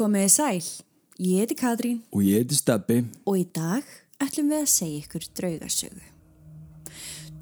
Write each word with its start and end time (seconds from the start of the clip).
Komiði 0.00 0.28
sæl, 0.32 0.64
ég 1.20 1.42
heiti 1.42 1.56
Katrín 1.60 1.98
Og 2.16 2.22
ég 2.24 2.38
heiti 2.40 2.56
Steppi. 2.56 3.02
og 3.28 3.34
í 3.36 3.42
dag 3.52 3.84
ætlum 4.16 4.46
við 4.48 4.62
að 4.62 4.70
segja 4.72 5.00
ykkur 5.02 5.24
draugasögu. 5.36 6.04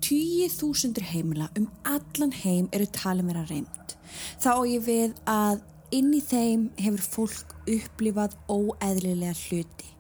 Týjið 0.03 0.57
þúsundur 0.57 1.05
heimila 1.07 1.47
um 1.55 1.69
allan 1.87 2.33
heim 2.35 2.67
eru 2.75 2.89
talin 2.91 3.31
vera 3.31 3.45
reynd. 3.47 3.95
Þá 4.43 4.51
á 4.59 4.63
ég 4.67 4.83
við 4.83 5.15
að 5.31 5.63
inn 5.95 6.11
í 6.11 6.19
þeim 6.19 6.65
hefur 6.83 7.05
fólk 7.13 7.55
upplifað 7.77 8.35
óeðlilega 8.51 9.37
hluti. 9.39 9.93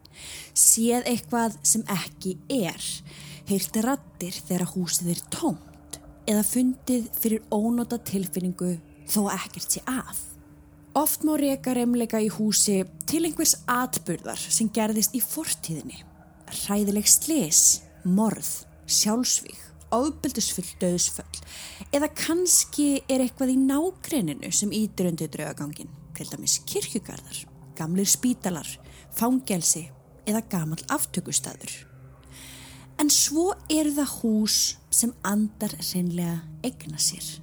Séð 0.50 1.06
eitthvað 1.06 1.60
sem 1.62 1.84
ekki 1.86 2.34
er. 2.50 2.88
Heyrt 3.46 3.78
rattir 3.86 4.34
þegar 4.34 4.72
húsið 4.72 5.12
er 5.14 5.22
tómt 5.30 6.00
eða 6.26 6.42
fundið 6.42 7.06
fyrir 7.22 7.46
ónóta 7.54 8.02
tilfinningu 8.02 8.80
þó 9.06 9.28
að 9.28 9.46
ekkert 9.46 9.78
sé 9.78 9.84
að. 9.86 10.26
Oft 10.98 11.22
má 11.22 11.36
reyka 11.38 11.70
remleika 11.76 12.18
í 12.18 12.26
húsi 12.32 12.80
til 13.06 13.20
einhvers 13.28 13.52
atburðar 13.70 14.40
sem 14.40 14.66
gerðist 14.74 15.12
í 15.14 15.20
fortíðinni. 15.22 16.00
Hræðileg 16.50 17.06
slis, 17.06 17.60
morð, 18.02 18.48
sjálfsvík, 18.90 19.60
ábyldisfull 19.94 20.66
döðsföll 20.82 21.44
eða 21.94 22.10
kannski 22.18 22.88
er 23.06 23.22
eitthvað 23.22 23.54
í 23.54 23.56
nágreininu 23.62 24.50
sem 24.50 24.74
ítir 24.74 25.12
undir 25.12 25.30
draugagangin, 25.30 25.94
til 26.18 26.26
dæmis 26.32 26.58
kirkjugarðar, 26.66 27.44
gamlir 27.78 28.10
spítalar, 28.10 28.66
fangelsi 29.14 29.86
eða 30.26 30.42
gamal 30.50 30.82
aftökustæður. 30.90 31.76
En 32.98 33.12
svo 33.14 33.52
eru 33.70 33.94
það 34.00 34.16
hús 34.18 34.62
sem 34.90 35.14
andar 35.22 35.78
reynlega 35.78 36.40
egna 36.66 36.98
sér. 36.98 37.36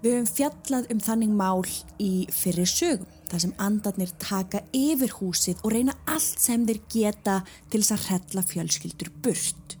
Við 0.00 0.14
höfum 0.16 0.28
fjallað 0.32 0.86
um 0.94 1.00
þannig 1.04 1.32
mál 1.36 1.64
í 2.00 2.12
fyrir 2.32 2.68
sögum, 2.68 3.08
þar 3.28 3.42
sem 3.42 3.50
andarnir 3.60 4.12
taka 4.22 4.62
yfir 4.72 5.12
húsið 5.18 5.60
og 5.60 5.74
reyna 5.74 5.94
allt 6.08 6.40
sem 6.40 6.64
þeir 6.64 6.80
geta 6.94 7.34
til 7.68 7.82
þess 7.82 7.96
að 7.96 8.06
hrella 8.08 8.44
fjölskyldur 8.48 9.10
burt. 9.20 9.76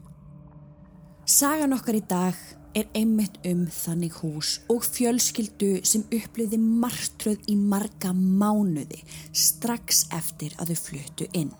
Sagan 1.24 1.72
okkar 1.72 1.96
í 1.96 2.02
dag 2.10 2.36
er 2.76 2.90
einmitt 2.94 3.38
um 3.48 3.64
þannig 3.72 4.18
hús 4.20 4.58
og 4.70 4.84
fjölskyldu 4.84 5.70
sem 5.88 6.04
upplöði 6.12 6.58
martröð 6.60 7.48
í 7.50 7.56
marga 7.56 8.12
mánuði 8.12 9.00
strax 9.32 10.04
eftir 10.14 10.54
að 10.60 10.74
þau 10.74 10.82
fluttu 10.84 11.30
inn. 11.32 11.54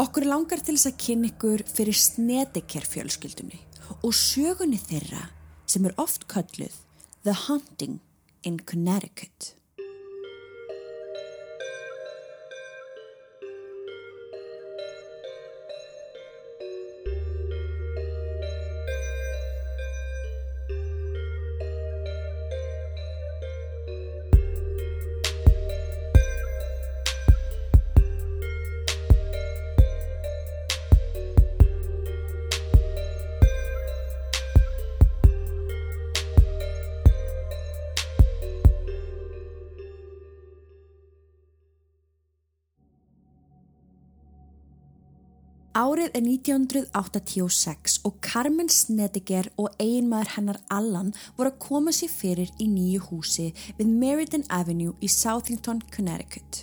Okkur 0.00 0.26
langar 0.26 0.64
til 0.64 0.78
þess 0.78 0.88
að 0.90 0.98
kynna 1.04 1.30
ykkur 1.30 1.66
fyrir 1.68 2.00
Snedeker 2.00 2.88
fjölskyldunni 2.88 3.60
og 4.00 4.16
sögunni 4.16 4.80
þeirra 4.80 5.28
sem 5.70 5.84
er 5.86 5.94
oft 6.00 6.26
kölluð 6.30 6.80
The 7.24 7.32
Hunting 7.32 8.00
in 8.42 8.58
Connecticut. 8.58 9.54
Árið 45.84 46.14
er 46.16 46.22
1986 46.22 47.98
og 48.08 48.14
Carmen 48.24 48.70
Snedeker 48.72 49.50
og 49.60 49.74
eiginmaður 49.82 50.30
hennar 50.36 50.58
Allan 50.72 51.10
voru 51.36 51.50
að 51.50 51.58
koma 51.60 51.92
sér 51.92 52.12
fyrir 52.12 52.52
í 52.62 52.68
nýju 52.70 53.02
húsi 53.10 53.50
við 53.76 53.90
Meriden 53.90 54.46
Avenue 54.54 54.94
í 55.04 55.10
Southington, 55.12 55.82
Connecticut. 55.92 56.62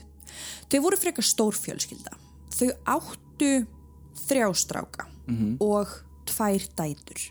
Þau 0.72 0.80
voru 0.88 0.98
frekar 0.98 1.28
stór 1.28 1.60
fjölskylda. 1.60 2.16
Þau 2.56 2.72
áttu 2.96 3.52
þrjá 4.24 4.48
stráka 4.58 5.06
og 5.62 5.94
tvær 6.32 6.66
dætur. 6.80 7.22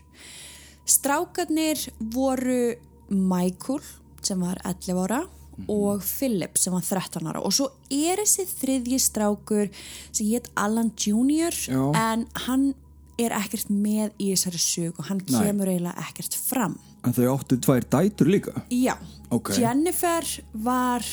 Strákarnir 0.87 1.89
voru 2.13 2.77
Michael 3.09 3.83
sem 4.23 4.39
var 4.39 4.61
11 4.63 5.03
ára 5.09 5.23
og 5.69 6.01
Philip 6.01 6.57
sem 6.57 6.73
var 6.73 6.81
13 6.81 7.27
ára 7.27 7.41
og 7.43 7.53
svo 7.53 7.69
er 7.91 8.21
þessi 8.23 8.45
þriðji 8.49 8.99
strákur 8.99 9.69
sem 10.11 10.27
hétt 10.31 10.49
Alan. 10.55 10.91
Já. 10.97 11.91
en 11.95 12.27
hann 12.47 12.73
er 13.19 13.31
ekkert 13.37 13.69
með 13.69 14.11
í 14.17 14.31
þessari 14.33 14.59
sög 14.61 14.99
og 14.99 15.05
hann 15.09 15.21
Nei. 15.29 15.41
kemur 15.43 15.67
eiginlega 15.69 16.07
ekkert 16.09 16.33
fram. 16.35 16.79
En 17.05 17.13
þau 17.13 17.37
áttu 17.37 17.57
tvær 17.61 17.81
dætur 17.89 18.27
líka. 18.29 18.61
Já, 18.69 18.95
Ok. 19.31 19.53
Jennifer 19.57 20.25
var 20.53 21.05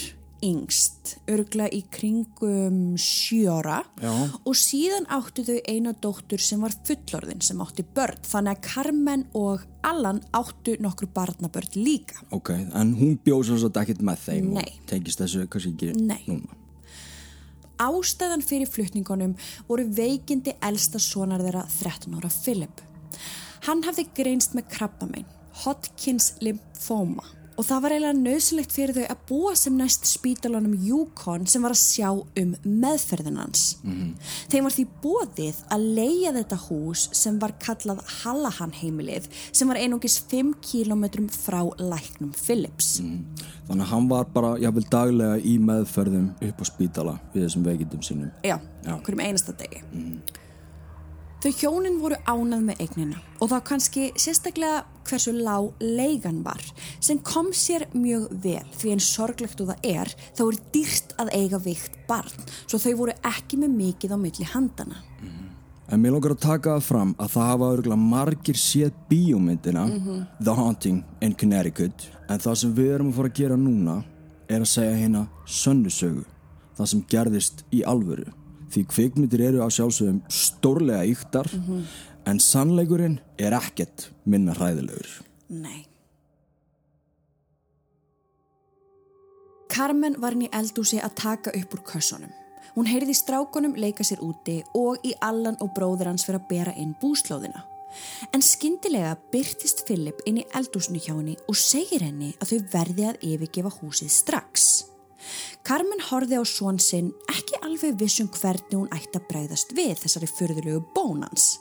yngst, 0.45 1.17
örgla 1.31 1.67
í 1.75 1.81
kringum 1.93 2.97
sjóra 3.01 3.81
Já. 3.99 4.13
og 4.39 4.55
síðan 4.59 5.09
áttu 5.11 5.45
þau 5.47 5.59
eina 5.67 5.95
dóttur 5.99 6.43
sem 6.43 6.63
var 6.63 6.75
fullorðin 6.87 7.43
sem 7.45 7.61
átti 7.65 7.85
börn 7.97 8.21
þannig 8.27 8.55
að 8.55 8.69
Carmen 8.69 9.25
og 9.39 9.65
Allan 9.87 10.21
áttu 10.37 10.77
nokkur 10.83 11.11
barnabörn 11.15 11.79
líka. 11.79 12.23
Ok, 12.35 12.53
en 12.55 12.95
hún 12.99 13.19
bjóð 13.25 13.49
svo 13.49 13.59
svo 13.63 13.73
ekkert 13.73 14.03
með 14.05 14.25
þeim 14.27 14.53
Nei. 14.59 14.67
og 14.67 14.91
tengist 14.91 15.23
þessu 15.23 15.47
kannski 15.51 15.75
ekki 15.75 16.07
Nei. 16.07 16.23
núna. 16.29 16.59
Ástæðan 17.79 18.43
fyrir 18.43 18.71
flutningunum 18.71 19.37
voru 19.69 19.87
veikindi 19.95 20.57
elsta 20.67 20.99
sonar 20.99 21.43
þeirra 21.47 21.65
13 21.71 22.19
ára 22.19 22.31
Philip. 22.35 22.83
Hann 23.67 23.85
hafði 23.87 24.09
greinst 24.15 24.55
með 24.59 24.71
krabbamein, 24.75 25.27
Hodgkins 25.65 26.33
lymphoma 26.43 27.27
og 27.59 27.67
það 27.67 27.81
var 27.83 27.95
eiginlega 27.95 28.19
nöðsynlegt 28.23 28.75
fyrir 28.75 28.95
þau 28.95 29.05
að 29.11 29.23
búa 29.29 29.53
sem 29.59 29.75
næst 29.79 30.07
spítalunum 30.07 30.77
Yukon 30.87 31.47
sem 31.51 31.65
var 31.65 31.75
að 31.75 31.81
sjá 31.81 32.09
um 32.15 32.53
meðferðin 32.63 33.41
hans. 33.41 33.65
Þeim 34.53 34.69
var 34.69 34.75
því 34.77 34.85
bóðið 35.03 35.61
að 35.75 35.87
leia 35.99 36.33
þetta 36.39 36.61
hús 36.69 37.09
sem 37.19 37.39
var 37.43 37.57
kallað 37.63 38.05
Hallahan 38.21 38.75
heimilið 38.79 39.27
sem 39.51 39.69
var 39.69 39.81
einungis 39.83 40.21
5 40.31 40.55
km 40.63 41.27
frá 41.35 41.61
læknum 41.83 42.31
Philips. 42.39 43.01
Þannig 43.69 43.85
að 43.85 43.91
hann 43.93 44.11
var 44.13 44.29
bara, 44.33 44.55
jáfnvel 44.63 44.87
daglega 44.93 45.41
í 45.43 45.59
meðferðum 45.59 46.31
upp 46.49 46.63
á 46.63 46.65
spítala 46.71 47.17
við 47.35 47.49
þessum 47.49 47.67
veikindum 47.67 48.05
sínum. 48.07 48.31
Já, 48.47 48.61
Já. 48.87 48.95
hverjum 49.03 49.25
einasta 49.27 49.57
degi. 49.59 49.83
Þau 51.39 51.53
hjónin 51.55 52.01
voru 52.03 52.17
ánað 52.27 52.63
með 52.67 52.81
eignina 52.83 53.21
og 53.39 53.53
þá 53.53 53.59
kannski 53.69 54.07
sérstaklega 54.19 54.81
hversu 55.07 55.31
lág 55.37 55.69
leigan 55.79 56.41
var 56.43 56.65
sem 56.99 57.21
kom 57.23 57.53
sér 57.55 57.85
mjög 57.95 58.25
vel 58.43 58.65
því 58.75 58.95
en 58.97 59.03
sorglegt 59.07 59.63
og 59.63 59.71
það 59.71 59.87
er 59.87 60.11
þá 60.35 60.43
er 60.49 60.59
dýrt 60.75 61.15
að 61.23 61.31
eiga 61.39 61.61
vikt 61.63 62.01
barn 62.09 62.49
svo 62.65 62.81
þau 62.83 62.97
voru 63.05 63.15
ekki 63.31 63.61
með 63.63 63.77
mikið 63.77 64.15
á 64.15 64.19
milli 64.19 64.49
handana. 64.51 64.99
En 65.89 66.03
mér 66.03 66.17
langar 66.17 66.35
að 66.35 66.43
taka 66.43 66.75
það 66.75 66.89
fram 66.89 67.15
að 67.23 67.31
það 67.37 67.49
hafa 67.53 67.71
örgulega 67.77 68.09
margir 68.17 68.59
séð 68.61 68.99
bíómyndina 69.09 69.87
The 70.43 70.57
Haunting 70.59 71.05
in 71.23 71.39
Connecticut 71.39 72.09
en 72.27 72.43
það 72.43 72.59
sem 72.65 72.75
við 72.75 72.97
erum 72.97 73.13
að 73.13 73.21
fara 73.21 73.31
að 73.31 73.39
gera 73.39 73.61
núna 73.63 74.01
er 74.51 74.67
að 74.67 74.73
segja 74.75 74.99
hérna 75.05 75.25
sönnusögu 75.47 76.27
það 76.75 76.93
sem 76.97 77.07
gerðist 77.15 77.65
í 77.71 77.87
alvöru 77.87 78.27
því 78.73 78.85
kvikmyndir 78.93 79.47
eru 79.51 79.65
á 79.65 79.69
sjálfsögum 79.73 80.21
stórlega 80.33 81.07
yktar 81.09 81.49
en 82.29 82.43
sannleikurinn 82.43 83.21
er 83.39 83.57
ekkert 83.57 84.11
minna 84.25 84.57
hræðilegur 84.57 85.09
Nei. 85.49 85.87
Carmen 89.73 90.19
var 90.21 90.37
í 90.37 90.49
eldúsi 90.53 90.99
að 91.01 91.15
taka 91.17 91.53
upp 91.57 91.75
úr 91.77 91.83
kössunum. 91.87 92.33
Hún 92.75 92.89
heyrði 92.89 93.15
strákunum 93.17 93.77
leika 93.81 94.05
sér 94.05 94.21
úti 94.25 94.59
og 94.77 95.01
í 95.07 95.15
Allan 95.25 95.57
og 95.65 95.73
bróður 95.77 96.11
hans 96.11 96.27
fyrir 96.27 96.41
að 96.43 96.49
bera 96.51 96.75
inn 96.77 96.95
búslóðina. 97.01 97.65
En 98.37 98.45
skyndilega 98.45 99.15
byrtist 99.33 99.87
Philip 99.89 100.21
inn 100.29 100.43
í 100.43 100.47
eldúsinu 100.59 101.01
hjá 101.01 101.15
henni 101.15 101.39
og 101.49 101.57
segir 101.57 102.05
henni 102.05 102.35
að 102.43 102.53
þau 102.53 102.69
verði 102.75 103.09
að 103.09 103.25
yfirgefa 103.31 103.73
húsið 103.79 104.13
strax. 104.13 104.88
Carmen 105.67 106.03
horfði 106.09 106.41
á 106.41 106.45
svon 106.49 106.81
sinn 106.83 107.13
ekki 107.33 107.61
alveg 107.65 107.99
vissum 108.01 108.31
hvernig 108.33 108.77
hún 108.77 108.93
ætti 108.95 109.21
að 109.21 109.29
bregðast 109.31 109.75
við 109.77 109.97
þessari 110.03 110.31
fyrðulegu 110.31 110.83
bónans. 110.97 111.59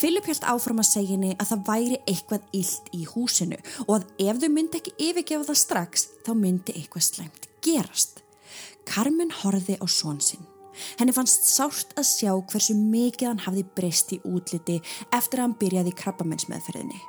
Philip 0.00 0.26
held 0.28 0.46
áfram 0.48 0.80
að 0.80 0.88
segja 0.88 1.14
henni 1.14 1.34
að 1.36 1.50
það 1.52 1.64
væri 1.66 1.98
eitthvað 2.08 2.46
illt 2.56 2.88
í 2.96 3.02
húsinu 3.10 3.58
og 3.86 3.92
að 3.98 4.06
ef 4.26 4.40
þau 4.40 4.50
myndi 4.54 4.80
ekki 4.80 4.96
yfirgefa 5.10 5.48
það 5.50 5.60
strax 5.62 6.06
þá 6.24 6.32
myndi 6.38 6.76
eitthvað 6.76 7.06
slæmt 7.08 7.50
gerast. 7.64 8.22
Carmen 8.88 9.32
horfði 9.42 9.76
á 9.76 9.86
svon 9.90 10.20
sinn. 10.24 10.46
Henni 10.96 11.12
fannst 11.12 11.44
sárt 11.50 11.92
að 12.00 12.08
sjá 12.08 12.32
hversu 12.32 12.74
mikið 12.78 13.28
hann 13.28 13.44
hafði 13.44 13.66
breyst 13.76 14.14
í 14.16 14.20
útliti 14.24 14.78
eftir 15.12 15.40
að 15.40 15.46
hann 15.46 15.56
byrjaði 15.60 15.94
krabbamennsmeðferðinni. 16.00 17.00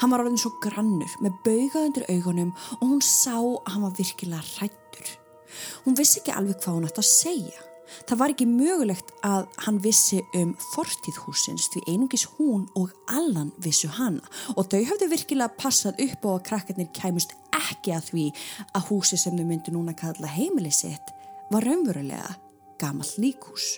Hann 0.00 0.12
var 0.12 0.22
orðin 0.22 0.40
svo 0.40 0.54
grannur 0.62 1.18
með 1.24 1.40
bauga 1.44 1.82
undir 1.84 2.06
augunum 2.08 2.54
og 2.78 2.86
hún 2.86 3.02
sá 3.04 3.36
að 3.36 3.72
hann 3.74 3.86
var 3.88 3.96
virkilega 3.98 4.44
hrættur. 4.54 5.10
Hún 5.84 5.96
vissi 5.98 6.20
ekki 6.20 6.34
alveg 6.34 6.60
hvað 6.62 6.78
hún 6.78 6.88
ætti 6.88 7.02
að 7.02 7.10
segja. 7.10 7.64
Það 8.06 8.18
var 8.18 8.32
ekki 8.32 8.46
mögulegt 8.50 9.12
að 9.26 9.44
hann 9.62 9.78
vissi 9.82 10.18
um 10.34 10.54
fortíð 10.72 11.20
húsins 11.22 11.68
því 11.70 11.82
einungis 11.92 12.26
hún 12.36 12.64
og 12.78 12.94
Allan 13.14 13.52
vissu 13.62 13.90
hana 13.94 14.26
og 14.56 14.66
þau 14.72 14.80
hafði 14.90 15.10
virkilega 15.12 15.54
passað 15.60 16.02
upp 16.06 16.26
á 16.26 16.30
að 16.32 16.42
krakkarnir 16.50 16.90
kæmust 16.96 17.36
ekki 17.54 17.94
að 17.94 18.10
því 18.10 18.26
að 18.74 18.88
húsi 18.90 19.20
sem 19.20 19.38
þau 19.38 19.46
myndi 19.46 19.74
núna 19.74 19.94
kalla 19.98 20.32
heimili 20.34 20.74
sitt 20.74 21.14
var 21.50 21.66
raunverulega 21.66 22.34
gamall 22.80 23.12
líkús. 23.22 23.76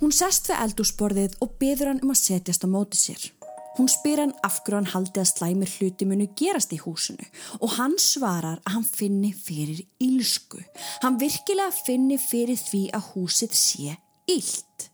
Hún 0.00 0.14
sest 0.16 0.48
við 0.48 0.62
eldúsborðið 0.64 1.34
og 1.44 1.58
beður 1.60 1.92
hann 1.92 2.02
um 2.04 2.14
að 2.14 2.22
setjast 2.24 2.64
á 2.64 2.68
móti 2.72 2.98
sér. 2.98 3.26
Hún 3.78 3.88
spyr 3.88 4.24
hann 4.24 4.34
af 4.46 4.60
hverju 4.64 4.80
hann 4.80 4.90
haldi 4.92 5.22
að 5.22 5.30
slæmir 5.30 5.70
hluti 5.76 6.08
munu 6.08 6.26
gerast 6.38 6.72
í 6.74 6.80
húsinu 6.82 7.26
og 7.60 7.76
hann 7.76 7.94
svarar 8.02 8.58
að 8.64 8.74
hann 8.76 8.86
finni 8.86 9.30
fyrir 9.36 9.84
ílsku. 10.02 10.62
Hann 11.04 11.20
virkilega 11.20 11.70
finni 11.86 12.18
fyrir 12.20 12.58
því 12.58 12.86
að 12.96 13.12
húsið 13.12 13.54
sé 13.56 13.98
ílt. 14.30 14.90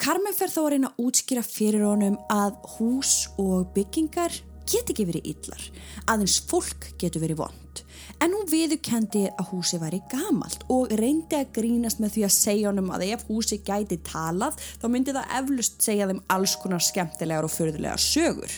Carmen 0.00 0.32
fer 0.32 0.48
þá 0.48 0.60
að 0.62 0.70
reyna 0.72 0.92
að 0.92 1.02
útskýra 1.04 1.42
fyrir 1.44 1.82
honum 1.84 2.16
að 2.32 2.54
hús 2.76 3.14
og 3.42 3.74
byggingar 3.74 4.32
get 4.70 4.92
ekki 4.92 5.04
verið 5.08 5.26
illar, 5.34 5.64
aðeins 6.08 6.38
fólk 6.48 6.92
getur 7.00 7.24
verið 7.24 7.42
vond. 7.42 7.82
En 8.20 8.34
hún 8.36 8.48
viðukendi 8.50 9.22
að 9.32 9.46
húsi 9.54 9.78
væri 9.80 10.02
gamalt 10.12 10.66
og 10.68 10.90
reyndi 11.00 11.38
að 11.38 11.54
grínast 11.56 12.02
með 12.02 12.16
því 12.16 12.24
að 12.26 12.34
segja 12.34 12.68
honum 12.68 12.90
að 12.92 13.06
ef 13.14 13.22
húsi 13.30 13.56
gæti 13.64 13.96
talað 14.04 14.58
þá 14.82 14.84
myndi 14.92 15.14
það 15.16 15.32
eflust 15.38 15.86
segja 15.86 16.08
þeim 16.10 16.20
alls 16.34 16.56
konar 16.60 16.84
skemmtilegar 16.84 17.48
og 17.48 17.54
förðulega 17.54 17.96
sögur. 17.96 18.52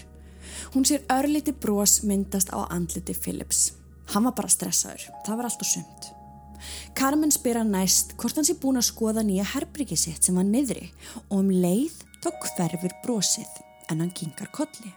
Hún 0.75 0.89
sér 0.89 1.07
örliti 1.15 1.55
brós 1.55 2.01
myndast 2.03 2.51
á 2.51 2.67
andliti 2.75 3.15
Phillips. 3.15 3.71
Hann 4.11 4.27
var 4.27 4.35
bara 4.35 4.51
stressaður, 4.51 5.07
það 5.29 5.39
var 5.39 5.49
allt 5.49 5.63
og 5.63 5.71
sumt. 5.71 6.11
Carmen 6.99 7.31
spyr 7.35 7.63
hann 7.63 7.71
næst 7.75 8.17
hvort 8.19 8.39
hans 8.39 8.51
er 8.51 8.59
búin 8.59 8.83
að 8.83 8.91
skoða 8.91 9.23
nýja 9.27 9.47
herbriki 9.55 9.99
sitt 9.99 10.27
sem 10.27 10.39
var 10.39 10.47
niðri 10.49 10.91
og 11.29 11.39
um 11.39 11.55
leið 11.55 12.03
þá 12.19 12.31
hverfur 12.51 12.99
brósið 13.07 13.63
en 13.91 14.03
hann 14.03 14.15
kingar 14.15 14.51
kolli. 14.51 14.91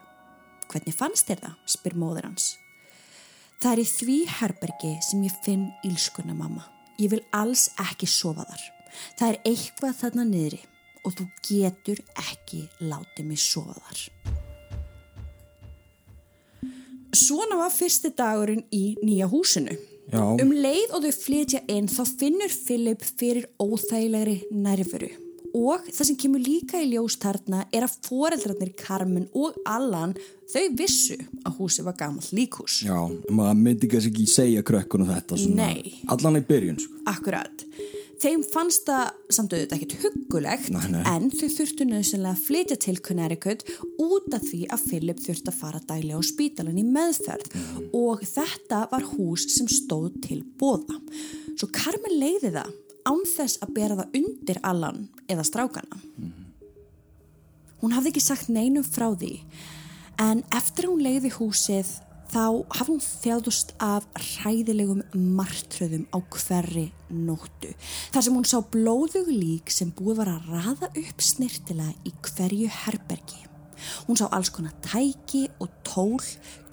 Hvernig 0.74 0.98
fannst 0.98 1.30
þér 1.30 1.46
það? 1.46 1.58
spyr 1.78 2.02
móður 2.02 2.32
hans. 2.32 2.54
Það 3.64 3.72
er 3.72 3.82
í 3.82 3.88
því 3.90 4.18
herbergi 4.40 4.94
sem 5.06 5.24
ég 5.26 5.36
finn 5.46 5.66
ílskuna 5.88 6.36
mamma. 6.36 6.66
Ég 7.02 7.12
vil 7.12 7.22
alls 7.36 7.70
ekki 7.82 8.08
sofa 8.10 8.46
þar. 8.48 8.64
Það 9.20 9.28
er 9.30 9.40
eitthvað 9.52 9.98
þarna 10.02 10.26
niðri 10.30 10.62
og 11.06 11.18
þú 11.18 11.26
getur 11.48 12.02
ekki 12.22 12.62
látið 12.84 13.30
mig 13.30 13.42
sofa 13.42 13.76
þar. 13.80 14.06
Svona 17.16 17.60
var 17.60 17.72
fyrsti 17.72 18.12
dagurinn 18.16 18.66
í 18.76 18.86
nýja 19.04 19.28
húsinu. 19.32 19.76
Já. 20.12 20.22
Um 20.22 20.52
leið 20.54 20.92
og 20.94 21.06
þau 21.08 21.14
flytja 21.18 21.64
inn 21.72 21.88
þá 21.90 22.04
finnur 22.20 22.52
Philip 22.54 23.06
fyrir 23.18 23.48
óþægilegri 23.58 24.44
nærveru 24.54 25.25
og 25.56 25.86
það 25.88 26.10
sem 26.10 26.18
kemur 26.20 26.44
líka 26.44 26.82
í 26.84 26.90
ljóstarna 26.92 27.64
er 27.74 27.88
að 27.88 27.98
foreldrarnir 28.08 28.74
Carmen 28.80 29.28
og 29.34 29.58
Allan 29.68 30.16
þau 30.52 30.64
vissu 30.78 31.18
að 31.46 31.60
húsi 31.60 31.86
var 31.86 31.98
gammal 32.00 32.26
líkhús. 32.36 32.82
Já, 32.86 32.98
maður 33.32 33.62
myndi 33.64 33.90
ekki 33.90 34.28
segja 34.30 34.66
krökkunum 34.66 35.12
þetta 35.14 35.40
svona. 35.40 35.70
Nei. 35.72 35.96
Allan 36.12 36.42
í 36.42 36.44
byrjun, 36.46 36.82
sko. 36.84 37.00
Akkurat. 37.10 37.66
Þeim 38.22 38.46
fannst 38.48 38.86
það 38.88 39.34
samt 39.36 39.54
auðvitað 39.54 39.76
ekkert 39.76 39.96
huggulegt 40.06 40.70
Nei, 40.72 40.86
nei. 40.94 41.02
en 41.12 41.26
þau 41.36 41.50
þurftu 41.52 41.88
nöðsynlega 41.90 42.32
að 42.32 42.44
flytja 42.46 42.78
til 42.86 42.96
Connecticut 43.04 43.66
út 44.02 44.38
af 44.38 44.46
því 44.48 44.62
að 44.72 44.86
Philip 44.88 45.20
þurfti 45.26 45.52
að 45.52 45.58
fara 45.60 45.82
dæli 45.90 46.16
á 46.16 46.20
spítalan 46.24 46.80
í 46.80 46.86
meðferð 46.88 47.58
og 47.92 48.24
þetta 48.24 48.86
var 48.94 49.06
hús 49.12 49.46
sem 49.58 49.68
stóð 49.68 50.16
til 50.24 50.40
bóða. 50.60 50.96
Svo 51.60 51.70
Carmen 51.76 52.16
leiði 52.22 52.56
það 52.56 52.72
án 53.06 53.22
þess 53.30 53.62
að 53.64 53.76
bera 53.78 54.00
það 54.00 54.18
undir 54.22 54.60
Allan 54.66 55.06
eða 55.32 55.46
strákana. 55.48 56.00
Hún 57.82 57.94
hafði 57.94 58.14
ekki 58.14 58.24
sagt 58.24 58.50
neinum 58.50 58.86
frá 58.86 59.12
því 59.14 59.38
en 60.22 60.42
eftir 60.56 60.88
að 60.88 60.94
hún 60.94 61.06
leiði 61.06 61.32
húsið 61.36 61.92
þá 62.32 62.44
hafði 62.74 62.90
hún 62.90 63.04
þjáðust 63.06 63.74
af 63.84 64.06
hræðilegum 64.18 65.04
martröðum 65.38 66.06
á 66.10 66.18
hverri 66.34 66.88
nóttu. 67.10 67.74
Þar 68.14 68.26
sem 68.26 68.38
hún 68.38 68.48
sá 68.50 68.58
blóðug 68.74 69.30
lík 69.30 69.72
sem 69.74 69.94
búið 69.96 70.24
var 70.24 70.34
að 70.34 70.50
raða 70.56 70.90
upp 70.90 71.22
snirtilega 71.24 71.94
í 72.08 72.16
hverju 72.26 72.72
herbergi. 72.82 73.44
Hún 74.08 74.18
sá 74.18 74.26
alls 74.32 74.50
konar 74.54 74.74
tæki 74.84 75.46
og 75.62 75.70
tól, 75.86 76.24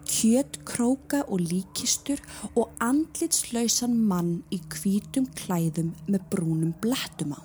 kjötkróka 0.08 1.22
og 1.28 1.40
líkistur 1.44 2.20
og 2.56 2.72
andlitslausan 2.82 3.94
mann 4.08 4.43
í 4.54 4.60
hvítum 4.72 5.28
klæðum 5.38 5.93
með 6.08 6.28
brúnum 6.32 6.75
blettum 6.82 7.34
á. 7.37 7.40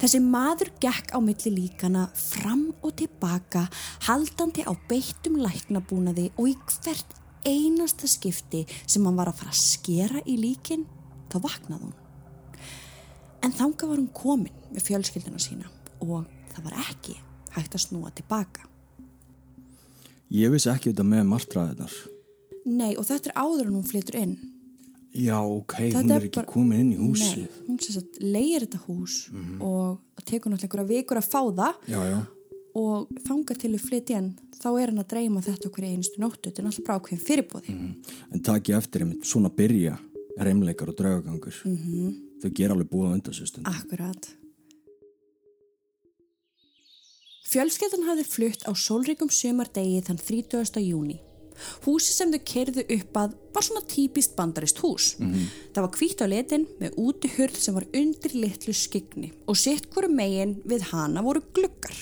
Þessi 0.00 0.20
maður 0.24 0.72
gekk 0.82 1.12
á 1.14 1.18
milli 1.22 1.52
líkana 1.54 2.08
fram 2.16 2.70
og 2.82 2.94
tilbaka 2.98 3.66
haldandi 4.08 4.64
á 4.66 4.72
beittum 4.90 5.38
læknabúnaði 5.42 6.30
og 6.36 6.50
í 6.50 6.56
hvert 6.58 7.16
einasta 7.46 8.08
skipti 8.10 8.64
sem 8.84 9.04
hann 9.06 9.18
var 9.18 9.30
að 9.30 9.40
fara 9.42 9.54
að 9.54 9.62
skera 9.62 10.24
í 10.26 10.36
líkin 10.40 10.86
þá 11.32 11.38
vaknaði 11.46 11.86
hún. 11.86 11.96
En 13.40 13.54
þanga 13.56 13.88
var 13.88 14.02
hún 14.02 14.10
komin 14.12 14.64
með 14.74 14.88
fjölskyldina 14.90 15.40
sína 15.40 15.70
og 16.00 16.26
það 16.52 16.66
var 16.66 16.82
ekki 16.88 17.16
hægt 17.54 17.76
að 17.76 17.86
snúa 17.86 18.12
tilbaka. 18.14 18.69
Ég 20.30 20.50
vissi 20.52 20.70
ekki 20.70 20.92
þetta 20.92 21.04
með 21.10 21.26
martraðinar. 21.30 21.94
Nei 22.70 22.94
og 22.96 23.06
þetta 23.08 23.30
er 23.32 23.38
áður 23.40 23.66
en 23.66 23.76
hún 23.80 23.86
flytur 23.88 24.18
inn. 24.20 24.34
Já, 25.10 25.40
ok, 25.42 25.72
Þetta 25.90 26.02
hún 26.04 26.12
er 26.14 26.22
ekki 26.28 26.36
bara- 26.38 26.46
komin 26.52 26.80
inn 26.80 26.92
í 26.94 26.98
húsið. 27.00 27.48
Nei, 27.48 27.64
hún 27.66 27.80
sem 27.82 27.94
sagt 27.96 28.20
leir 28.22 28.60
þetta 28.62 28.78
hús 28.86 29.16
og 29.60 29.98
það 30.14 30.24
tekur 30.30 30.52
náttúrulega 30.52 30.68
einhverja 30.68 30.90
vikur 30.92 31.18
að 31.18 31.30
fá 31.32 31.40
það 31.50 31.74
Já, 31.88 32.00
já. 32.10 32.20
og 32.78 33.08
þangar 33.26 33.58
til 33.58 33.72
við 33.74 33.80
flytja 33.88 34.18
inn 34.18 34.28
þá 34.60 34.68
er 34.80 34.86
hann 34.92 35.02
að 35.02 35.08
dreyma 35.10 35.40
þetta 35.42 35.66
okkur 35.66 35.84
einustu 35.88 36.20
nóttu 36.22 36.46
þetta 36.46 36.58
er 36.62 36.64
náttúrulega 36.68 36.86
bara 36.86 37.00
ákveðin 37.00 37.26
fyrirbóði 37.26 37.74
En 38.32 38.40
takk 38.40 38.62
ég 38.70 38.76
eftir 38.78 39.00
einmitt, 39.02 39.24
svona 39.26 39.50
byrja 39.50 39.98
reymleikar 40.38 40.88
og 40.88 40.96
draugagangur. 40.96 41.54
-hmm. 41.64 41.74
Mhm. 41.74 42.14
Þau 42.40 42.50
gera 42.54 42.74
alveg 42.74 42.88
búið 42.88 43.10
á 43.10 43.14
undan 43.18 43.34
sér 43.34 43.46
stund. 43.48 43.66
Akkurat 43.66 44.28
Fjölskeldan 47.40 48.04
hafði 48.04 48.24
flutt 48.28 48.66
á 48.68 48.72
sólrikum 48.76 49.30
sömardegi 49.32 50.02
þann 50.04 50.18
30. 50.20 50.80
júni 50.84 51.16
Húsi 51.84 52.12
sem 52.12 52.30
þau 52.32 52.40
kerðu 52.46 52.84
upp 52.96 53.16
að 53.20 53.32
var 53.54 53.64
svona 53.64 53.82
típist 53.88 54.36
bandarist 54.36 54.78
hús. 54.80 55.10
Það 55.74 55.82
var 55.84 55.96
hvítt 55.98 56.22
á 56.24 56.26
letin 56.28 56.64
með 56.80 56.96
útihurð 57.00 57.58
sem 57.60 57.76
var 57.76 57.88
undir 57.92 58.36
litlu 58.36 58.72
skygni 58.76 59.32
og 59.44 59.58
sitt 59.60 59.90
hverju 59.92 60.12
megin 60.14 60.54
við 60.64 60.86
hana 60.92 61.24
voru 61.24 61.42
gluggar. 61.52 61.96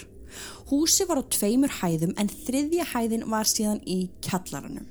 Húsi 0.71 1.09
var 1.09 1.19
á 1.19 1.25
tveimur 1.27 1.75
hæðum 1.81 2.15
en 2.19 2.31
þriðja 2.31 2.87
hæðin 2.93 3.27
var 3.31 3.51
síðan 3.51 3.83
í 3.83 4.11
kjallaranum. 4.23 4.87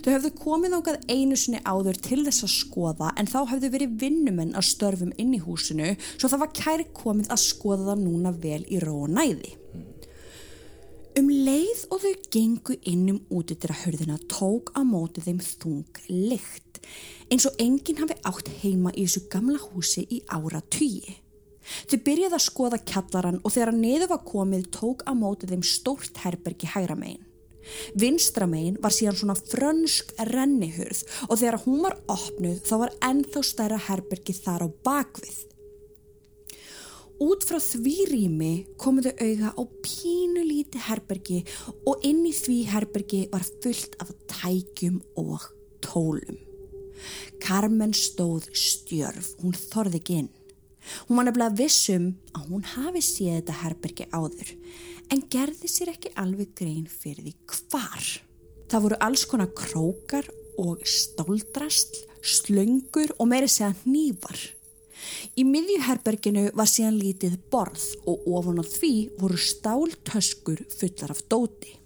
Þau 0.00 0.10
höfðu 0.14 0.30
komið 0.40 0.76
ákað 0.80 1.04
einu 1.12 1.36
sinni 1.38 1.60
áður 1.62 2.00
til 2.02 2.22
þess 2.24 2.46
að 2.46 2.54
skoða 2.56 3.12
en 3.20 3.28
þá 3.30 3.38
höfðu 3.52 3.70
verið 3.76 3.96
vinnumenn 4.00 4.56
að 4.58 4.70
störfum 4.70 5.12
inn 5.20 5.36
í 5.36 5.44
húsinu 5.44 5.92
svo 6.16 6.28
það 6.28 6.42
var 6.46 6.54
kæri 6.56 6.88
komið 6.96 7.30
að 7.30 7.44
skoða 7.44 7.92
það 7.92 8.06
núna 8.06 8.32
vel 8.34 8.62
í 8.66 8.80
ró 8.82 8.96
og 9.04 9.12
næði. 9.14 9.59
Um 11.18 11.26
leið 11.26 11.80
og 11.90 12.04
þau 12.04 12.12
gengu 12.30 12.76
inn 12.86 13.08
um 13.10 13.16
útidra 13.34 13.74
hörðina 13.80 14.14
tók 14.30 14.70
á 14.78 14.86
móti 14.86 15.22
þeim 15.24 15.40
þung 15.42 15.98
lykt 16.06 16.78
eins 17.30 17.48
og 17.50 17.56
enginn 17.62 17.98
hafi 17.98 18.14
átt 18.30 18.50
heima 18.60 18.92
í 18.94 19.08
þessu 19.08 19.24
gamla 19.32 19.58
húsi 19.58 20.04
í 20.06 20.20
ára 20.30 20.60
tugi. 20.70 21.16
Þau 21.90 21.98
byrjaði 22.06 22.38
að 22.38 22.44
skoða 22.46 22.80
kjallaran 22.86 23.40
og 23.42 23.54
þegar 23.56 23.74
niður 23.74 24.12
var 24.12 24.22
komið 24.28 24.70
tók 24.76 25.02
á 25.06 25.12
móti 25.18 25.50
þeim 25.50 25.66
stórt 25.66 26.22
herbergi 26.22 26.70
hægra 26.70 26.94
megin. 26.98 27.26
Vinstra 27.98 28.46
megin 28.50 28.78
var 28.82 28.94
síðan 28.94 29.18
svona 29.18 29.38
frönsk 29.38 30.14
rennihurð 30.30 31.02
og 31.26 31.36
þegar 31.42 31.60
hún 31.66 31.82
var 31.88 31.98
opnuð 32.10 32.62
þá 32.70 32.74
var 32.84 32.98
ennþá 33.10 33.46
stærra 33.46 33.82
herbergi 33.90 34.36
þar 34.38 34.66
á 34.66 34.68
bakvið. 34.86 35.42
Út 37.20 37.44
frá 37.44 37.58
því 37.60 37.94
rými 38.08 38.52
komuðu 38.80 39.10
auga 39.20 39.50
á 39.52 39.62
pínu 39.84 40.40
líti 40.40 40.80
herbergi 40.80 41.42
og 41.84 42.00
inn 42.06 42.22
í 42.24 42.32
því 42.32 42.56
herbergi 42.72 43.26
var 43.32 43.44
fullt 43.60 43.98
af 44.00 44.14
tækjum 44.32 45.02
og 45.20 45.44
tólum. 45.84 46.38
Carmen 47.44 47.92
stóð 47.96 48.48
stjörf, 48.56 49.34
hún 49.42 49.52
þorði 49.52 50.00
ekki 50.00 50.16
inn. 50.22 50.30
Hún 51.08 51.20
var 51.20 51.28
nefnilega 51.28 51.58
vissum 51.58 52.06
að 52.32 52.46
hún 52.54 52.64
hafi 52.72 53.02
séð 53.04 53.34
þetta 53.36 53.56
herbergi 53.66 54.06
áður 54.16 54.54
en 55.12 55.24
gerði 55.28 55.68
sér 55.68 55.90
ekki 55.92 56.14
alveg 56.22 56.54
grein 56.56 56.86
fyrir 56.88 57.26
því 57.26 57.34
hvar. 57.68 58.06
Það 58.70 58.86
voru 58.86 59.00
alls 59.04 59.26
konar 59.28 59.52
krókar 59.60 60.30
og 60.60 60.80
stáldrasl, 60.88 62.00
slöngur 62.24 63.12
og 63.18 63.28
meiri 63.28 63.48
segja 63.50 63.74
hnífar. 63.82 64.40
Í 65.38 65.44
miðjuherberginu 65.46 66.50
var 66.56 66.68
síðan 66.70 66.98
lítið 67.00 67.36
borð 67.52 67.84
og 68.10 68.26
ofan 68.38 68.62
á 68.62 68.64
því 68.66 68.94
voru 69.20 69.38
stáltöskur 69.40 70.64
fullar 70.76 71.14
af 71.14 71.22
dóti. 71.30 71.76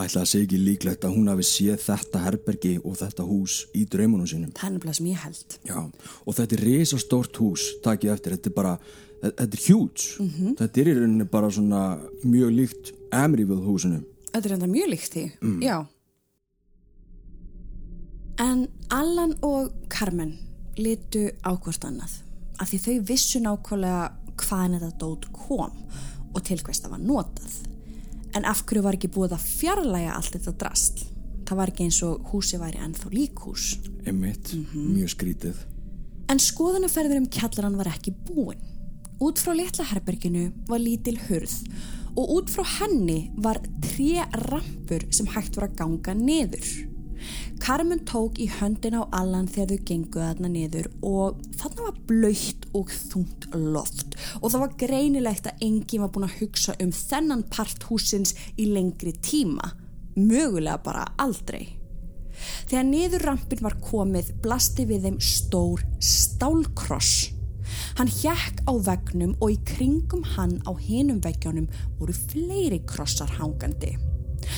Ætla 0.00 0.22
að 0.22 0.30
segja 0.30 0.46
ekki 0.46 0.58
líklegt 0.64 1.04
að 1.04 1.16
hún 1.16 1.28
hafi 1.28 1.44
séð 1.44 1.82
þetta 1.84 2.22
herbergi 2.24 2.72
og 2.78 2.96
þetta 3.00 3.26
hús 3.28 3.56
í 3.76 3.84
draumunum 3.90 4.28
sínum. 4.30 4.52
Það 4.56 4.68
er 4.68 4.74
nefnilega 4.76 4.96
sem 4.96 5.08
ég 5.10 5.24
held. 5.26 5.56
Já, 5.68 5.78
og 6.24 6.36
þetta 6.38 6.56
er 6.56 6.64
risastórt 6.64 7.40
hús, 7.42 7.66
takið 7.84 8.14
eftir, 8.14 8.36
þetta 8.36 8.50
er 8.50 8.56
bara, 8.56 8.74
þetta 9.20 9.48
er 9.50 9.64
huge. 9.66 10.06
-hmm. 10.16 10.56
Þetta 10.60 10.80
er 10.80 10.88
í 10.88 10.96
rauninni 11.00 11.28
bara 11.28 11.50
svona 11.50 11.82
mjög 12.24 12.50
líkt 12.56 12.92
Amityville 13.12 13.66
húsinu. 13.66 14.02
Þetta 14.32 14.48
er 14.48 14.54
enda 14.54 14.66
mjög 14.66 14.88
líkt 14.88 15.12
því, 15.12 15.24
já. 15.60 15.86
En 18.38 18.68
Allan 18.88 19.34
og 19.42 19.72
Carmen 19.88 20.38
litu 20.78 21.26
ákvort 21.42 21.86
annað 21.88 22.20
af 22.60 22.70
því 22.70 22.80
þau 22.84 22.96
vissu 23.08 23.40
nákvæmlega 23.42 24.02
hvaðan 24.40 24.76
þetta 24.78 24.98
dót 25.00 25.28
kom 25.34 25.76
og 26.30 26.42
til 26.46 26.60
hvers 26.62 26.82
það 26.82 26.94
var 26.94 27.04
notað. 27.04 27.54
En 28.36 28.46
af 28.46 28.62
hverju 28.62 28.84
var 28.84 28.98
ekki 28.98 29.10
búið 29.10 29.34
að 29.34 29.46
fjarlæga 29.48 30.14
allt 30.14 30.36
þetta 30.36 30.56
drast? 30.60 31.04
Það 31.48 31.58
var 31.58 31.72
ekki 31.72 31.86
eins 31.88 32.00
og 32.06 32.28
húsi 32.30 32.60
væri 32.60 32.78
ennþá 32.78 33.10
líkhús. 33.10 33.64
Einmitt, 34.06 34.52
mjög 34.74 35.14
skrítið. 35.16 35.64
En 36.30 36.38
skoðanaferður 36.38 37.24
um 37.24 37.30
kjallaran 37.34 37.78
var 37.80 37.90
ekki 37.90 38.14
búin. 38.28 38.60
Út 39.20 39.40
frá 39.42 39.50
litla 39.56 39.84
herberginu 39.90 40.46
var 40.68 40.80
lítil 40.80 41.18
hurð 41.26 41.56
og 42.14 42.30
út 42.36 42.52
frá 42.52 42.62
henni 42.78 43.32
var 43.42 43.58
tre 43.82 44.22
rampur 44.46 45.04
sem 45.14 45.28
hægt 45.34 45.58
var 45.58 45.68
að 45.68 45.76
ganga 45.82 46.14
niður. 46.16 46.70
Carmen 47.60 48.04
tók 48.08 48.38
í 48.40 48.46
höndin 48.50 48.96
á 48.96 49.04
Allan 49.16 49.48
þegar 49.50 49.74
þau 49.74 49.88
genguði 49.90 50.26
þarna 50.26 50.52
niður 50.52 50.88
og 51.06 51.42
þarna 51.60 51.88
var 51.88 51.98
blöytt 52.08 52.68
og 52.76 52.92
þungt 52.94 53.48
loft 53.54 54.16
og 54.40 54.46
það 54.46 54.62
var 54.64 54.78
greinilegt 54.84 55.50
að 55.50 55.66
enginn 55.66 56.04
var 56.04 56.12
búin 56.14 56.28
að 56.28 56.38
hugsa 56.40 56.76
um 56.80 56.94
þennan 56.96 57.44
part 57.52 57.84
húsins 57.90 58.32
í 58.56 58.70
lengri 58.70 59.12
tíma, 59.20 59.74
mögulega 60.16 60.80
bara 60.84 61.04
aldrei. 61.20 61.76
Þegar 62.70 62.86
niður 62.88 63.26
rampin 63.28 63.64
var 63.64 63.76
komið 63.84 64.32
blasti 64.44 64.86
við 64.88 65.08
þeim 65.08 65.20
stór 65.20 65.84
stálkross. 66.00 67.30
Hann 67.98 68.10
hjekk 68.10 68.64
á 68.66 68.72
vegnum 68.88 69.36
og 69.38 69.52
í 69.54 69.58
kringum 69.68 70.24
hann 70.36 70.56
á 70.64 70.72
hinum 70.80 71.20
veggjónum 71.22 71.68
voru 72.00 72.16
fleiri 72.16 72.80
krossar 72.88 73.36
hangandi. 73.38 73.96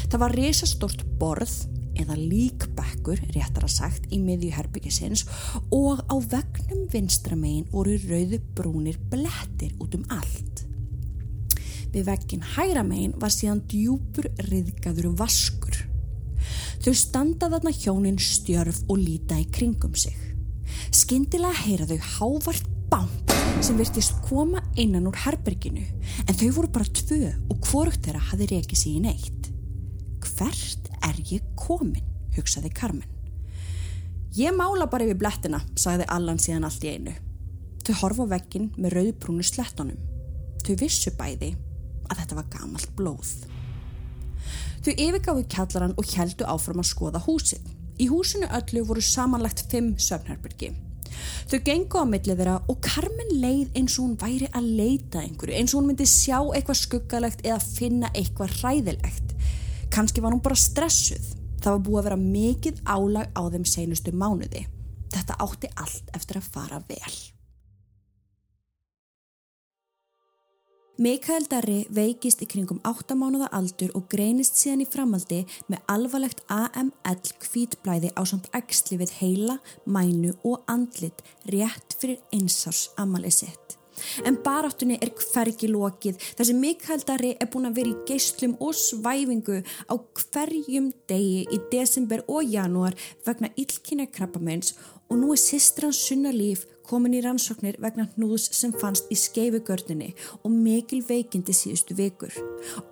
Það 0.09 0.21
var 0.23 0.37
risastort 0.39 1.03
borð 1.19 1.57
eða 2.01 2.17
líkbekkur, 2.19 3.21
réttar 3.35 3.67
að 3.67 3.75
sagt, 3.77 4.09
í 4.13 4.19
miðjuherbyggisins 4.23 5.25
og 5.75 6.03
á 6.09 6.17
vegnum 6.17 6.87
vinstramegin 6.93 7.69
voru 7.73 7.97
rauðu 8.07 8.41
brúnir 8.57 8.99
blettir 9.13 9.75
út 9.83 9.97
um 9.99 10.05
allt. 10.13 10.67
Við 11.93 12.07
veggin 12.09 12.45
hægramegin 12.55 13.17
var 13.21 13.33
síðan 13.35 13.65
djúpur 13.69 14.31
riðgaður 14.49 15.11
vaskur. 15.19 15.83
Þau 16.83 16.95
standa 16.97 17.51
þarna 17.53 17.73
hjónin 17.77 18.19
stjörf 18.19 18.81
og 18.89 19.03
líta 19.03 19.37
í 19.39 19.45
kringum 19.53 19.95
sig. 19.95 20.17
Skyndilega 20.93 21.67
heyra 21.67 21.87
þau 21.91 22.01
hávart 22.17 22.71
bank 22.93 23.37
sem 23.63 23.77
virtist 23.79 24.17
koma 24.27 24.63
innan 24.81 25.07
úr 25.09 25.21
herberginu 25.25 25.85
en 26.27 26.35
þau 26.35 26.49
voru 26.57 26.73
bara 26.75 26.97
tvö 26.99 27.31
og 27.53 27.69
hvorugt 27.69 28.03
þeirra 28.05 28.25
hafi 28.33 28.49
rekið 28.51 28.81
sig 28.81 28.97
í 28.97 29.05
neitt. 29.05 29.53
Hvert 30.37 30.89
er 31.05 31.19
ég 31.29 31.45
komin, 31.59 32.05
hugsaði 32.37 32.73
Carmen. 32.75 33.09
Ég 34.33 34.55
mála 34.57 34.87
bara 34.89 35.05
yfir 35.05 35.19
blettina, 35.21 35.61
sagði 35.77 36.07
Allan 36.09 36.41
síðan 36.41 36.65
allt 36.65 36.85
í 36.87 36.95
einu. 36.95 37.13
Þau 37.85 37.95
horfa 38.01 38.25
á 38.25 38.33
veggin 38.37 38.71
með 38.81 38.95
rauðbrúnu 38.97 39.45
slettunum. 39.45 39.99
Þau 40.63 40.75
vissu 40.81 41.13
bæði 41.19 41.51
að 42.09 42.23
þetta 42.23 42.39
var 42.39 42.49
gamalt 42.55 42.95
blóð. 42.97 43.33
Þau 44.83 44.93
yfirgáðu 44.95 45.45
kjallaran 45.53 45.97
og 46.01 46.09
heldu 46.17 46.47
áfram 46.49 46.81
að 46.83 46.89
skoða 46.91 47.21
húsið. 47.27 47.67
Í 48.01 48.09
húsinu 48.09 48.49
öllu 48.57 48.87
voru 48.89 49.05
samanlagt 49.05 49.67
fimm 49.71 49.93
söfnherbyrgi. 50.01 50.73
Þau 51.51 51.59
gengu 51.67 52.01
á 52.01 52.05
millið 52.09 52.41
þeirra 52.41 52.57
og 52.73 52.81
Carmen 52.83 53.35
leið 53.43 53.77
eins 53.77 53.99
og 53.99 54.07
hún 54.07 54.17
væri 54.19 54.49
að 54.57 54.71
leita 54.79 55.21
einhverju, 55.21 55.59
eins 55.59 55.75
og 55.75 55.83
hún 55.83 55.91
myndi 55.91 56.09
sjá 56.09 56.39
eitthvað 56.41 56.81
skuggalegt 56.81 57.45
eða 57.45 57.61
finna 57.63 58.11
eitthvað 58.17 58.57
hræðilegt. 58.63 59.32
Kanski 59.93 60.23
var 60.25 60.33
hún 60.33 60.41
bara 60.41 60.57
stressuð. 60.57 61.35
Það 61.63 61.75
var 61.75 61.85
búið 61.87 61.99
að 62.01 62.07
vera 62.09 62.23
mikið 62.23 62.81
álag 62.89 63.37
á 63.37 63.43
þeim 63.53 63.67
seinustu 63.69 64.15
mánuði. 64.17 64.65
Þetta 65.13 65.37
átti 65.45 65.69
allt 65.77 66.17
eftir 66.17 66.41
að 66.41 66.49
fara 66.55 66.81
vel. 66.89 67.15
Mikael 71.03 71.45
Darri 71.51 71.83
veikist 71.91 72.43
í 72.45 72.49
kringum 72.49 72.81
8 72.89 73.17
mánuða 73.19 73.49
aldur 73.57 73.93
og 73.99 74.07
greinist 74.13 74.61
síðan 74.61 74.85
í 74.85 74.89
framaldi 74.89 75.43
með 75.73 75.85
alvarlegt 75.93 76.43
AML 76.53 77.33
kvítblæði 77.43 78.13
á 78.17 78.23
samt 78.29 78.49
ægsli 78.57 79.01
við 79.01 79.17
heila, 79.19 79.59
mænu 79.85 80.35
og 80.45 80.65
andlit 80.71 81.25
rétt 81.53 81.97
fyrir 81.99 82.21
einsás 82.33 82.91
amalið 83.01 83.39
sitt. 83.43 83.82
En 84.27 84.39
baráttunni 84.45 84.99
er 85.01 85.13
hvergi 85.19 85.71
lokið 85.71 86.21
Mikael 86.63 87.03
Darri 87.07 87.33
er 87.41 87.51
búin 87.51 87.69
að 87.69 87.79
vera 87.81 87.93
í 87.93 88.01
geyslum 88.09 88.57
og 88.61 88.77
svæfingu 88.79 89.63
á 89.63 89.95
hverjum 90.19 90.93
degi 91.11 91.47
í 91.51 91.59
desember 91.73 92.23
og 92.29 92.47
janúar 92.47 92.97
vegna 93.27 93.51
illkynna 93.57 94.07
krabbamenns 94.07 94.77
og 95.09 95.19
nú 95.21 95.33
er 95.35 95.41
sistra 95.41 95.91
hans 95.91 96.01
sunna 96.07 96.33
líf 96.33 96.65
komin 96.89 97.17
í 97.17 97.23
rannsóknir 97.25 97.79
vegna 97.83 98.09
hnúðs 98.15 98.49
sem 98.57 98.73
fannst 98.77 99.11
í 99.13 99.19
skeifugörninni 99.19 100.13
og 100.43 100.51
mikil 100.53 101.03
veikindi 101.09 101.55
síðustu 101.57 101.97
vikur. 101.99 102.33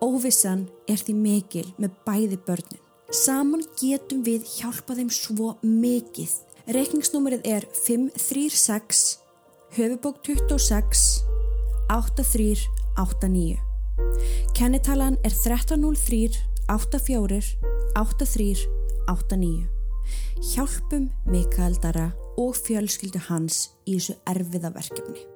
Óvissan 0.00 0.69
er 0.88 1.00
því 1.00 1.16
mikil 1.19 1.66
með 1.78 1.97
bæði 2.07 2.38
börnin. 2.47 2.85
Saman 3.11 3.64
getum 3.80 4.23
við 4.26 4.47
hjálpa 4.59 4.95
þeim 4.99 5.11
svo 5.11 5.57
mikið. 5.66 6.37
Reikningsnúmerið 6.71 7.49
er 7.50 7.66
536 7.75 9.19
höfubók 9.71 10.17
26 10.23 11.25
8389. 11.89 13.59
Kennitalan 14.53 15.17
er 15.23 15.31
1303 15.31 16.31
84 16.67 17.41
83 17.95 18.69
89. 19.07 19.69
Hjálpum 20.55 21.11
Mikael 21.27 21.75
Dara 21.83 22.11
og 22.37 22.57
fjölskyldu 22.57 23.21
hans 23.29 23.69
í 23.87 23.99
þessu 23.99 24.17
erfiða 24.27 24.73
verkefni. 24.75 25.27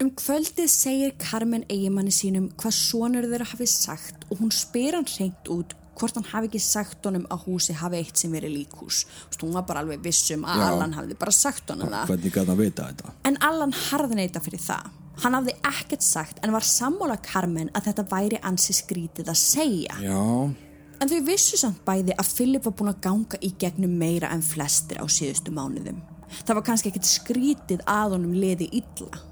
Um 0.00 0.08
kvöldið 0.16 0.68
segir 0.72 1.12
Carmen 1.20 1.66
eigimanni 1.68 2.12
sínum 2.12 2.48
hvað 2.60 2.76
sonur 2.76 3.28
þeirra 3.28 3.50
hafi 3.52 3.68
sagt 3.68 4.24
og 4.30 4.40
hún 4.40 4.52
spyr 4.52 4.96
hann 4.96 5.08
reynd 5.16 5.52
út 5.52 5.76
hvort 6.00 6.16
hann 6.18 6.28
hafi 6.30 6.48
ekki 6.50 6.62
sagt 6.64 7.04
honum 7.08 7.26
að 7.30 7.44
húsi 7.46 7.76
hafi 7.76 8.00
eitt 8.00 8.20
sem 8.20 8.32
verið 8.32 8.54
líkhús. 8.56 9.02
Hún 9.42 9.52
var 9.56 9.66
bara 9.68 9.84
alveg 9.84 10.00
vissum 10.04 10.46
að 10.48 10.62
Já. 10.62 10.68
Allan 10.70 10.96
hafi 10.96 11.18
bara 11.20 11.34
sagt 11.36 11.70
honum 11.72 11.92
það. 11.92 12.08
En 13.28 13.38
Allan 13.50 13.76
harðneita 13.76 14.42
fyrir 14.44 14.64
það. 14.64 14.88
Hann 15.20 15.36
hafði 15.36 15.54
ekkert 15.68 16.04
sagt 16.06 16.40
en 16.44 16.52
var 16.56 16.64
sammála 16.64 17.18
Carmen 17.20 17.68
að 17.76 17.90
þetta 17.90 18.06
væri 18.08 18.40
ansi 18.50 18.72
skrítið 18.76 19.28
að 19.28 19.40
segja. 19.40 19.96
Já, 20.00 20.20
En 21.00 21.08
þau 21.08 21.20
vissu 21.24 21.56
samt 21.56 21.78
bæði 21.86 22.12
að 22.20 22.30
Philip 22.36 22.66
var 22.66 22.74
búin 22.76 22.90
að 22.92 22.98
ganga 23.06 23.38
í 23.40 23.48
gegnum 23.60 23.92
meira 23.96 24.28
en 24.34 24.42
flestir 24.44 25.00
á 25.00 25.08
síðustu 25.08 25.52
mánuðum. 25.56 26.02
Það 26.44 26.58
var 26.58 26.64
kannski 26.66 26.90
ekkert 26.90 27.08
skrítið 27.08 27.80
að 27.88 28.16
honum 28.18 28.34
liði 28.36 28.68
illa. 28.82 29.22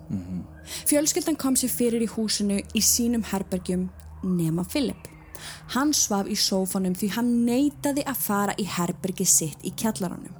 Fjölskyldan 0.88 1.36
kom 1.36 1.58
sér 1.60 1.70
fyrir 1.72 2.06
í 2.06 2.08
húsinu 2.08 2.56
í 2.72 2.80
sínum 2.84 3.22
herbergjum 3.28 3.84
nema 4.24 4.64
Philip. 4.64 5.10
Hann 5.74 5.94
svaf 5.96 6.28
í 6.30 6.36
sófanum 6.38 6.96
því 6.98 7.12
hann 7.16 7.32
neitaði 7.46 8.04
að 8.08 8.22
fara 8.26 8.58
í 8.58 8.66
herbergi 8.68 9.26
sitt 9.28 9.64
í 9.66 9.72
kjallaranum. 9.76 10.34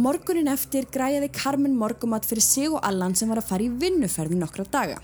Morgunin 0.00 0.46
eftir 0.52 0.84
græjaði 0.94 1.32
Carmen 1.34 1.72
morgumat 1.74 2.26
fyrir 2.28 2.44
sig 2.46 2.68
og 2.70 2.84
Allan 2.86 3.16
sem 3.18 3.30
var 3.30 3.40
að 3.40 3.48
fara 3.48 3.64
í 3.66 3.72
vinnuferði 3.80 4.38
nokkra 4.38 4.68
daga. 4.70 5.00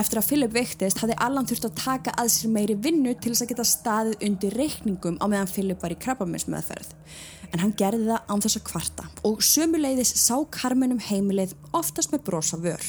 Eftir 0.00 0.20
að 0.20 0.28
Philip 0.30 0.52
veiktist 0.54 1.00
hafði 1.02 1.16
Allan 1.20 1.48
þurft 1.50 1.66
að 1.66 1.76
taka 1.80 2.14
að 2.22 2.30
sér 2.32 2.52
meiri 2.54 2.76
vinnu 2.78 3.12
til 3.18 3.32
þess 3.32 3.44
að 3.44 3.50
geta 3.50 3.66
staðið 3.66 4.24
undir 4.28 4.56
reikningum 4.56 5.18
á 5.18 5.26
meðan 5.26 5.50
Philip 5.50 5.82
var 5.82 5.92
í 5.92 5.98
krabbaminsmeðferð. 6.00 6.94
En 7.50 7.64
hann 7.64 7.74
gerði 7.76 8.06
það 8.06 8.30
án 8.30 8.44
þess 8.46 8.60
að 8.60 8.66
kvarta 8.70 9.08
og 9.26 9.42
sömuleiðis 9.44 10.14
sá 10.22 10.36
Carmen 10.54 10.94
um 10.94 11.02
heimileið 11.02 11.56
oftast 11.76 12.14
með 12.14 12.24
brosa 12.30 12.60
vör. 12.62 12.86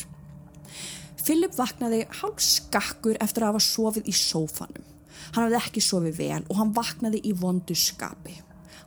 Philip 1.22 1.54
vaknaði 1.58 2.06
hálf 2.22 2.42
skakkur 2.42 3.20
eftir 3.22 3.46
að 3.46 3.54
hafa 3.54 3.64
sofið 3.66 4.10
í 4.10 4.16
sófanum. 4.16 4.86
Hann 5.32 5.46
hafði 5.46 5.60
ekki 5.60 5.84
sofið 5.86 6.18
vel 6.18 6.44
og 6.48 6.56
hann 6.60 6.76
vaknaði 6.76 7.22
í 7.30 7.34
vondu 7.38 7.78
skapi. 7.78 8.38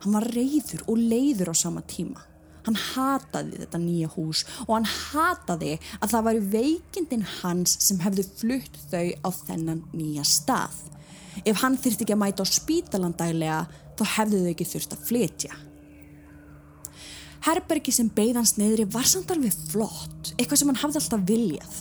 Hann 0.03 0.15
var 0.17 0.27
reyður 0.35 0.83
og 0.91 0.99
leiður 0.99 1.53
á 1.53 1.55
sama 1.55 1.83
tíma. 1.87 2.21
Hann 2.65 2.77
hataði 2.81 3.61
þetta 3.61 3.79
nýja 3.81 4.09
hús 4.15 4.41
og 4.65 4.73
hann 4.73 4.87
hataði 4.89 5.75
að 5.99 6.11
það 6.15 6.27
væri 6.27 6.43
veikindin 6.55 7.27
hans 7.39 7.77
sem 7.85 8.01
hefði 8.01 8.25
flutt 8.41 8.79
þau 8.89 9.05
á 9.21 9.29
þennan 9.45 9.83
nýja 9.93 10.25
stað. 10.25 10.75
Ef 11.45 11.61
hann 11.61 11.77
þyrfti 11.77 12.05
ekki 12.05 12.15
að 12.15 12.21
mæta 12.23 12.45
á 12.45 12.47
spítalan 12.49 13.15
daglega 13.17 13.63
þá 13.95 14.03
hefðu 14.17 14.43
þau 14.43 14.51
ekki 14.51 14.69
þurft 14.71 14.95
að 14.95 15.07
flytja. 15.09 15.57
Herbergi 17.45 17.93
sem 17.93 18.07
beigðans 18.09 18.55
neyðri 18.57 18.87
var 18.89 19.05
samt 19.05 19.29
alveg 19.29 19.53
flott, 19.69 20.31
eitthvað 20.33 20.61
sem 20.61 20.71
hann 20.71 20.81
hafði 20.81 21.01
alltaf 21.03 21.27
viljað. 21.29 21.75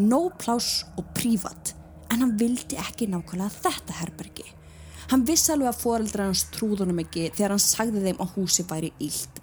No 0.00 0.26
pláss 0.40 0.84
og 0.98 1.06
prívat, 1.16 1.74
en 2.10 2.24
hann 2.24 2.36
vildi 2.38 2.78
ekki 2.80 3.08
nákvæmlega 3.10 3.52
þetta 3.62 3.98
herbergi. 4.00 4.46
Hann 5.10 5.26
vissi 5.28 5.52
alveg 5.52 5.70
að 5.70 5.82
foreldrar 5.82 6.30
hans 6.30 6.46
trúðunum 6.54 7.02
ekki 7.04 7.28
þegar 7.34 7.54
hann 7.54 7.62
sagði 7.62 8.02
þeim 8.06 8.22
að 8.24 8.34
húsi 8.38 8.64
væri 8.70 8.90
ílt 9.04 9.42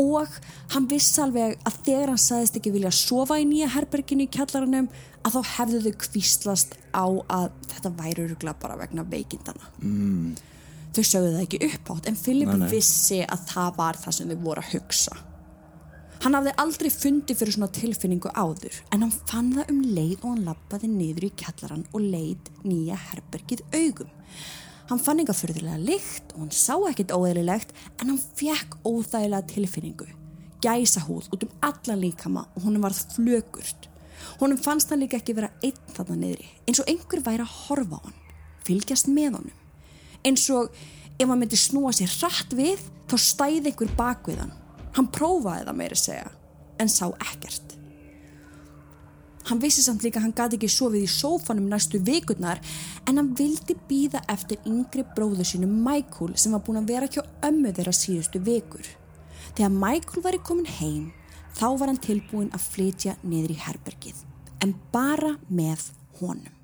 og 0.00 0.36
hann 0.72 0.86
vissi 0.88 1.20
alveg 1.20 1.56
að 1.66 1.78
þegar 1.84 2.12
hann 2.12 2.22
sagðist 2.22 2.58
ekki 2.60 2.72
vilja 2.72 2.92
sofa 2.94 3.36
í 3.40 3.46
nýja 3.48 3.70
herberginu 3.74 4.24
í 4.24 4.30
kjallaranum 4.32 4.88
að 5.26 5.34
þá 5.36 5.40
hefðu 5.56 5.80
þau 5.84 5.96
kvíslast 6.04 6.76
á 6.96 7.04
að 7.04 7.50
þetta 7.72 7.92
væri 7.98 8.24
öruglega 8.24 8.62
bara 8.62 8.78
vegna 8.80 9.04
veikindana. 9.10 9.72
Mm. 9.82 10.38
Þau 10.94 11.02
sögðu 11.04 11.34
það 11.34 11.42
ekki 11.44 11.60
uppátt 11.68 12.08
en 12.08 12.18
Filip 12.18 12.54
vissi 12.70 13.20
að 13.26 13.44
það 13.50 13.76
var 13.76 14.00
það 14.00 14.16
sem 14.16 14.32
þau 14.32 14.46
voru 14.46 14.64
að 14.64 14.72
hugsa. 14.76 15.18
Hann 16.20 16.36
hafði 16.36 16.52
aldrei 16.60 16.90
fundið 16.92 17.38
fyrir 17.40 17.54
svona 17.54 17.72
tilfinningu 17.72 18.28
áður 18.36 18.74
en 18.92 19.06
hann 19.06 19.12
fann 19.30 19.54
það 19.56 19.70
um 19.72 19.78
leið 19.88 20.18
og 20.18 20.26
hann 20.26 20.42
lappaði 20.50 20.90
niður 20.92 21.24
í 21.24 21.30
kjallaran 21.40 21.86
og 21.96 22.02
leið 22.04 22.50
nýja 22.60 22.98
herbergið 23.06 23.62
augum. 23.72 24.10
Hann 24.90 25.00
fann 25.00 25.22
enga 25.22 25.32
fyrðulega 25.38 25.78
lykt 25.80 26.34
og 26.34 26.42
hann 26.42 26.52
sá 26.52 26.74
ekkit 26.90 27.14
óeðlilegt 27.16 27.72
en 28.02 28.12
hann 28.12 28.20
fekk 28.20 28.76
óþægilega 28.84 29.48
tilfinningu. 29.54 30.10
Gæsa 30.60 31.06
húð 31.06 31.32
út 31.32 31.48
um 31.48 31.56
allan 31.64 32.04
líkama 32.04 32.44
og 32.52 32.68
honum 32.68 32.84
varð 32.84 33.00
flögurt. 33.14 33.88
Honum 34.42 34.60
fannst 34.60 34.92
hann 34.92 35.00
líka 35.00 35.22
ekki 35.22 35.38
vera 35.40 35.48
einn 35.64 35.80
þarna 35.96 36.20
niðri 36.20 36.52
eins 36.66 36.84
og 36.84 36.92
einhver 36.92 37.24
væri 37.24 37.46
að 37.46 37.56
horfa 37.64 37.96
á 37.96 38.04
hann, 38.04 38.22
fylgjast 38.68 39.08
með 39.08 39.38
honum. 39.38 39.60
Eins 40.20 40.44
og 40.52 40.68
ef 41.16 41.24
hann 41.24 41.40
myndi 41.40 41.56
snúa 41.56 41.96
sér 41.96 42.12
hratt 42.18 42.52
við 42.52 42.84
þá 43.08 43.16
stæði 43.16 43.70
einhver 43.72 43.96
bak 43.96 44.28
við 44.28 44.44
hann. 44.44 44.58
Hann 44.96 45.10
prófaði 45.14 45.66
það 45.68 45.78
meiri 45.78 45.98
segja 45.98 46.30
en 46.80 46.88
sá 46.88 47.06
ekkert. 47.30 47.76
Hann 49.50 49.60
vissi 49.62 49.82
samt 49.82 50.04
líka 50.04 50.20
að 50.20 50.28
hann 50.28 50.36
gati 50.36 50.58
ekki 50.58 50.68
sofið 50.70 51.06
í 51.06 51.10
sófanum 51.10 51.68
næstu 51.70 51.98
vikurnar 52.06 52.60
en 53.08 53.16
hann 53.18 53.32
vildi 53.38 53.74
býða 53.88 54.20
eftir 54.30 54.60
yngri 54.68 55.04
bróðu 55.16 55.46
sinu 55.48 55.68
Michael 55.70 56.36
sem 56.38 56.52
var 56.54 56.62
búin 56.66 56.82
að 56.82 56.92
vera 56.92 57.08
hjá 57.10 57.22
ömmu 57.48 57.72
þeirra 57.74 57.94
síðustu 57.96 58.42
vikur. 58.46 58.84
Þegar 59.56 59.74
Michael 59.74 60.24
var 60.26 60.36
í 60.36 60.42
komin 60.44 60.70
heim 60.78 61.10
þá 61.56 61.66
var 61.80 61.90
hann 61.90 62.02
tilbúin 62.04 62.52
að 62.54 62.68
flytja 62.76 63.16
niður 63.22 63.56
í 63.56 63.60
herbergið 63.64 64.22
en 64.62 64.76
bara 64.92 65.34
með 65.48 65.88
honum. 66.20 66.56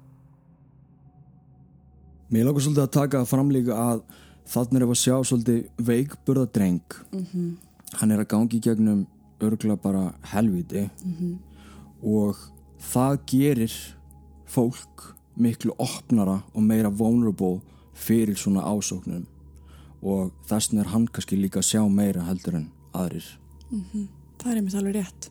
Mér 2.31 2.49
langar 2.49 2.65
svolítið 2.65 2.85
að 2.85 2.95
taka 2.97 3.27
framlíka 3.27 3.75
að 3.79 4.03
þannig 4.51 4.83
er 4.83 4.87
að 4.87 4.99
sjá 5.01 5.15
svolítið 5.27 5.87
veikburða 5.89 6.47
dreng. 6.55 6.97
Mm 7.13 7.27
-hmm. 7.33 7.53
Hann 7.97 8.13
er 8.13 8.21
að 8.21 8.31
gangi 8.33 8.61
gegnum 8.61 9.07
örgla 9.41 9.77
bara 9.77 10.15
helviti 10.33 10.89
mm 11.05 11.15
-hmm. 11.15 11.37
og 12.03 12.37
það 12.81 13.19
gerir 13.27 13.97
fólk 14.47 15.15
miklu 15.37 15.73
opnara 15.79 16.43
og 16.55 16.63
meira 16.63 16.91
vulnerable 16.91 17.61
fyrir 17.95 18.37
svona 18.37 18.63
ásóknum. 18.63 19.25
Og 20.03 20.33
þessna 20.49 20.81
er 20.81 20.89
hann 20.89 21.07
kannski 21.07 21.37
líka 21.37 21.59
að 21.59 21.69
sjá 21.71 21.89
meira 21.89 22.23
heldur 22.23 22.55
en 22.55 22.71
aðrir. 22.93 23.39
Mm 23.71 23.85
-hmm. 23.93 24.07
Það 24.39 24.51
er 24.51 24.57
einmitt 24.57 24.75
alveg 24.75 24.95
rétt. 24.95 25.31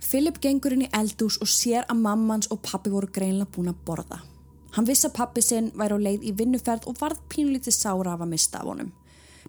Filip 0.00 0.40
gengur 0.40 0.72
inn 0.72 0.82
í 0.82 0.92
eldús 0.92 1.38
og 1.40 1.48
sér 1.48 1.84
að 1.88 2.00
mammans 2.00 2.46
og 2.50 2.62
pappi 2.62 2.90
voru 2.90 3.06
greinlega 3.06 3.50
búin 3.56 3.68
að 3.68 3.84
borða. 3.86 4.20
Hann 4.70 4.86
vissi 4.86 5.06
að 5.06 5.16
pappi 5.16 5.42
sinn 5.42 5.72
væri 5.74 5.94
á 5.96 5.98
leið 5.98 6.22
í 6.22 6.32
vinnuferð 6.32 6.86
og 6.86 6.98
varð 7.00 7.18
pínlítið 7.28 7.72
sára 7.72 8.12
af 8.12 8.20
að 8.20 8.28
mista 8.28 8.58
af 8.58 8.66
honum 8.66 8.92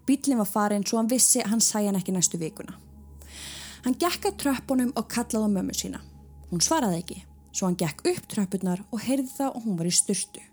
Bílinn 0.08 0.40
var 0.40 0.50
farin 0.50 0.86
svo 0.88 1.02
hann 1.02 1.12
vissi 1.12 1.42
að 1.44 1.52
hann 1.56 1.64
sæ 1.64 1.86
hann 1.86 2.00
ekki 2.00 2.16
næstu 2.16 2.40
vikuna 2.42 2.78
Hann 3.86 3.96
gekka 4.00 4.34
tröppunum 4.36 4.94
og 4.96 5.08
kallaði 5.12 5.48
á 5.48 5.56
mömmu 5.56 5.76
sína 5.78 6.02
Hún 6.52 6.64
svaraði 6.64 7.02
ekki, 7.02 7.18
svo 7.52 7.68
hann 7.68 7.80
gekk 7.80 8.06
upp 8.08 8.28
tröppurnar 8.32 8.84
og 8.88 9.02
heyrði 9.04 9.34
það 9.34 9.58
og 9.58 9.66
hún 9.66 9.76
var 9.80 9.90
í 9.90 9.92
styrstu. 9.96 10.44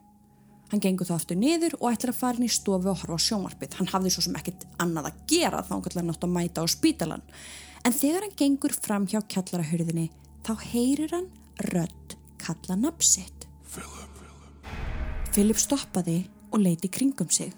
Hann 0.73 0.83
gengur 0.83 1.07
þá 1.07 1.15
aftur 1.15 1.39
niður 1.39 1.77
og 1.79 1.93
ætlar 1.93 2.11
að 2.11 2.19
fara 2.19 2.41
inn 2.41 2.49
í 2.49 2.51
stofu 2.51 2.91
og 2.91 2.99
horfa 2.99 3.15
á 3.15 3.27
sjómarpið. 3.27 3.77
Hann 3.79 3.91
hafði 3.93 4.11
svo 4.11 4.25
sem 4.27 4.39
ekkert 4.41 4.65
annað 4.83 5.11
að 5.13 5.21
gera 5.31 5.63
þá 5.63 5.73
hann 5.77 5.85
kallar 5.87 6.07
nátt 6.09 6.27
að 6.27 6.35
mæta 6.35 6.65
á 6.65 6.75
spítalan. 6.75 7.23
En 7.87 7.95
þegar 7.95 8.27
hann 8.27 8.37
gengur 8.41 8.75
fram 8.75 9.07
hjá 9.07 9.21
kjallarahörðinni 9.23 10.09
þá 10.47 10.53
heyrir 10.73 11.15
hann 11.15 11.29
rödd 11.71 12.17
kalla 12.43 12.79
napsitt. 12.81 13.47
Philip. 13.71 14.19
Philip 15.31 15.61
stoppaði 15.63 16.25
og 16.51 16.65
leiti 16.65 16.91
kringum 16.91 17.31
sig. 17.31 17.55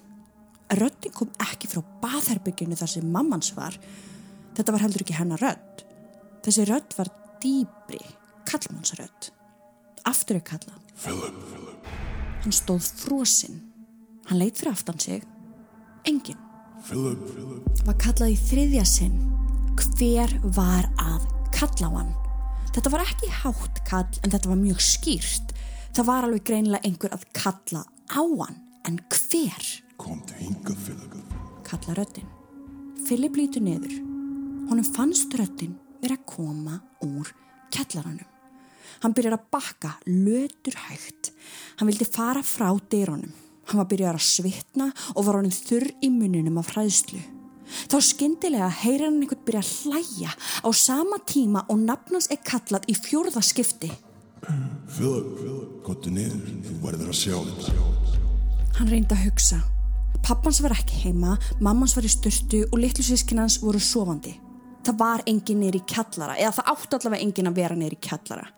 Röddin 0.74 1.14
kom 1.14 1.30
ekki 1.44 1.68
frá 1.70 1.82
baðherbygginu 2.02 2.76
þar 2.78 2.90
sem 2.90 3.06
mammans 3.12 3.52
var. 3.54 3.76
Þetta 4.56 4.74
var 4.74 4.82
heldur 4.82 5.04
ekki 5.04 5.18
hennar 5.18 5.42
rödd. 5.42 5.84
Þessi 6.42 6.66
rödd 6.66 6.96
var 6.98 7.10
dýbri 7.42 8.02
kallmannsrödd. 8.46 9.30
Aftur 10.06 10.38
er 10.40 10.44
kallað. 10.46 10.82
Philip, 10.98 11.38
Philip. 11.50 11.88
Hann 12.42 12.54
stóð 12.54 12.86
frosinn. 13.02 13.60
Hann 14.28 14.40
leitt 14.40 14.58
fyrir 14.58 14.74
aftan 14.74 14.98
sig. 15.02 15.24
Engin. 16.06 16.38
Philip. 16.86 17.22
Var 17.86 17.98
kallað 18.02 18.34
í 18.34 18.38
þriðja 18.38 18.84
sinn. 18.86 19.16
Hver 19.76 20.32
var 20.56 20.86
að 21.02 21.26
kalla 21.54 21.90
á 21.90 21.96
hann? 21.98 22.14
Þetta 22.74 22.92
var 22.92 23.06
ekki 23.06 23.32
hátt 23.32 23.82
kall 23.88 24.20
en 24.22 24.32
þetta 24.34 24.50
var 24.50 24.60
mjög 24.60 24.82
skýrt. 24.84 25.54
Það 25.96 26.08
var 26.10 26.26
alveg 26.26 26.46
greinilega 26.48 26.86
einhver 26.86 27.14
að 27.16 27.26
kalla 27.36 27.82
á 27.86 28.22
hann. 28.22 28.62
En 28.86 29.00
hver? 29.10 29.66
Kom 30.00 30.20
til 30.28 30.36
hingað, 30.44 30.78
Philip. 30.84 31.16
Kalla 31.66 31.96
röddinn. 31.96 32.28
Philip 33.06 33.36
lítur 33.38 33.64
niður. 33.64 33.92
Honum 34.70 34.86
fannst 34.96 35.34
röddinn 35.38 35.76
verið 36.02 36.18
að 36.18 36.26
koma 36.30 36.80
úr 37.06 37.30
kjallaranum. 37.74 38.26
Hann 39.02 39.14
byrjar 39.16 39.36
að 39.36 39.48
bakka, 39.52 39.92
lötur 40.08 40.76
hægt. 40.86 41.32
Hann 41.78 41.90
vildi 41.90 42.06
fara 42.08 42.42
frá 42.46 42.70
deirónum. 42.90 43.32
Hann 43.66 43.80
var 43.82 43.88
byrjar 43.90 44.18
að 44.18 44.26
svitna 44.26 44.90
og 45.14 45.26
var 45.26 45.40
honum 45.40 45.54
þurr 45.54 45.90
í 46.04 46.10
muninum 46.12 46.60
af 46.62 46.72
hræðslu. 46.74 47.20
Þá 47.90 47.96
skindilega 48.08 48.68
heyrir 48.82 49.08
hann 49.08 49.20
einhvern 49.20 49.42
byrja 49.46 49.62
að 49.64 49.72
hlæja 49.82 50.34
á 50.62 50.68
sama 50.70 51.18
tíma 51.26 51.64
og 51.72 51.82
nafnans 51.82 52.30
er 52.30 52.38
kallað 52.46 52.86
í 52.90 52.94
fjórða 52.94 53.42
skipti. 53.42 53.90
Philip, 54.86 55.32
Philip, 55.40 55.72
gottu 55.86 56.12
niður, 56.14 56.44
þú 56.62 56.76
verður 56.84 57.10
að 57.10 57.18
sjá 57.18 57.34
þetta. 57.48 57.74
Hann 58.78 58.92
reyndi 58.92 59.16
að 59.16 59.24
hugsa. 59.26 59.64
Pappans 60.26 60.58
var 60.58 60.72
ekki 60.74 61.04
heima, 61.04 61.36
mammans 61.62 61.92
var 61.94 62.02
í 62.02 62.08
störtu 62.10 62.64
og 62.66 62.80
litlu 62.82 63.04
sískinans 63.06 63.60
voru 63.62 63.78
sofandi. 63.78 64.32
Það 64.82 64.96
var 64.98 65.22
engin 65.30 65.60
neyri 65.62 65.78
kjallara, 65.86 66.34
eða 66.40 66.56
það 66.56 66.70
átti 66.72 66.98
allavega 66.98 67.22
engin 67.22 67.50
að 67.52 67.60
vera 67.60 67.76
neyri 67.78 67.98
kjallara. 68.02 68.48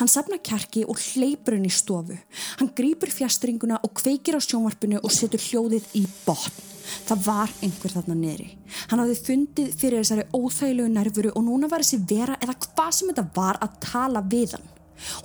Hann 0.00 0.10
sapna 0.10 0.40
kjarki 0.42 0.82
og 0.90 0.98
hleypur 0.98 1.54
henni 1.54 1.70
í 1.70 1.76
stofu. 1.76 2.18
Hann 2.58 2.72
grýpur 2.74 3.14
fjastringuna 3.14 3.78
og 3.86 3.94
kveikir 4.00 4.34
á 4.34 4.42
sjónvarpinu 4.42 4.98
og 5.06 5.14
setur 5.14 5.42
hljóðið 5.46 5.86
í 6.00 6.02
botn. 6.26 6.58
Það 7.06 7.24
var 7.28 7.56
einhver 7.62 7.94
þarna 7.94 8.18
neri. 8.18 8.50
Hann 8.90 9.04
hafði 9.04 9.20
fundið 9.28 9.72
fyrir 9.78 10.02
þessari 10.02 10.26
óþægilegu 10.34 10.90
nervuru 10.98 11.30
og 11.38 11.46
núna 11.46 11.70
var 11.70 11.86
þessi 11.86 12.02
vera 12.10 12.42
eða 12.42 12.58
hvað 12.66 12.94
sem 12.98 13.14
þetta 13.14 13.28
var 13.38 13.62
að 13.62 13.78
tala 13.86 14.26
við 14.34 14.58
hann. 14.58 14.73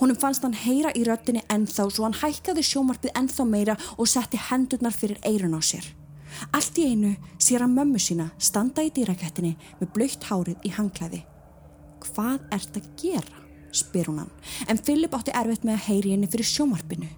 Honum 0.00 0.18
fannst 0.18 0.44
hann 0.46 0.56
heyra 0.56 0.92
í 0.96 1.04
röttinni 1.06 1.42
ennþá 1.52 1.88
svo 1.90 2.06
hann 2.06 2.18
hækkaði 2.20 2.64
sjónvarpið 2.66 3.16
ennþá 3.20 3.46
meira 3.48 3.76
og 3.96 4.08
setti 4.10 4.40
hendurnar 4.50 4.96
fyrir 4.96 5.20
eirun 5.26 5.58
á 5.58 5.60
sér. 5.62 5.86
Allt 6.54 6.78
í 6.78 6.86
einu 6.92 7.16
sér 7.42 7.64
hann 7.64 7.74
mömmu 7.74 8.00
sína 8.02 8.30
standa 8.38 8.84
í 8.86 8.92
dýrakettinni 8.94 9.56
með 9.80 9.92
blöytt 9.96 10.26
hárið 10.30 10.66
í 10.66 10.74
hangklæði. 10.76 11.24
Hvað 12.00 12.48
ert 12.54 12.80
að 12.80 12.90
gera? 13.00 13.40
spyr 13.72 14.08
hún 14.10 14.18
hann, 14.18 14.30
en 14.66 14.78
Philip 14.82 15.14
átti 15.14 15.34
erfitt 15.34 15.66
með 15.66 15.76
að 15.76 15.84
heyri 15.88 16.14
henni 16.14 16.30
fyrir 16.30 16.48
sjómarpinu. 16.48 17.08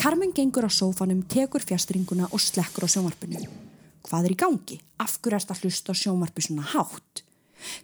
Carmen 0.00 0.32
gengur 0.36 0.68
á 0.68 0.70
sófanum, 0.72 1.22
tekur 1.28 1.64
fjastringuna 1.64 2.28
og 2.32 2.40
slekkur 2.40 2.84
á 2.84 2.92
sjómarpinu. 2.92 3.40
Hvað 4.08 4.28
er 4.28 4.34
í 4.34 4.38
gangi? 4.40 4.78
Af 5.00 5.18
hverju 5.20 5.38
erst 5.38 5.52
að 5.52 5.64
hlusta 5.64 5.92
á 5.92 6.00
sjómarpi 6.00 6.44
svona 6.44 6.64
hátt? 6.74 7.24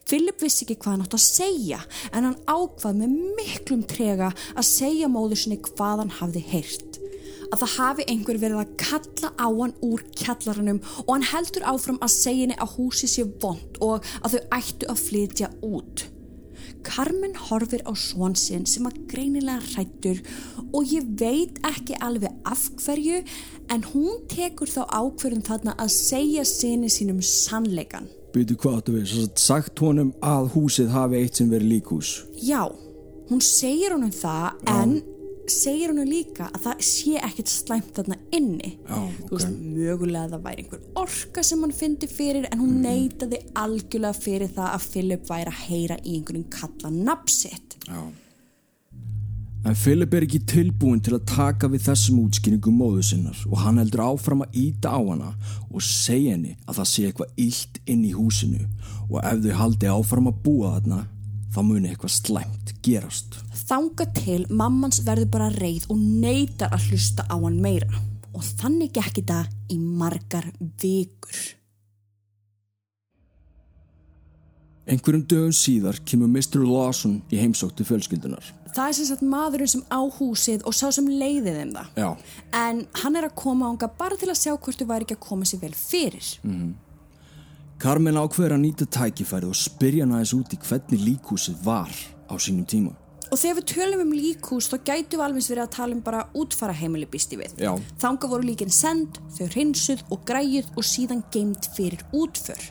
Philip 0.08 0.42
vissi 0.42 0.64
ekki 0.64 0.78
hvað 0.80 0.94
hann 0.94 1.04
átt 1.06 1.16
að 1.18 1.24
segja 1.24 1.80
en 2.12 2.28
hann 2.28 2.38
ákvað 2.46 3.00
með 3.00 3.16
miklum 3.38 3.84
trega 3.90 4.30
að 4.54 4.68
segja 4.68 5.10
móður 5.10 5.42
sinni 5.42 5.60
hvað 5.68 6.04
hann 6.04 6.14
hafði 6.20 6.44
heyrt. 6.52 7.00
Að 7.52 7.60
það 7.60 7.74
hafi 7.76 8.08
einhver 8.10 8.40
verið 8.42 8.62
að 8.62 8.74
kalla 8.80 9.30
á 9.38 9.48
hann 9.48 9.76
úr 9.84 10.02
kjallaranum 10.18 10.80
og 11.04 11.12
hann 11.12 11.28
heldur 11.34 11.68
áfram 11.70 12.00
að 12.02 12.16
segja 12.16 12.46
henni 12.46 12.58
að 12.58 12.74
húsi 12.78 13.10
sé 13.10 13.26
vond 13.42 13.78
og 13.84 14.06
að 14.22 14.36
þau 14.36 14.58
ættu 14.58 14.90
að 14.90 15.06
flytja 15.08 15.52
út. 15.62 16.08
Carmen 16.84 17.34
horfir 17.48 17.82
á 17.88 17.92
svonsinn 17.96 18.66
sem 18.68 18.86
að 18.88 19.00
greinilega 19.10 19.62
hrættur 19.72 20.20
og 20.70 20.90
ég 20.92 21.06
veit 21.20 21.60
ekki 21.66 21.96
alveg 22.04 22.34
af 22.48 22.66
hverju 22.84 23.22
en 23.72 23.86
hún 23.94 24.20
tekur 24.30 24.70
þá 24.70 24.82
ákverðum 24.88 25.46
þarna 25.46 25.76
að 25.80 25.94
segja 25.96 26.44
sinni 26.48 26.90
sínum 26.92 27.22
sannleikan. 27.24 28.08
Byrju 28.34 28.58
hvað 28.60 28.80
þú 28.86 28.96
veist, 28.98 29.38
sagt 29.38 29.78
honum 29.84 30.12
að 30.24 30.50
húsið 30.56 30.92
hafi 30.94 31.20
eitt 31.22 31.38
sem 31.38 31.50
verið 31.52 31.70
líkhús? 31.76 32.14
Já, 32.42 32.66
hún 33.30 33.42
segir 33.44 33.94
honum 33.94 34.12
það 34.14 34.48
Já. 34.64 34.74
en 34.74 34.96
segir 35.50 35.92
hún 35.92 36.04
líka 36.08 36.48
að 36.50 36.66
það 36.66 36.82
sé 36.88 37.14
ekkert 37.20 37.50
slæmt 37.52 37.92
þarna 37.98 38.16
inni 38.34 38.72
Já, 38.74 38.96
þú 38.96 39.28
ok. 39.28 39.32
veist, 39.36 39.54
mögulega 39.60 40.32
það 40.32 40.44
væri 40.48 40.64
einhver 40.64 40.82
orka 41.04 41.44
sem 41.46 41.64
hann 41.64 41.74
fyndi 41.76 42.08
fyrir 42.10 42.48
en 42.50 42.62
hún 42.62 42.82
neitaði 42.84 43.40
algjörlega 43.60 44.18
fyrir 44.18 44.52
það 44.56 44.68
að 44.72 44.90
Philip 44.92 45.30
væri 45.30 45.52
að 45.52 45.64
heyra 45.68 45.98
í 46.02 46.18
einhverjum 46.18 46.46
kalla 46.54 46.92
nafsitt 46.96 47.78
Já. 47.88 48.02
En 49.64 49.72
Philip 49.80 50.12
er 50.12 50.26
ekki 50.26 50.42
tilbúin 50.44 50.98
til 51.00 51.14
að 51.16 51.22
taka 51.30 51.70
við 51.72 51.86
þessum 51.86 52.18
útskýringum 52.26 52.74
móðu 52.76 53.04
sinnar 53.08 53.38
og 53.48 53.62
hann 53.62 53.80
heldur 53.80 54.02
áfram 54.04 54.42
að 54.44 54.58
íta 54.60 54.92
á 54.92 55.00
hana 55.00 55.30
og 55.70 55.80
segja 55.80 56.34
henni 56.34 56.52
að 56.66 56.82
það 56.82 56.90
sé 56.90 57.04
eitthvað 57.08 57.40
illt 57.46 57.80
inn 57.88 58.02
í 58.04 58.12
húsinu 58.12 58.66
og 59.08 59.22
ef 59.22 59.40
þau 59.46 59.54
haldi 59.62 59.88
áfram 59.88 60.28
að 60.28 60.42
búa 60.44 60.74
þarna 60.74 61.00
þá 61.54 61.60
muni 61.62 61.90
eitthvað 61.92 62.14
slæmt 62.18 62.72
gerast. 62.84 63.38
þanga 63.64 64.06
til 64.18 64.40
mammans 64.50 65.00
verður 65.06 65.30
bara 65.36 65.50
reið 65.54 65.86
og 65.94 65.98
neitar 66.02 66.74
að 66.74 66.90
hlusta 66.90 67.26
á 67.30 67.36
hann 67.38 67.60
meira 67.64 68.02
og 68.34 68.42
þannig 68.58 68.92
gekk 68.96 69.20
þetta 69.22 69.44
í 69.70 69.78
margar 69.78 70.50
vikur 70.82 71.44
Einhverjum 74.84 75.22
dögum 75.24 75.52
síðar 75.56 75.96
kemur 76.04 76.28
Mr. 76.28 76.60
Lawson 76.60 77.22
í 77.32 77.38
heimsóktu 77.40 77.86
fjölskyldunar. 77.88 78.44
það 78.74 78.88
er 78.90 78.96
sem 78.98 79.06
sagt 79.08 79.22
maðurinn 79.24 79.70
sem 79.70 79.84
á 79.88 80.00
húsið 80.18 80.64
og 80.68 80.74
sá 80.76 80.90
sem 80.92 81.06
leiði 81.08 81.54
þeim 81.56 81.70
það 81.76 82.00
Já. 82.02 82.08
en 82.60 82.82
hann 83.00 83.16
er 83.16 83.28
að 83.30 83.36
koma 83.38 83.70
ánga 83.70 83.88
bara 83.96 84.18
til 84.20 84.28
að 84.28 84.40
sjá 84.42 84.52
hvort 84.58 84.76
þau 84.82 84.88
væri 84.90 85.06
ekki 85.06 85.16
að 85.16 85.22
koma 85.28 85.48
sér 85.48 85.62
vel 85.62 85.72
fyrir 85.78 86.28
Carmen 87.84 88.16
ákveður 88.16 88.54
að 88.54 88.62
nýta 88.62 88.84
tækifærið 88.88 89.50
og 89.52 89.56
spyrja 89.60 90.06
hann 90.06 90.14
aðeins 90.16 90.30
út 90.32 90.52
í 90.54 90.58
hvernig 90.64 91.02
líkhúsið 91.04 91.56
var 91.66 91.90
á 92.32 92.34
sínum 92.40 92.64
tíma. 92.64 92.94
Og 93.28 93.36
þegar 93.36 93.58
við 93.58 93.66
tölum 93.74 94.02
um 94.06 94.14
líkhús 94.16 94.70
þá 94.72 94.76
gætu 94.86 95.18
við 95.18 95.24
alveg 95.26 95.48
verið 95.50 95.64
að 95.66 95.74
tala 95.74 95.92
um 95.92 95.98
bara 96.06 96.22
útfara 96.32 96.72
heimili 96.78 97.04
býsti 97.12 97.36
við. 97.36 97.52
Já. 97.60 97.74
Þanga 98.00 98.30
voru 98.30 98.46
líkin 98.48 98.72
send, 98.72 99.18
þau 99.36 99.50
hreinsuð 99.50 100.04
og 100.16 100.22
græjuð 100.30 100.70
og 100.72 100.86
síðan 100.88 101.20
geimt 101.34 101.68
fyrir 101.76 102.00
útför. 102.16 102.62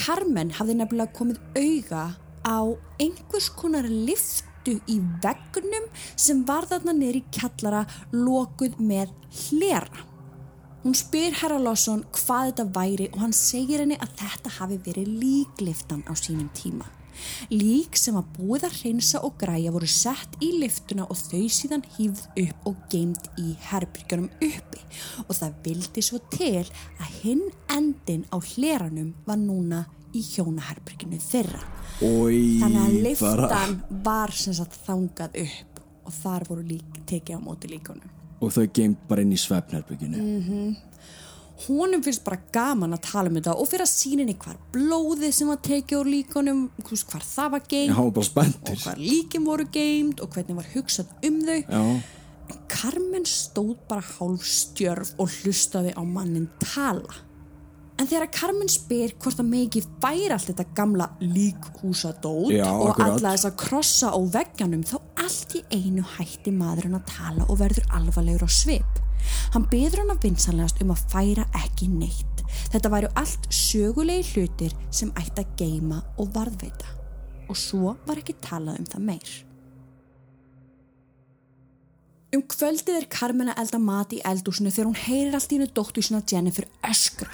Carmen 0.00 0.54
hafði 0.56 0.78
nefnilega 0.78 1.12
komið 1.18 1.42
auga 1.52 2.06
á 2.48 2.60
einhvers 3.04 3.50
konar 3.52 3.84
liftu 3.84 4.78
í 4.88 4.96
veggunum 5.20 5.90
sem 6.16 6.40
var 6.48 6.70
þarna 6.72 6.96
í 7.12 7.20
kjallara 7.36 7.84
lokuð 8.16 8.80
með 8.80 9.12
hlera. 9.42 10.08
Hún 10.82 10.96
spyr 10.98 11.36
herra 11.38 11.60
Lawson 11.62 12.00
hvað 12.10 12.48
þetta 12.48 12.64
væri 12.74 13.04
og 13.12 13.20
hann 13.22 13.34
segir 13.36 13.84
henni 13.84 13.94
að 14.02 14.16
þetta 14.18 14.50
hafi 14.56 14.78
verið 14.82 15.10
líkliftan 15.20 16.02
á 16.10 16.12
sínum 16.18 16.48
tíma. 16.58 16.88
Lík 17.52 17.94
sem 18.00 18.16
að 18.18 18.30
búið 18.34 18.64
að 18.66 18.78
hreinsa 18.80 19.20
og 19.22 19.36
græja 19.38 19.70
voru 19.70 19.86
sett 19.86 20.34
í 20.42 20.48
liftuna 20.58 21.04
og 21.06 21.20
þau 21.20 21.44
síðan 21.54 21.84
hýfð 21.94 22.24
upp 22.42 22.66
og 22.66 22.80
geimt 22.90 23.28
í 23.38 23.52
herbyrgjunum 23.68 24.30
uppi 24.42 24.82
og 25.28 25.30
það 25.38 25.60
vildi 25.68 26.02
svo 26.02 26.18
til 26.32 26.64
að 26.64 27.12
hinn 27.20 27.44
endin 27.70 28.24
á 28.34 28.42
hleranum 28.42 29.12
var 29.28 29.38
núna 29.38 29.84
í 30.12 30.24
hjónaherbyrgjunu 30.32 31.20
þeirra. 31.22 31.62
Ói, 32.02 32.58
Þannig 32.58 32.80
að 32.82 33.20
bara... 33.22 33.52
liftan 33.52 33.78
var 34.02 34.34
sem 34.34 34.58
sagt 34.58 34.80
þangað 34.88 35.38
upp 35.44 35.84
og 36.02 36.18
þar 36.18 36.48
voru 36.50 36.66
lík 36.66 37.04
tekið 37.06 37.38
á 37.38 37.40
móti 37.44 37.70
líkunum. 37.70 38.21
Og 38.42 38.50
þau 38.50 38.64
geimt 38.74 39.04
bara 39.08 39.22
inn 39.22 39.34
í 39.34 39.40
svefnherbygginu. 39.40 40.22
honum 41.66 42.02
finnst 42.02 42.24
bara 42.26 42.40
gaman 42.54 42.96
að 42.96 43.04
tala 43.06 43.30
um 43.30 43.36
þetta 43.38 43.52
og 43.54 43.68
fyrir 43.70 43.84
að 43.84 43.92
sína 43.92 44.24
henni 44.24 44.34
hvar 44.42 44.56
blóðið 44.74 45.34
sem 45.36 45.50
var 45.52 45.60
tekið 45.62 45.98
úr 46.00 46.10
líkonum 46.10 46.62
hvar 46.82 47.26
það 47.26 47.52
var 47.54 47.62
geimt 47.70 48.00
og 48.00 48.80
hvar 48.82 48.98
líkin 48.98 49.46
voru 49.46 49.68
geimt 49.70 50.22
og 50.24 50.32
hvernig 50.34 50.58
var 50.58 50.70
hugsað 50.72 51.12
um 51.28 51.38
þau. 51.46 51.60
Já, 51.62 51.82
Carmen 52.72 53.28
stóð 53.28 53.76
bara 53.88 54.02
hálf 54.16 54.42
stjörf 54.48 55.12
og 55.22 55.30
hlustaði 55.42 55.94
á 55.94 56.02
mannin 56.02 56.48
tala 56.58 57.22
en 58.00 58.08
þegar 58.08 58.30
Carmen 58.34 58.70
spyr 58.72 59.14
hvort 59.20 59.38
það 59.38 59.50
megi 59.52 59.84
færa 60.02 60.38
allt 60.38 60.48
þetta 60.50 60.66
gamla 60.78 61.10
líkhúsadót 61.20 62.54
Já, 62.54 62.66
og 62.72 62.98
alla 63.02 63.34
þess 63.34 63.48
að 63.50 63.58
krossa 63.62 64.12
á 64.14 64.20
veggjanum 64.38 64.82
þá 64.88 64.96
allt 65.24 65.56
í 65.58 65.64
einu 65.74 66.04
hætti 66.16 66.54
maðurinn 66.56 66.98
að 66.98 67.08
tala 67.12 67.48
og 67.48 67.60
verður 67.62 67.88
alvarlegur 67.98 68.48
á 68.48 68.50
svip 68.50 69.02
Hann 69.54 69.66
byður 69.70 70.02
hann 70.02 70.14
að 70.14 70.26
vinsanlegast 70.26 70.82
um 70.84 70.92
að 70.94 71.04
færa 71.12 71.46
ekki 71.62 71.88
neitt. 71.92 72.42
Þetta 72.72 72.92
væru 72.92 73.12
allt 73.20 73.48
sögulegi 73.54 74.34
hlutir 74.34 74.74
sem 74.90 75.12
ætti 75.20 75.44
að 75.44 75.54
geima 75.60 76.02
og 76.20 76.32
varðveita. 76.36 76.98
Og 77.50 77.58
svo 77.58 77.96
var 78.06 78.20
ekki 78.22 78.38
talað 78.44 78.80
um 78.80 78.88
það 78.88 79.08
meir. 79.10 79.32
Um 82.32 82.40
kvöldið 82.48 82.94
er 82.96 83.04
Carmen 83.12 83.50
að 83.52 83.58
elda 83.60 83.78
mat 83.84 84.12
í 84.16 84.18
eldúsinu 84.24 84.70
þegar 84.72 84.86
hún 84.88 85.00
heyrir 85.02 85.34
allt 85.36 85.50
í 85.52 85.56
hennu 85.58 85.66
dóttu 85.76 86.00
sína 86.00 86.22
Jennifer 86.24 86.64
öskra. 86.88 87.26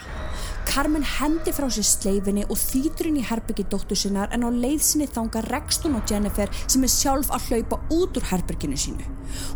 Carmen 0.67 1.05
hendi 1.07 1.53
frá 1.55 1.69
sér 1.71 1.87
sleifinni 1.87 2.43
og 2.51 2.59
þýtur 2.59 3.07
inn 3.07 3.21
í 3.21 3.23
herbyggi 3.29 3.69
dóttu 3.71 3.95
sinnar 3.95 4.35
en 4.35 4.43
á 4.43 4.51
leiðsinni 4.51 5.07
þanga 5.15 5.45
rekst 5.47 5.87
hún 5.87 5.95
á 5.95 6.03
Jennifer 6.11 6.51
sem 6.65 6.83
er 6.83 6.91
sjálf 6.91 7.31
að 7.31 7.47
hlaupa 7.47 7.79
út 7.95 8.19
úr 8.19 8.27
herbygginu 8.33 8.81
sínu. 8.87 9.07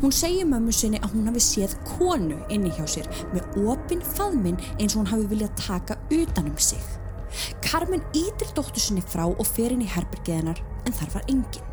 Hún 0.05 0.15
segir 0.15 0.47
mömmu 0.47 0.77
sinni 0.79 1.03
að 1.03 1.17
hún 1.17 1.27
hafi 1.33 1.43
séð 1.49 1.75
konu 1.91 2.39
inni 2.47 2.71
hjá 2.79 2.87
sér 2.95 3.11
með 3.35 3.59
opinn 3.75 4.07
faðminn 4.13 4.63
eins 4.77 4.95
og 4.95 5.03
hún 5.03 5.11
hafi 5.17 5.27
viljað 5.35 5.59
taka 5.65 5.99
utanum 6.21 6.55
sig. 6.71 6.87
Carmen 7.67 8.07
ítir 8.15 8.55
dóttu 8.55 8.79
sinni 8.79 9.03
frá 9.03 9.27
og 9.27 9.43
fer 9.51 9.75
inn 9.75 9.83
í 9.83 9.91
herbyggið 9.91 10.39
hennar 10.39 10.65
en 10.87 11.01
þar 11.03 11.15
var 11.19 11.31
enginn. 11.35 11.72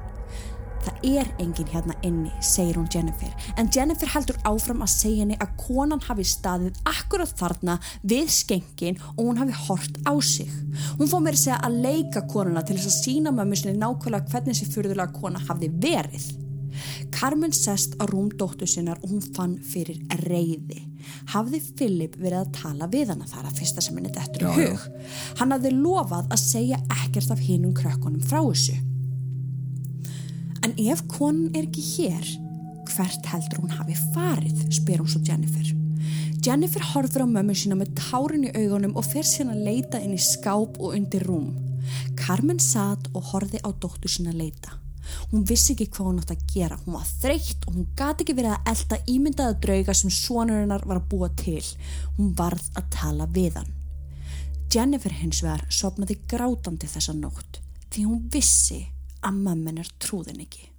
Það 0.99 1.15
er 1.15 1.27
enginn 1.39 1.69
hérna 1.71 1.93
inni, 2.03 2.29
segir 2.43 2.75
hún 2.75 2.87
Jennifer, 2.91 3.31
en 3.55 3.69
Jennifer 3.71 4.09
heldur 4.11 4.35
áfram 4.47 4.81
að 4.83 4.91
segja 4.91 5.21
henni 5.23 5.37
að 5.39 5.53
konan 5.61 6.01
hafi 6.03 6.25
staðið 6.27 6.81
akkurat 6.91 7.31
þarna 7.39 7.77
við 8.03 8.27
skengin 8.35 8.99
og 9.13 9.21
hún 9.29 9.39
hafi 9.39 9.55
hort 9.67 9.99
á 10.03 10.11
sig. 10.19 10.49
Hún 10.99 11.07
fór 11.07 11.23
mér 11.23 11.37
að 11.37 11.43
segja 11.45 11.61
að 11.63 11.79
leika 11.85 12.25
konuna 12.27 12.65
til 12.67 12.75
þess 12.75 12.91
að 12.91 12.97
sína 12.97 13.31
mömmu 13.31 13.61
sinni 13.61 13.79
nákvæmlega 13.79 14.27
hvernig 14.33 14.59
þessi 14.59 14.73
fyrðulega 14.75 15.15
kona 15.15 15.43
hafði 15.47 15.71
verið. 15.87 16.27
Carmen 17.15 17.55
sest 17.55 17.95
á 17.99 18.03
rúm 18.11 18.27
dóttu 18.35 18.67
sinnar 18.67 18.99
og 18.99 19.15
hún 19.15 19.23
fann 19.37 19.55
fyrir 19.63 20.03
reyði. 20.27 20.83
Hafði 21.31 21.63
Philip 21.79 22.19
verið 22.19 22.43
að 22.43 22.53
tala 22.59 22.91
við 22.91 23.15
hana 23.15 23.27
þar 23.27 23.47
að 23.47 23.57
fyrsta 23.61 23.81
sem 23.81 23.95
henni 23.95 24.11
Já, 24.11 24.51
já. 24.51 24.51
hug. 24.51 24.85
Hann 25.39 25.55
hafði 25.55 25.73
lofað 25.79 26.27
að 26.27 26.43
segja 26.43 26.83
ekkert 26.99 27.31
af 27.31 27.39
hinum 27.39 27.73
krökkunum 27.73 28.19
frá 28.19 28.43
þessu. 28.43 28.75
En 30.65 30.73
ef 30.91 31.03
konan 31.11 31.53
er 31.55 31.67
ekki 31.67 31.83
hér, 31.93 32.31
hvert 32.89 33.29
heldur 33.31 33.63
hún 33.63 33.75
hafi 33.77 33.95
farið, 34.15 34.65
spyr 34.75 35.03
hún 35.03 35.11
svo 35.11 35.21
Jennifer. 35.27 35.71
Jennifer 36.43 36.83
horfir 36.93 37.23
á 37.23 37.27
mömmu 37.27 37.55
sína 37.55 37.77
með 37.79 37.93
tárin 37.99 38.47
í 38.47 38.51
augunum 38.55 38.95
og 38.99 39.07
fer 39.07 39.27
síðan 39.27 39.55
að 39.55 39.65
leita 39.67 40.01
inn 40.03 40.15
í 40.15 40.21
skáp 40.23 40.79
og 40.79 40.95
undir 40.95 41.25
rúm. 41.27 41.49
Carmen 42.19 42.59
satt 42.63 43.09
og 43.13 43.31
horfi 43.31 43.59
á 43.59 43.69
dóttur 43.71 44.11
sína 44.11 44.33
að 44.33 44.43
leita. 44.43 44.75
Hún 45.31 45.45
vissi 45.49 45.73
ekki 45.73 45.89
hvað 45.89 46.07
hún 46.07 46.21
átt 46.21 46.35
að 46.35 46.45
gera. 46.53 46.77
Hún 46.83 46.95
var 46.95 47.09
þreytt 47.23 47.65
og 47.67 47.75
hún 47.75 47.89
gati 47.97 48.25
ekki 48.25 48.37
verið 48.37 48.55
að 48.55 48.71
elda 48.73 49.01
ímyndaða 49.15 49.57
drauga 49.65 49.95
sem 49.97 50.13
sonurinnar 50.13 50.85
var 50.85 51.01
að 51.01 51.09
búa 51.11 51.29
til. 51.39 51.63
Hún 52.17 52.35
varð 52.37 52.69
að 52.77 52.89
tala 52.93 53.27
við 53.33 53.59
hann. 53.59 53.73
Jennifer 54.69 55.15
hins 55.17 55.41
vegar 55.41 55.65
sopnaði 55.73 56.19
grátandi 56.29 56.87
þessa 56.89 57.15
nótt 57.17 57.57
því 57.89 58.03
hún 58.05 58.25
vissi 58.29 58.83
að 59.25 59.39
mammen 59.45 59.79
er 59.81 59.89
trúðin 60.01 60.43
ekki. 60.43 60.69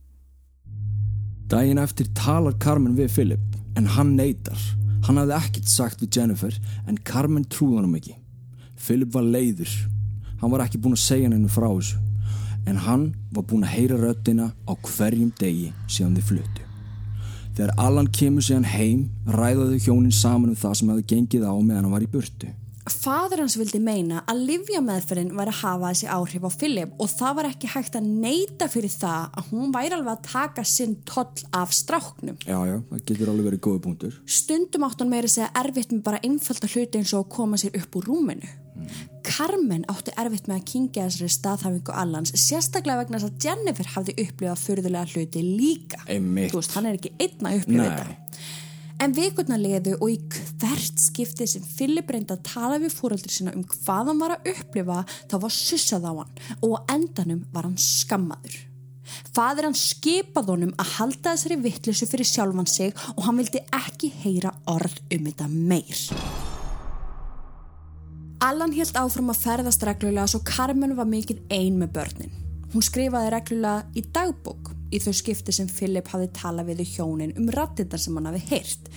Daginn 1.51 1.81
eftir 1.83 2.07
talar 2.15 2.55
Carmen 2.63 2.95
við 2.99 3.11
Philip 3.17 3.59
en 3.79 3.89
hann 3.97 4.15
neytar. 4.19 4.61
Hann 5.07 5.19
hafði 5.19 5.37
ekkert 5.39 5.71
sagt 5.73 6.03
við 6.03 6.19
Jennifer 6.19 6.55
en 6.87 7.01
Carmen 7.05 7.47
trúði 7.51 7.81
hann 7.81 7.97
ekki. 7.99 8.17
Philip 8.81 9.13
var 9.15 9.27
leiður. 9.27 9.73
Hann 10.41 10.53
var 10.53 10.65
ekki 10.65 10.81
búinn 10.81 10.97
að 10.97 11.05
segja 11.05 11.29
henni 11.29 11.51
frá 11.51 11.69
þessu. 11.69 11.99
En 12.69 12.81
hann 12.87 13.11
var 13.35 13.47
búinn 13.49 13.67
að 13.67 13.75
heyra 13.75 13.99
röddina 14.01 14.51
á 14.69 14.73
hverjum 14.77 15.33
degi 15.41 15.73
síðan 15.89 16.17
þið 16.19 16.29
fluttu. 16.31 16.67
Þegar 17.57 17.75
Allan 17.83 18.09
kemur 18.15 18.45
síðan 18.47 18.69
heim 18.71 19.09
ræðaðu 19.27 19.81
hjónin 19.85 20.15
saman 20.15 20.53
um 20.53 20.59
það 20.59 20.77
sem 20.79 20.93
hefði 20.93 21.07
gengið 21.13 21.49
á 21.51 21.55
meðan 21.59 21.89
hann 21.89 21.97
var 21.97 22.05
í 22.07 22.11
burtu. 22.13 22.53
Fadur 22.91 23.43
hans 23.45 23.57
vildi 23.59 23.79
meina 23.83 24.23
að 24.31 24.43
livjameðferðin 24.49 25.33
væri 25.37 25.53
að 25.53 25.61
hafa 25.61 25.91
þessi 25.93 26.09
áhrif 26.11 26.47
á 26.47 26.51
Philip 26.53 26.97
og 27.01 27.11
það 27.13 27.37
var 27.39 27.49
ekki 27.51 27.71
hægt 27.75 27.99
að 27.99 28.09
neyta 28.25 28.69
fyrir 28.73 28.93
það 28.93 29.37
að 29.41 29.51
hún 29.53 29.75
væri 29.75 29.97
alveg 29.97 30.13
að 30.17 30.25
taka 30.31 30.65
sinn 30.67 30.97
toll 31.09 31.45
af 31.57 31.75
stráknum. 31.77 32.39
Já, 32.45 32.59
já, 32.69 32.77
það 32.91 33.05
getur 33.11 33.33
alveg 33.33 33.51
verið 33.51 33.63
góði 33.67 33.83
punktur. 33.87 34.17
Stundum 34.27 34.89
átti 34.89 35.05
hann 35.05 35.13
meira 35.13 35.31
að 35.31 35.37
segja 35.37 35.53
erfitt 35.63 35.95
með 35.95 36.03
bara 36.09 36.23
einfalda 36.27 36.73
hluti 36.75 37.01
eins 37.01 37.15
og 37.15 37.25
að 37.25 37.31
koma 37.37 37.61
sér 37.61 37.79
upp 37.81 38.01
úr 38.01 38.11
rúminu. 38.11 38.53
Carmen 39.27 39.85
átti 39.93 40.15
erfitt 40.19 40.49
með 40.49 40.57
að 40.57 40.69
kingja 40.71 41.05
þessari 41.09 41.35
staðhafingu 41.35 41.95
Allans, 42.01 42.33
sérstaklega 42.41 43.03
vegna 43.03 43.21
þess 43.21 43.29
að 43.29 43.45
Jennifer 43.45 43.91
hafði 43.95 44.17
upplifað 44.25 44.63
furðulega 44.65 45.13
hluti 45.13 45.45
líka. 45.45 46.01
Þú 46.09 46.57
veist, 46.57 46.75
hann 46.77 46.89
er 46.89 46.99
ekki 46.99 47.13
einn 47.21 47.51
að 47.51 47.61
upplifa 47.61 47.85
Nei. 47.85 47.91
þetta. 48.01 48.49
En 49.01 49.15
vikurna 49.17 49.57
leðu 49.57 49.95
og 49.97 50.11
í 50.13 50.17
hvert 50.61 50.99
skipti 51.01 51.47
sem 51.49 51.63
Philip 51.65 52.11
reyndi 52.13 52.35
að 52.35 52.43
tala 52.51 52.77
við 52.83 52.93
fóröldri 52.93 53.33
sína 53.33 53.55
um 53.57 53.63
hvað 53.65 54.11
hann 54.11 54.19
var 54.21 54.35
að 54.35 54.51
upplifa 54.53 54.99
þá 55.31 55.37
var 55.41 55.55
sussað 55.57 56.05
á 56.05 56.13
hann 56.19 56.35
og 56.67 56.75
endanum 56.93 57.47
var 57.55 57.65
hann 57.65 57.79
skammaður. 57.81 58.59
Fadir 59.33 59.67
hann 59.67 59.79
skipað 59.79 60.51
honum 60.53 60.75
að 60.77 60.93
halda 60.99 61.33
þessari 61.33 61.57
vittlusu 61.65 62.09
fyrir 62.11 62.29
sjálfan 62.29 62.69
sig 62.69 62.93
og 63.15 63.25
hann 63.25 63.41
vildi 63.41 63.63
ekki 63.79 64.13
heyra 64.21 64.53
orð 64.69 65.01
um 65.17 65.31
þetta 65.31 65.49
meir. 65.49 66.03
Allan 68.45 68.77
helt 68.77 69.01
áfram 69.01 69.33
að 69.33 69.41
ferðast 69.47 69.87
reglulega 69.89 70.29
svo 70.29 70.43
Carmen 70.45 70.93
var 70.99 71.09
mikið 71.09 71.41
ein 71.53 71.81
með 71.81 71.97
börnin. 71.97 72.37
Hún 72.75 72.85
skrifaði 72.85 73.33
reglulega 73.33 73.89
í 73.97 74.05
dagbók 74.13 74.75
í 74.91 74.99
þau 74.99 75.13
skipti 75.13 75.53
sem 75.53 75.69
Philip 75.69 76.09
hafi 76.09 76.29
talað 76.33 76.73
við 76.73 76.85
hjónin 76.97 77.37
um 77.39 77.49
rattindar 77.55 78.03
sem 78.03 78.17
hann 78.17 78.27
hafi 78.27 78.45
heyrt 78.51 78.93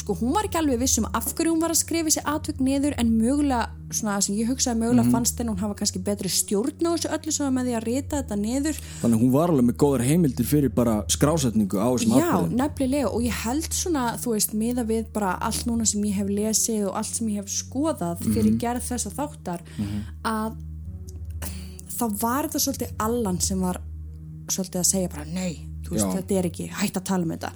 sko 0.00 0.16
hún 0.20 0.34
var 0.34 0.46
ekki 0.46 0.58
alveg 0.60 0.80
vissum 0.80 1.06
af 1.16 1.30
hverju 1.32 1.52
hún 1.52 1.62
var 1.62 1.72
að 1.72 1.80
skrifa 1.80 2.10
þessi 2.10 2.22
atvögg 2.28 2.60
niður 2.64 2.96
en 3.00 3.12
mögulega, 3.16 3.70
svona 3.96 4.16
sem 4.24 4.36
ég 4.36 4.50
hugsaði 4.50 4.80
mögulega 4.80 5.02
mm 5.02 5.08
-hmm. 5.08 5.14
fannst 5.16 5.38
henn 5.40 5.48
hún 5.48 5.62
hafa 5.62 5.74
kannski 5.78 6.02
betri 6.04 6.28
stjórn 6.28 6.84
á 6.84 6.90
þessu 6.92 7.12
öllu 7.16 7.32
sem 7.32 7.54
með 7.54 7.66
því 7.66 7.74
að 7.78 7.86
rita 7.86 8.20
þetta 8.20 8.36
niður 8.36 8.80
Þannig 9.02 9.20
hún 9.22 9.32
var 9.32 9.50
alveg 9.50 9.66
með 9.70 9.76
góðar 9.82 10.06
heimildir 10.10 10.46
fyrir 10.46 10.74
bara 10.74 11.04
skrásetningu 11.08 11.76
á 11.80 11.88
þessum 11.88 12.12
atvögg 12.12 12.50
Já, 12.50 12.56
nefnilega 12.62 13.08
og 13.08 13.22
ég 13.22 13.34
held 13.44 13.72
svona, 13.72 14.04
þú 14.20 14.36
veist, 14.36 14.52
miða 14.52 14.84
við 14.84 15.04
bara 15.12 15.32
allt 15.40 15.66
núna 15.66 15.86
sem 15.86 16.04
ég 16.04 16.14
hef 16.14 16.28
lesið 16.28 16.88
og 16.88 16.96
allt 16.96 17.14
sem 17.14 17.28
ég 17.28 17.36
hef 17.40 17.48
skoðað 17.48 18.16
fyrir 18.20 18.50
mm 18.50 18.56
-hmm. 18.56 18.60
gerð 18.60 18.82
þessa 18.90 19.10
þáttar 19.10 19.60
mm 19.78 19.84
-hmm. 19.84 20.00
að 20.24 20.52
þá 21.96 22.06
var 22.20 22.42
þetta 22.44 22.58
svolítið 22.58 22.90
allan 22.98 23.40
sem 23.40 23.60
var 23.60 23.80
svolítið 24.54 24.80
að 24.82 24.88
segja 24.90 25.10
bara 25.12 25.26
nei, 25.26 25.66
veist, 25.88 26.06
þetta 26.06 26.38
er 26.38 26.48
ekki 26.50 26.68
hægt 26.80 26.98
að 27.00 27.06
tala 27.10 27.26
um 27.26 27.34
þetta. 27.34 27.52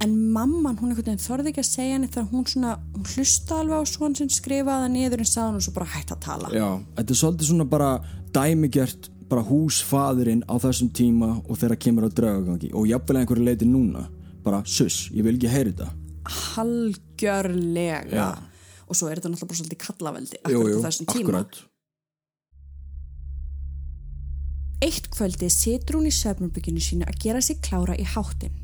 En 0.00 0.16
mamman, 0.32 0.78
hún 0.80 0.90
einhvern 0.92 1.10
veginn 1.10 1.20
þorði 1.20 1.52
ekki 1.52 1.62
að 1.62 1.68
segja 1.70 1.96
henni 1.96 2.08
þegar 2.08 2.28
hún 2.30 2.46
svona, 2.48 2.74
hún 2.94 3.08
hlusta 3.14 3.60
alveg 3.60 3.82
á 3.82 3.84
svon 3.90 4.16
sem 4.16 4.30
skrifaða 4.32 4.88
niður 4.92 5.24
en 5.24 5.28
sagði 5.28 5.58
hún 5.58 5.64
svo 5.66 5.74
bara 5.76 5.90
hægt 5.94 6.14
að 6.14 6.22
tala. 6.24 6.52
Já, 6.56 6.68
þetta 6.96 7.14
er 7.14 7.20
svolítið 7.20 7.50
svona 7.50 7.66
bara 7.68 7.90
dæmigjert 8.32 9.10
bara 9.30 9.44
húsfadurinn 9.46 10.42
á 10.50 10.54
þessum 10.58 10.90
tíma 10.94 11.30
og 11.44 11.58
þeirra 11.60 11.78
kemur 11.78 12.08
á 12.08 12.10
draugagangi 12.10 12.72
og 12.74 12.88
jafnvel 12.90 13.20
einhverju 13.20 13.46
leiti 13.46 13.68
núna. 13.68 14.08
Bara 14.42 14.62
sus, 14.66 15.08
ég 15.14 15.26
vil 15.26 15.36
ekki 15.36 15.50
heyra 15.52 15.70
þetta. 15.70 15.90
Halgjörlega 16.30 18.00
Já. 18.10 18.28
og 18.88 18.96
svo 18.96 19.10
er 19.10 19.20
þetta 19.20 19.30
náttúrulega 19.34 19.50
bara 19.52 19.60
svolítið 19.60 19.82
kallaveldi 19.84 20.40
akkurat 20.40 20.80
á 20.80 20.86
þessum 20.88 21.10
tíma. 21.12 21.20
akkurat. 21.20 21.60
Eitt 24.80 25.10
kvöldi 25.12 25.50
situr 25.52 25.98
hún 25.98 26.08
í 26.08 26.10
söfnumbygginu 26.14 26.80
sínu 26.80 27.04
að 27.04 27.18
gera 27.20 27.40
sig 27.44 27.58
klára 27.60 27.92
í 28.00 28.04
háttin 28.08 28.54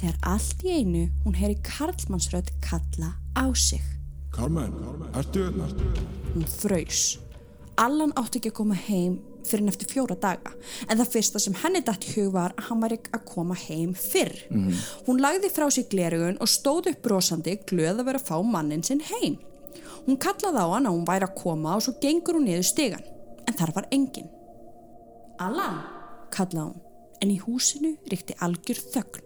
þegar 0.00 0.14
allt 0.30 0.62
í 0.64 0.70
einu 0.72 1.02
hún 1.24 1.34
heyri 1.36 1.58
Karlmannsröð 1.66 2.48
kalla 2.64 3.10
á 3.36 3.44
sig. 3.52 3.82
Carmen, 4.32 4.72
ertu 5.12 5.42
öðna? 5.44 5.66
Hérna? 5.68 6.04
Hún 6.32 6.46
fröys. 6.48 7.02
Allan 7.76 8.14
átti 8.16 8.40
ekki 8.40 8.54
að 8.54 8.56
koma 8.56 8.76
heim 8.86 9.18
fyrir 9.44 9.66
en 9.66 9.72
eftir 9.74 9.90
fjóra 9.90 10.16
daga 10.16 10.54
en 10.86 10.96
það 10.96 11.10
fyrsta 11.12 11.42
sem 11.44 11.58
henni 11.60 11.82
dætt 11.84 12.08
hug 12.14 12.30
var 12.38 12.54
að 12.56 12.70
hann 12.70 12.80
var 12.86 12.94
ekki 12.96 13.12
að 13.18 13.26
koma 13.34 13.58
heim 13.66 13.92
fyrr. 13.92 14.32
Mm 14.48 14.62
-hmm. 14.62 14.80
Hún 15.10 15.20
lagði 15.20 15.50
frá 15.52 15.68
sig 15.70 15.90
glerugun 15.92 16.40
og 16.40 16.48
stóð 16.48 16.88
upp 16.92 17.02
brosandi 17.02 17.58
glöð 17.68 18.00
að 18.00 18.06
vera 18.08 18.18
að 18.18 18.28
fá 18.30 18.40
mannin 18.42 18.82
sinn 18.82 19.04
heim. 19.12 19.36
Hún 20.06 20.16
kallaði 20.16 20.56
á 20.56 20.66
hann 20.72 20.86
að 20.86 20.96
hún 20.96 21.06
væri 21.06 21.28
að 21.28 21.36
koma 21.36 21.76
og 21.76 21.82
svo 21.82 21.92
gengur 22.00 22.34
hún 22.40 22.48
niður 22.48 22.64
stegan 22.64 23.04
en 23.46 23.54
þar 23.54 23.74
var 23.74 23.86
engin. 23.90 24.28
Allan, 25.42 25.80
kallaði 26.32 26.66
hún 26.66 26.82
en 27.22 27.32
í 27.32 27.38
húsinu 27.40 27.94
ríkti 28.10 28.36
algjör 28.44 28.80
þögn. 28.92 29.22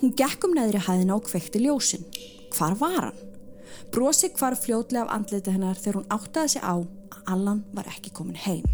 Hún 0.00 0.14
gekk 0.18 0.46
um 0.46 0.54
neðri 0.56 0.82
hæðina 0.84 1.16
og 1.16 1.26
kvekti 1.28 1.62
ljósin. 1.64 2.04
Hvar 2.54 2.76
var 2.78 3.08
hann? 3.08 3.20
Brosi 3.94 4.30
hvar 4.34 4.56
fljótlega 4.58 5.04
af 5.06 5.12
andlita 5.14 5.54
hennar 5.54 5.78
þegar 5.78 6.00
hún 6.00 6.12
áttaði 6.14 6.54
sig 6.54 6.64
á 6.66 6.74
að 6.74 7.20
Allan 7.30 7.64
var 7.74 7.88
ekki 7.90 8.12
komin 8.14 8.38
heim. 8.46 8.64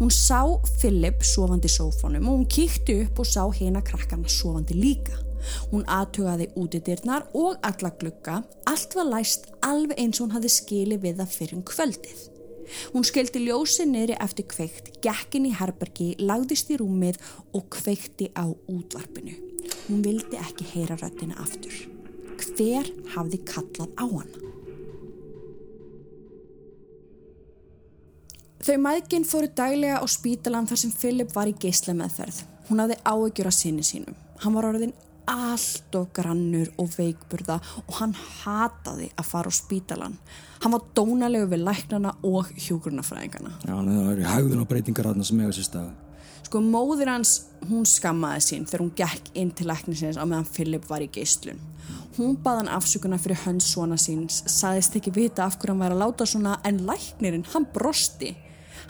Hún 0.00 0.10
sá 0.10 0.42
Philip 0.80 1.22
sofandi 1.26 1.70
í 1.70 1.74
sófónum 1.74 2.26
og 2.26 2.38
hún 2.38 2.48
kíkti 2.50 3.00
upp 3.04 3.22
og 3.22 3.28
sá 3.30 3.44
heina 3.60 3.82
krakkarna 3.86 4.30
sofandi 4.30 4.78
líka. 4.78 5.18
Hún 5.70 5.86
aðtugaði 5.88 6.50
útidirnar 6.60 7.28
og 7.34 7.62
alla 7.64 7.92
glukka, 8.00 8.42
allt 8.68 8.96
var 8.98 9.08
læst 9.14 9.48
alveg 9.64 9.98
eins 9.98 10.20
og 10.20 10.26
hún 10.28 10.36
hafði 10.36 10.52
skili 10.52 11.00
við 11.00 11.22
það 11.22 11.38
fyrir 11.38 11.58
um 11.58 11.64
kvöldið. 11.70 12.29
Hún 12.94 13.06
skildi 13.06 13.44
ljósi 13.44 13.86
neyri 13.88 14.16
eftir 14.20 14.46
kveikt, 14.50 14.92
gekkin 15.04 15.48
í 15.48 15.54
herbergi, 15.56 16.12
lagðist 16.20 16.70
í 16.72 16.78
rúmið 16.80 17.20
og 17.56 17.66
kveikti 17.76 18.30
á 18.36 18.46
útvarpinu. 18.48 19.36
Hún 19.88 20.04
vildi 20.06 20.38
ekki 20.38 20.68
heyra 20.74 20.98
röttina 21.00 21.38
aftur. 21.42 21.74
Hver 22.40 22.88
hafði 23.14 23.42
kallað 23.48 23.92
á 23.98 24.06
hana? 24.06 24.46
Þau 28.60 28.76
maðginn 28.84 29.24
fóru 29.24 29.48
dælega 29.56 30.00
á 30.00 30.06
spítalan 30.10 30.66
þar 30.68 30.80
sem 30.82 30.90
Philip 30.92 31.30
var 31.32 31.48
í 31.48 31.54
geysla 31.56 31.94
meðferð. 31.96 32.42
Hún 32.68 32.82
hafði 32.82 32.98
áökjur 33.08 33.48
að 33.48 33.56
sinni 33.56 33.84
sínum. 33.86 34.18
Hann 34.44 34.54
var 34.56 34.68
orðin 34.68 34.92
allt 35.30 35.96
og 35.98 36.10
grannur 36.16 36.70
og 36.80 36.90
veikburða 36.96 37.60
og 37.86 37.96
hann 38.00 38.14
hataði 38.42 39.10
að 39.14 39.28
fara 39.30 39.52
á 39.52 39.54
spítalan. 39.54 40.18
Hann 40.60 40.74
var 40.74 40.86
dónalegu 40.96 41.48
við 41.54 41.64
læknana 41.64 42.14
og 42.26 42.50
hjúgrunafræðingarna. 42.58 43.56
Já, 43.64 43.74
það 43.74 44.12
eru 44.12 44.30
hægðun 44.34 44.62
og 44.64 44.70
breytingar 44.70 45.10
aðna 45.12 45.26
sem 45.26 45.42
hefur 45.42 45.56
sér 45.56 45.68
staði. 45.70 45.96
Sko 46.50 46.60
móður 46.64 47.12
hans, 47.12 47.32
hún 47.70 47.84
skammaði 47.86 48.42
sín 48.42 48.64
þegar 48.66 48.82
hún 48.82 48.94
gekk 48.98 49.28
inn 49.38 49.52
til 49.54 49.68
læknisins 49.70 50.18
á 50.18 50.26
meðan 50.26 50.48
Philip 50.50 50.88
var 50.90 51.04
í 51.04 51.10
geyslun. 51.14 51.60
Hún 52.16 52.34
baðan 52.42 52.68
afsökuna 52.74 53.20
fyrir 53.22 53.38
höns 53.44 53.68
svona 53.70 53.94
síns, 54.00 54.42
saðist 54.50 54.96
ekki 54.98 55.12
vita 55.14 55.46
af 55.46 55.60
hverju 55.60 55.76
hann 55.76 55.84
væri 55.84 55.94
að 55.94 56.02
láta 56.02 56.26
svona 56.26 56.56
en 56.66 56.82
læknirinn, 56.88 57.46
hann 57.52 57.68
brosti. 57.70 58.34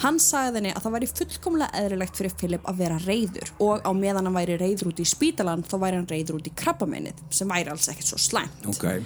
Hann 0.01 0.17
sagði 0.23 0.61
henni 0.61 0.73
að 0.73 0.85
það 0.87 0.95
væri 0.95 1.09
fullkomlega 1.11 1.81
eðrilegt 1.83 2.17
fyrir 2.17 2.37
Philip 2.41 2.69
að 2.71 2.79
vera 2.81 2.99
reyður 3.05 3.51
og 3.61 3.83
á 3.85 3.91
meðan 3.93 4.31
hann 4.31 4.39
væri 4.39 4.57
reyður 4.61 4.95
út 4.95 5.03
í 5.03 5.09
spítalan 5.09 5.65
þá 5.67 5.75
væri 5.83 5.99
hann 5.99 6.09
reyður 6.09 6.39
út 6.39 6.49
í 6.49 6.55
krabbameinið 6.57 7.21
sem 7.37 7.53
væri 7.53 7.73
alls 7.73 7.91
ekkert 7.93 8.09
svo 8.09 8.21
slæmt. 8.21 8.65
Okay. 8.73 9.05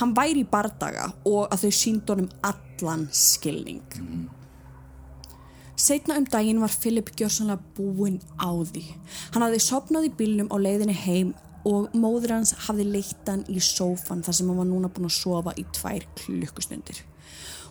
Hann 0.00 0.14
væri 0.16 0.46
í 0.46 0.48
bardaga 0.48 1.10
og 1.28 1.50
að 1.52 1.66
þau 1.66 1.76
sínd 1.76 2.12
honum 2.14 2.30
allan 2.40 3.04
skilning. 3.12 3.84
Mm. 4.00 4.28
Setna 5.80 6.16
um 6.20 6.26
daginn 6.28 6.60
var 6.60 6.72
Filip 6.72 7.12
gjörsanlega 7.16 7.60
búinn 7.76 8.18
á 8.40 8.48
því. 8.52 8.82
Hann 9.34 9.44
hafði 9.44 9.60
sopnað 9.64 10.08
í 10.10 10.16
bílnum 10.16 10.50
á 10.52 10.56
leiðinni 10.60 10.96
heim 11.04 11.30
og 11.68 11.92
móður 11.96 12.38
hans 12.38 12.52
hafði 12.66 12.88
leitt 12.94 13.28
hann 13.28 13.44
í 13.48 13.60
sófan 13.64 14.24
þar 14.24 14.36
sem 14.36 14.48
hann 14.48 14.60
var 14.60 14.68
núna 14.68 14.90
búinn 14.92 15.08
að 15.08 15.16
sofa 15.16 15.54
í 15.60 15.64
tvær 15.76 16.04
klukkustundir. 16.20 17.00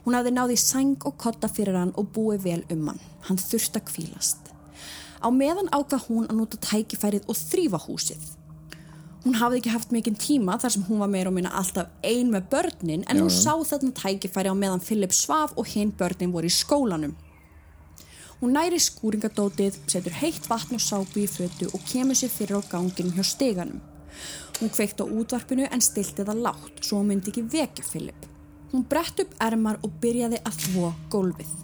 Hún 0.06 0.16
hafði 0.18 0.34
náði 0.36 0.58
sæng 0.60 0.98
og 1.06 1.18
kotta 1.22 1.50
fyrir 1.52 1.78
hann 1.78 1.94
og 2.00 2.12
búið 2.16 2.46
vel 2.48 2.62
um 2.74 2.88
hann. 2.92 3.02
Hann 3.28 3.40
þurfti 3.42 3.82
að 3.82 3.88
kvílast. 3.92 4.52
Á 5.20 5.28
meðan 5.36 5.72
ákvað 5.76 6.06
hún 6.08 6.28
að 6.30 6.38
nota 6.40 6.60
tækifærið 6.64 7.28
og 7.28 7.40
þrýfa 7.40 7.82
húsið. 7.86 8.28
Hún 9.26 9.36
hafði 9.36 9.60
ekki 9.60 9.72
haft 9.74 9.92
mikinn 9.92 10.16
tíma 10.16 10.56
þar 10.62 10.72
sem 10.72 10.86
hún 10.88 11.02
var 11.04 11.10
meira 11.12 11.28
og 11.28 11.36
minna 11.36 11.52
alltaf 11.60 11.90
ein 12.08 12.30
með 12.32 12.46
börnin 12.54 13.04
en 13.04 13.20
Já. 13.20 13.24
hún 13.26 13.34
sá 13.36 13.52
þarna 13.68 13.92
tækifæri 13.98 14.48
á 14.48 14.56
meðan 14.56 14.84
Filip 14.84 15.12
svaf 15.12 15.52
og 15.60 15.68
hinn 15.74 15.92
börnin 15.92 16.32
voru 16.32 16.48
í 16.48 16.56
skólanum. 16.56 17.18
Hún 18.40 18.56
næri 18.56 18.80
skúringadótið, 18.80 19.76
setur 19.92 20.16
heitt 20.22 20.48
vatn 20.48 20.78
og 20.78 20.84
sápu 20.86 21.20
í 21.20 21.28
fötu 21.28 21.68
og 21.76 21.84
kemur 21.84 22.16
sér 22.16 22.32
fyrir 22.32 22.64
á 22.64 22.72
ganginum 22.72 23.12
hjá 23.18 23.26
steganum. 23.28 23.82
Hún 24.62 24.72
kveikt 24.72 25.04
á 25.04 25.06
útvarpinu 25.06 25.68
en 25.68 25.84
stilti 25.84 26.24
það 26.24 26.46
látt 26.48 26.80
svo 26.80 27.02
hún 27.02 27.12
myndi 27.12 27.34
ekki 27.34 27.44
vekja 27.44 27.84
Filip. 27.84 28.29
Hún 28.72 28.86
brett 28.86 29.18
upp 29.24 29.32
ermar 29.42 29.80
og 29.82 29.96
byrjaði 30.02 30.44
að 30.46 30.62
þvó 30.66 30.92
gólfið. 31.10 31.56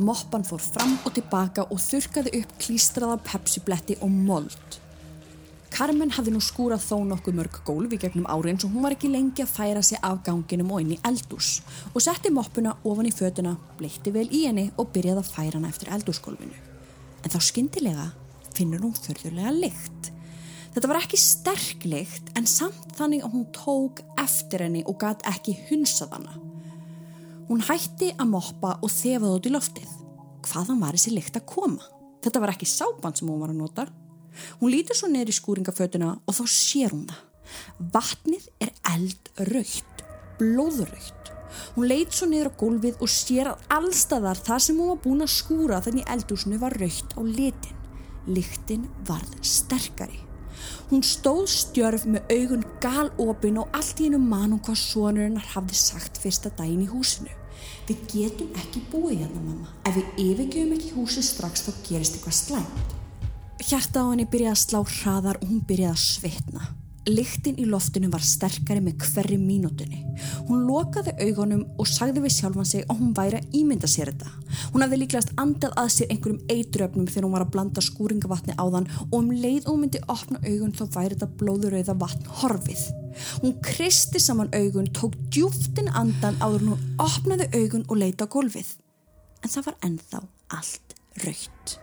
Moppan 0.00 0.44
fór 0.44 0.60
fram 0.60 0.98
og 1.08 1.14
tilbaka 1.16 1.64
og 1.72 1.80
þurkaði 1.80 2.34
upp 2.40 2.52
klístraða 2.60 3.16
pepsibletti 3.24 3.96
og 4.04 4.12
mold. 4.12 4.80
Carmen 5.70 6.10
hafði 6.12 6.34
nú 6.34 6.40
skúrað 6.42 6.82
þó 6.82 6.96
nokkuð 7.06 7.36
mörg 7.38 7.58
gólfi 7.64 7.96
gegnum 8.02 8.26
árin 8.28 8.58
svo 8.60 8.72
hún 8.72 8.84
var 8.84 8.96
ekki 8.96 9.08
lengi 9.12 9.44
að 9.44 9.52
færa 9.54 9.82
sig 9.86 10.00
af 10.02 10.18
ganginum 10.26 10.72
og 10.74 10.82
inn 10.82 10.96
í 10.96 10.98
eldús 11.06 11.60
og 11.94 12.02
setti 12.02 12.32
moppuna 12.34 12.74
ofan 12.84 13.08
í 13.08 13.14
fötuna, 13.14 13.54
bleitti 13.78 14.12
vel 14.12 14.26
í 14.28 14.42
henni 14.48 14.66
og 14.76 14.90
byrjaði 14.92 15.22
að 15.22 15.30
færa 15.30 15.56
hana 15.56 15.70
eftir 15.70 15.92
eldúsgólfinu. 15.94 16.58
En 17.22 17.32
þá 17.32 17.38
skindilega 17.46 18.10
finnur 18.56 18.82
hún 18.82 18.96
þörðulega 18.98 19.54
lykt. 19.62 20.12
Þetta 20.74 20.90
var 20.90 21.00
ekki 21.04 21.20
sterk 21.22 21.88
lykt 21.88 22.34
en 22.36 22.50
samt 22.50 22.92
þannig 22.98 23.24
að 23.24 23.36
hún 23.38 23.48
tók 23.54 24.04
eftir 24.20 24.66
henni 24.66 24.84
og 24.84 24.98
gæti 25.00 25.28
ekki 25.30 25.58
hunsað 25.70 26.18
hana. 26.18 26.49
Hún 27.50 27.64
hætti 27.66 28.12
að 28.14 28.30
moppa 28.30 28.76
og 28.78 28.92
þefaði 28.94 29.32
út 29.34 29.48
í 29.48 29.50
loftið. 29.50 29.96
Hvaðan 30.46 30.78
var 30.80 30.94
þessi 30.94 31.16
lykt 31.16 31.40
að 31.40 31.48
koma? 31.50 31.88
Þetta 32.22 32.42
var 32.44 32.52
ekki 32.54 32.68
sáband 32.70 33.18
sem 33.18 33.28
hún 33.28 33.40
var 33.42 33.50
að 33.50 33.58
nota 33.58 33.88
Hún 34.60 34.70
lítur 34.70 34.96
svo 34.96 35.08
neyri 35.10 35.34
skúringafötuna 35.34 36.12
og 36.26 36.36
þá 36.36 36.44
sér 36.46 36.94
hún 36.94 37.08
það. 37.10 37.26
Vatnið 37.94 38.46
er 38.62 38.70
eldröytt, 38.92 40.04
blóðröytt. 40.38 41.32
Hún 41.74 41.88
leit 41.90 42.14
svo 42.14 42.28
neyri 42.30 42.46
á 42.46 42.58
gólfið 42.60 43.02
og 43.02 43.10
sér 43.10 43.52
að 43.52 43.64
allstaðar 43.80 44.38
þar 44.38 44.62
sem 44.62 44.78
hún 44.78 44.92
var 44.92 45.02
búin 45.02 45.26
að 45.26 45.34
skúra 45.34 45.80
þannig 45.82 46.10
eldúsinu 46.14 46.60
var 46.62 46.78
röytt 46.78 47.16
á 47.18 47.20
litin. 47.26 47.78
Líktin 48.30 48.86
varð 49.08 49.34
sterkari. 49.42 50.22
Hún 50.90 51.02
stóð 51.06 51.46
stjörf 51.50 52.06
með 52.06 52.30
augun 52.30 52.64
galopin 52.82 53.58
og 53.62 53.74
allt 53.74 54.02
í 54.02 54.06
hennu 54.06 54.20
mann 54.22 54.54
um 54.54 54.62
hvað 54.62 54.78
sonurinnar 54.78 55.52
hafði 55.54 55.78
sagt 55.78 56.20
fyrsta 56.20 56.52
daginn 56.54 56.84
í 56.84 56.90
húsinu. 56.90 57.39
Við 57.90 58.02
getum 58.06 58.50
ekki 58.54 58.84
búið 58.92 59.24
hérna 59.24 59.40
mamma. 59.42 59.72
Ef 59.82 59.96
við 59.96 60.20
yfirgjöfum 60.22 60.76
ekki 60.76 60.90
húsi 60.94 61.24
strax 61.26 61.64
þá 61.66 61.70
gerist 61.88 62.20
eitthvað 62.20 62.36
slæmt. 62.38 62.92
Hjarta 63.66 64.04
á 64.06 64.10
henni 64.12 64.28
byrjaði 64.30 64.54
að 64.54 64.60
slá 64.62 64.78
hraðar 65.00 65.40
og 65.40 65.50
hún 65.50 65.64
byrjaði 65.66 65.96
að 65.96 66.04
svitna. 66.04 66.68
Lyktin 67.08 67.56
í 67.56 67.64
loftinu 67.64 68.10
var 68.12 68.20
sterkari 68.20 68.82
með 68.84 69.06
hverri 69.06 69.38
mínútunni. 69.40 70.02
Hún 70.50 70.66
lokaði 70.68 71.14
augunum 71.24 71.62
og 71.80 71.88
sagði 71.88 72.26
við 72.26 72.34
sjálfan 72.34 72.68
sig 72.68 72.84
að 72.84 73.00
hún 73.00 73.14
væri 73.16 73.38
að 73.40 73.56
ímynda 73.56 73.88
sér 73.88 74.10
þetta. 74.10 74.28
Hún 74.74 74.84
hafði 74.84 74.98
líklegast 75.00 75.32
andað 75.40 75.78
að 75.80 75.88
sér 75.94 76.12
einhverjum 76.12 76.52
eituröfnum 76.52 77.08
þegar 77.08 77.26
hún 77.26 77.34
var 77.38 77.46
að 77.46 77.52
blanda 77.56 77.84
skúringavatni 77.86 78.56
á 78.60 78.64
þann 78.76 78.90
og 79.06 79.16
um 79.16 79.32
leið 79.32 79.70
og 79.72 79.80
myndi 79.80 80.04
opna 80.12 80.42
augun 80.44 80.76
þá 80.76 80.84
væri 80.98 81.16
þetta 81.16 81.30
blóðurauða 81.40 81.98
vatn 82.04 82.30
horfið. 82.42 82.86
Hún 83.40 83.56
kristi 83.64 84.20
saman 84.20 84.52
augun, 84.52 84.92
tók 84.92 85.16
djúftin 85.32 85.88
andan 85.96 86.36
áður 86.44 86.66
en 86.66 86.72
hún 86.74 86.88
opnaði 87.00 87.48
augun 87.56 87.88
og 87.88 88.02
leita 88.04 88.28
á 88.28 88.32
gólfið. 88.32 88.74
En 89.40 89.48
það 89.48 89.70
var 89.70 89.80
ennþá 89.88 90.26
allt 90.52 90.98
raukt. 91.24 91.80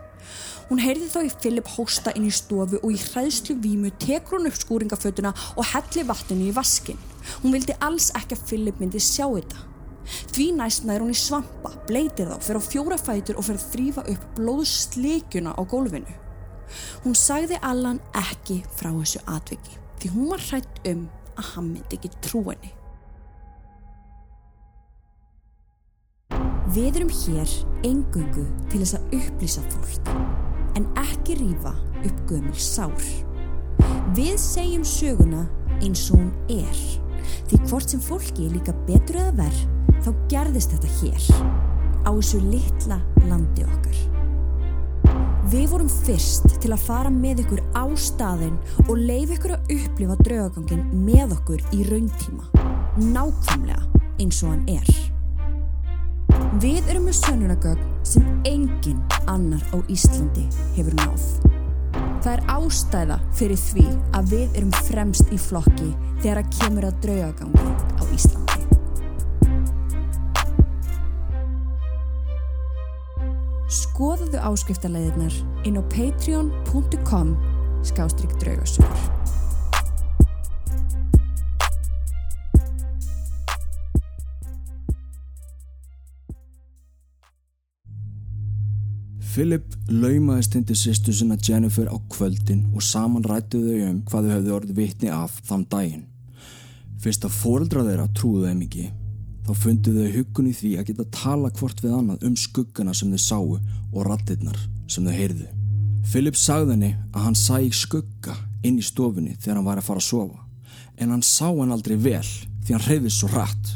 Hún 0.67 0.81
heyrði 0.83 1.07
þá 1.07 1.21
í 1.23 1.29
Philip 1.31 1.69
hósta 1.77 2.11
inn 2.19 2.25
í 2.27 2.33
stofu 2.35 2.81
og 2.81 2.91
í 2.91 2.97
hræðslu 2.99 3.55
vímu 3.63 3.91
tekur 4.03 4.41
hún 4.41 4.49
upp 4.49 4.57
skúringafötuna 4.59 5.31
og 5.55 5.69
helli 5.69 6.03
vatninu 6.09 6.49
í 6.49 6.55
vaskin. 6.55 6.99
Hún 7.39 7.55
vildi 7.55 7.75
alls 7.79 8.09
ekki 8.19 8.35
að 8.35 8.43
Philip 8.49 8.81
myndi 8.81 8.99
sjá 8.99 9.23
þetta. 9.29 9.63
Því 10.35 10.47
næst 10.59 10.83
nær 10.87 11.03
hún 11.03 11.13
í 11.13 11.19
svampa, 11.19 11.71
bleitir 11.87 12.27
þá, 12.27 12.37
fyrir 12.43 12.59
á 12.59 12.67
fjóra 12.67 12.97
fætur 12.99 13.39
og 13.39 13.47
fyrir 13.47 13.61
að 13.61 13.69
þrýfa 13.73 14.03
upp 14.11 14.25
blóðsleikjuna 14.35 15.55
á 15.55 15.61
gólfinu. 15.71 16.15
Hún 17.05 17.15
sagði 17.15 17.59
Allan 17.63 18.01
ekki 18.15 18.59
frá 18.75 18.91
þessu 18.91 19.23
atviki 19.23 19.79
því 20.01 20.11
hún 20.13 20.33
var 20.33 20.43
hrætt 20.49 20.81
um 20.91 21.05
að 21.37 21.53
hann 21.53 21.69
myndi 21.71 21.95
ekki 21.97 22.11
trú 22.27 22.43
henni. 22.49 22.73
Við 26.75 26.99
erum 26.99 27.13
hér 27.23 27.55
engungu 27.87 28.43
til 28.67 28.83
þess 28.83 28.99
að 28.99 29.15
upplýsa 29.21 29.63
fólk 29.71 30.46
en 30.77 30.85
ekki 31.01 31.39
rýfa 31.39 31.73
upp 32.05 32.19
gömul 32.29 32.57
sár. 32.61 33.07
Við 34.15 34.35
segjum 34.41 34.85
söguna 34.85 35.47
eins 35.81 36.07
og 36.11 36.21
hún 36.21 36.31
er 36.53 36.83
því 37.49 37.59
hvort 37.67 37.89
sem 37.89 38.03
fólki 38.03 38.47
er 38.47 38.55
líka 38.57 38.75
betur 38.87 39.19
eða 39.21 39.33
verð 39.41 39.63
þá 40.05 40.11
gerðist 40.31 40.75
þetta 40.75 40.93
hér 40.99 41.25
á 42.07 42.09
þessu 42.11 42.43
litla 42.45 42.99
landi 43.27 43.65
okkar. 43.65 43.97
Við 45.47 45.67
vorum 45.71 45.91
fyrst 46.05 46.57
til 46.61 46.73
að 46.75 46.85
fara 46.89 47.11
með 47.11 47.45
ykkur 47.45 47.61
á 47.71 47.87
staðinn 47.95 48.57
og 48.85 48.97
leif 48.99 49.31
ykkur 49.37 49.55
að 49.55 49.75
upplifa 49.77 50.17
draugagangin 50.27 50.87
með 51.07 51.37
okkur 51.37 51.63
í 51.71 51.85
rauntíma. 51.87 52.49
Nákvæmlega 52.99 54.03
eins 54.19 54.43
og 54.43 54.51
hann 54.53 54.67
er. 54.77 55.16
Við 56.55 56.87
erum 56.87 57.03
með 57.09 57.17
sönunagögn 57.19 57.89
sem 58.07 58.23
engin 58.47 59.01
annar 59.27 59.59
á 59.75 59.77
Íslandi 59.91 60.45
hefur 60.77 60.95
náð. 60.95 61.25
Það 62.23 62.29
er 62.31 62.43
ástæða 62.55 63.17
fyrir 63.35 63.59
því 63.59 63.83
að 64.15 64.31
við 64.31 64.55
erum 64.61 64.71
fremst 64.87 65.33
í 65.35 65.39
flokki 65.41 65.89
þegar 66.23 66.39
að 66.41 66.53
kemur 66.55 66.87
að 66.87 67.01
draugagangi 67.03 67.67
á 67.99 68.03
Íslandi. 68.15 68.63
Skoðuðu 73.67 74.39
áskriftarleiðirnar 74.47 75.39
inn 75.67 75.77
á 75.77 75.83
patreon.com 75.91 77.35
skástrygg 77.91 78.39
draugasögur. 78.39 79.26
Philip 89.37 89.75
laumaðist 89.93 90.55
hindi 90.57 90.73
sýstu 90.73 91.13
sinna 91.13 91.35
Jennifer 91.37 91.85
á 91.93 91.97
kvöldin 92.09 92.63
og 92.73 92.81
saman 92.81 93.21
rættu 93.21 93.59
þau 93.61 93.83
um 93.85 93.99
hvað 94.09 94.23
þau 94.25 94.31
hefði 94.33 94.55
orðið 94.55 94.79
vitni 94.79 95.11
af 95.13 95.35
þann 95.45 95.65
daginn. 95.69 96.07
Fyrst 97.03 97.27
að 97.27 97.35
fóreldra 97.37 97.83
þeirra 97.85 98.07
trúðu 98.17 98.47
þeim 98.47 98.63
ekki, 98.65 98.87
þá 99.45 99.51
fundu 99.61 99.93
þau 99.93 100.15
huggun 100.15 100.49
í 100.49 100.55
því 100.57 100.71
að 100.79 100.89
geta 100.89 101.05
tala 101.19 101.53
hvort 101.59 101.85
við 101.85 101.93
annað 101.99 102.25
um 102.31 102.39
skuggana 102.47 102.97
sem 102.97 103.13
þau 103.13 103.23
sáu 103.27 103.53
og 103.59 104.09
rattirnar 104.09 104.57
sem 104.89 105.05
þau 105.05 105.13
heyrðu. 105.19 105.47
Philip 106.09 106.41
sagði 106.47 106.73
henni 106.73 106.91
að 107.13 107.29
hann 107.29 107.39
sæ 107.45 107.61
skugga 107.83 108.41
inn 108.65 108.81
í 108.81 108.89
stofunni 108.89 109.37
þegar 109.37 109.61
hann 109.61 109.69
var 109.69 109.85
að 109.85 109.89
fara 109.91 110.01
að 110.01 110.09
sofa, 110.09 110.41
en 110.97 111.13
hann 111.13 111.25
sá 111.29 111.45
hann 111.51 111.77
aldrei 111.77 111.99
vel 112.09 112.25
því 112.25 112.73
hann 112.73 112.87
reyðið 112.89 113.19
svo 113.21 113.35
rætt. 113.37 113.75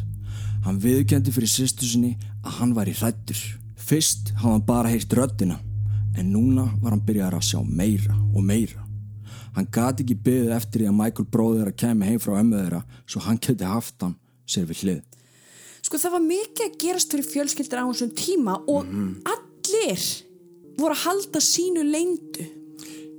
Hann 0.65 0.81
viðkendi 0.81 1.29
fyrir 1.29 1.53
sýstu 1.53 1.85
sinni 1.85 2.15
að 2.41 2.63
hann 2.63 2.73
var 2.73 2.89
í 2.89 2.97
rættur. 2.97 3.60
Fyrst 3.91 4.29
hafði 4.39 4.53
hann 4.53 4.61
bara 4.63 4.87
heyrt 4.87 5.11
röddina 5.17 5.57
en 6.15 6.29
núna 6.31 6.63
var 6.79 6.93
hann 6.93 7.01
byrjað 7.03 7.33
að 7.35 7.41
sjá 7.43 7.57
meira 7.59 8.13
og 8.31 8.45
meira. 8.47 8.85
Hann 9.57 9.67
gati 9.67 10.05
ekki 10.05 10.15
byggðið 10.15 10.53
eftir 10.55 10.79
því 10.79 10.87
að 10.87 10.95
Michael 10.95 11.25
bróður 11.33 11.57
þeirra 11.57 11.73
kemi 11.81 12.07
heim 12.07 12.21
frá 12.23 12.37
ömmu 12.39 12.61
þeirra 12.61 12.79
svo 13.03 13.23
hann 13.25 13.41
geti 13.43 13.67
haft 13.67 14.05
hann 14.05 14.13
sér 14.47 14.69
við 14.69 14.83
hlið. 14.85 15.01
Sko 15.83 15.99
það 15.99 16.15
var 16.15 16.23
mikið 16.29 16.63
að 16.69 16.77
gerast 16.85 17.11
fyrir 17.11 17.29
fjölskyldur 17.33 17.83
á 17.83 17.89
þessum 17.89 18.13
tíma 18.21 18.55
og 18.71 18.95
allir 19.33 20.07
voru 20.79 20.95
að 20.95 21.03
halda 21.03 21.43
sínu 21.43 21.83
leindu. 21.89 22.47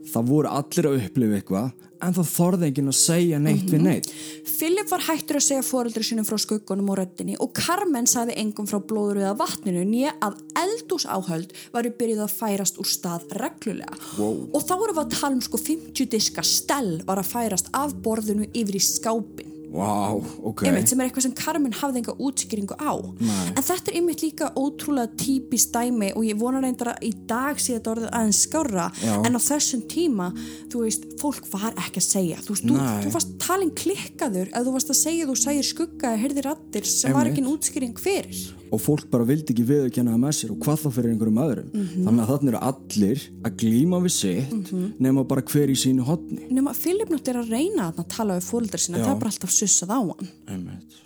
Það 0.08 0.32
voru 0.32 0.54
allir 0.56 0.88
að 0.88 0.98
upplifa 1.02 1.42
eitthvað 1.42 1.68
en 2.02 2.16
það 2.16 2.30
þorði 2.32 2.68
enginn 2.68 2.90
að 2.92 2.96
segja 2.98 3.38
neitt 3.42 3.68
við 3.70 3.84
neitt. 3.86 4.08
Philip 4.52 4.90
var 4.90 5.04
hættur 5.06 5.38
að 5.38 5.46
segja 5.46 5.64
foreldri 5.66 6.04
sínum 6.06 6.26
frá 6.28 6.38
skuggunum 6.42 6.90
og 6.92 6.98
röddinni 7.00 7.36
og 7.42 7.52
Carmen 7.56 8.08
saði 8.10 8.36
engum 8.42 8.68
frá 8.70 8.80
blóður 8.82 9.22
eða 9.22 9.36
vatninu 9.38 9.84
nýja 9.86 10.14
að 10.22 10.40
eldús 10.62 11.06
áhöld 11.06 11.54
varu 11.74 11.94
byrjuð 11.98 12.24
að 12.26 12.36
færast 12.40 12.80
úr 12.82 12.90
stað 12.90 13.28
reglulega 13.42 13.98
Wow. 14.18 14.48
og 14.52 14.66
þá 14.66 14.74
voru 14.76 14.96
við 14.96 15.04
að 15.04 15.14
tala 15.16 15.36
um 15.38 15.44
sko 15.44 15.58
50 15.62 16.10
diska 16.12 16.42
stell 16.46 17.00
var 17.06 17.22
að 17.22 17.30
færast 17.32 17.70
af 17.76 17.94
borðinu 18.04 18.48
yfir 18.52 18.76
í 18.76 18.82
skápin 18.82 19.51
Vá, 19.72 20.12
ok. 20.44 20.66
einmitt 20.68 20.90
sem 20.90 21.00
er 21.00 21.08
eitthvað 21.08 21.24
sem 21.24 21.35
Carmen 21.38 21.72
hafði 21.72 22.02
enga 22.02 22.14
útskýringu 22.20 22.76
á 22.76 22.92
Nei. 23.22 23.54
en 23.54 23.64
þetta 23.64 23.88
er 23.88 23.96
einmitt 23.96 24.20
líka 24.24 24.50
ótrúlega 24.52 25.08
típist 25.16 25.72
dæmi 25.72 26.11
og 26.12 26.26
ég 26.28 26.37
vonar 26.40 26.61
reyndar 26.66 26.92
að 26.92 27.06
í 27.08 27.12
dag 27.30 27.56
sé 27.56 27.78
þetta 27.78 27.94
orðið 27.94 28.11
aðeins 28.12 28.42
skárra 28.44 28.87
Já. 29.00 29.14
en 29.24 29.32
á 29.32 29.40
þessum 29.40 29.85
tíma, 29.88 30.28
þú 30.68 30.85
veist, 30.85 31.06
fólk 31.22 31.48
var 31.54 31.72
ekki 31.80 32.02
að 32.02 32.08
segja, 32.11 32.40
þú 32.44 32.56
veist, 32.56 32.68
þú, 32.68 32.80
þú 33.06 33.14
varst 33.16 33.37
talin 33.40 33.72
klikkaður 33.82 34.52
að 34.52 34.68
þú 34.68 34.76
varst 34.76 34.92
að 34.92 35.00
segja 35.00 35.30
þú 35.30 35.38
sæðir 35.40 35.70
skugga 35.72 36.16
heyrðir 36.20 36.50
rattir 36.50 36.85
sem 36.88 37.16
var 37.16 37.24
Einmitt. 37.24 37.38
ekki 37.38 37.46
en 37.46 37.54
útskýring 37.56 37.96
fyrir 38.02 38.42
og 38.72 38.80
fólk 38.80 39.04
bara 39.12 39.26
vildi 39.28 39.52
ekki 39.52 39.66
viðurkenna 39.68 40.14
það 40.14 40.22
með 40.24 40.35
sér 40.38 40.50
og 40.54 40.58
hvað 40.64 40.80
þá 40.82 40.88
fyrir 40.96 41.12
einhverjum 41.12 41.40
öðrum 41.44 41.68
Mhm. 41.72 42.04
þannig 42.06 42.22
að 42.24 42.30
þarna 42.32 42.48
eru 42.52 42.61
allir 42.70 43.24
að 43.44 43.56
glíma 43.62 44.02
við 44.06 44.14
sitt 44.16 44.72
nema 45.00 45.24
bara 45.28 45.42
hver 45.42 45.68
í 45.68 45.76
sínu 45.76 46.02
hotni 46.08 46.48
nema 46.50 46.72
Philip 46.74 47.08
nátt 47.12 47.28
er 47.28 47.37
að 47.42 47.50
reyna 47.52 47.92
að 47.92 48.08
tala 48.08 48.38
við 48.40 48.48
fóreldrar 48.50 48.80
sína, 48.80 48.98
Já. 48.98 49.04
það 49.04 49.14
er 49.14 49.20
bara 49.20 49.30
alltaf 49.30 49.50
sussað 49.50 49.92
á 49.92 50.00
hann 50.00 50.28
Einmitt. 50.48 51.00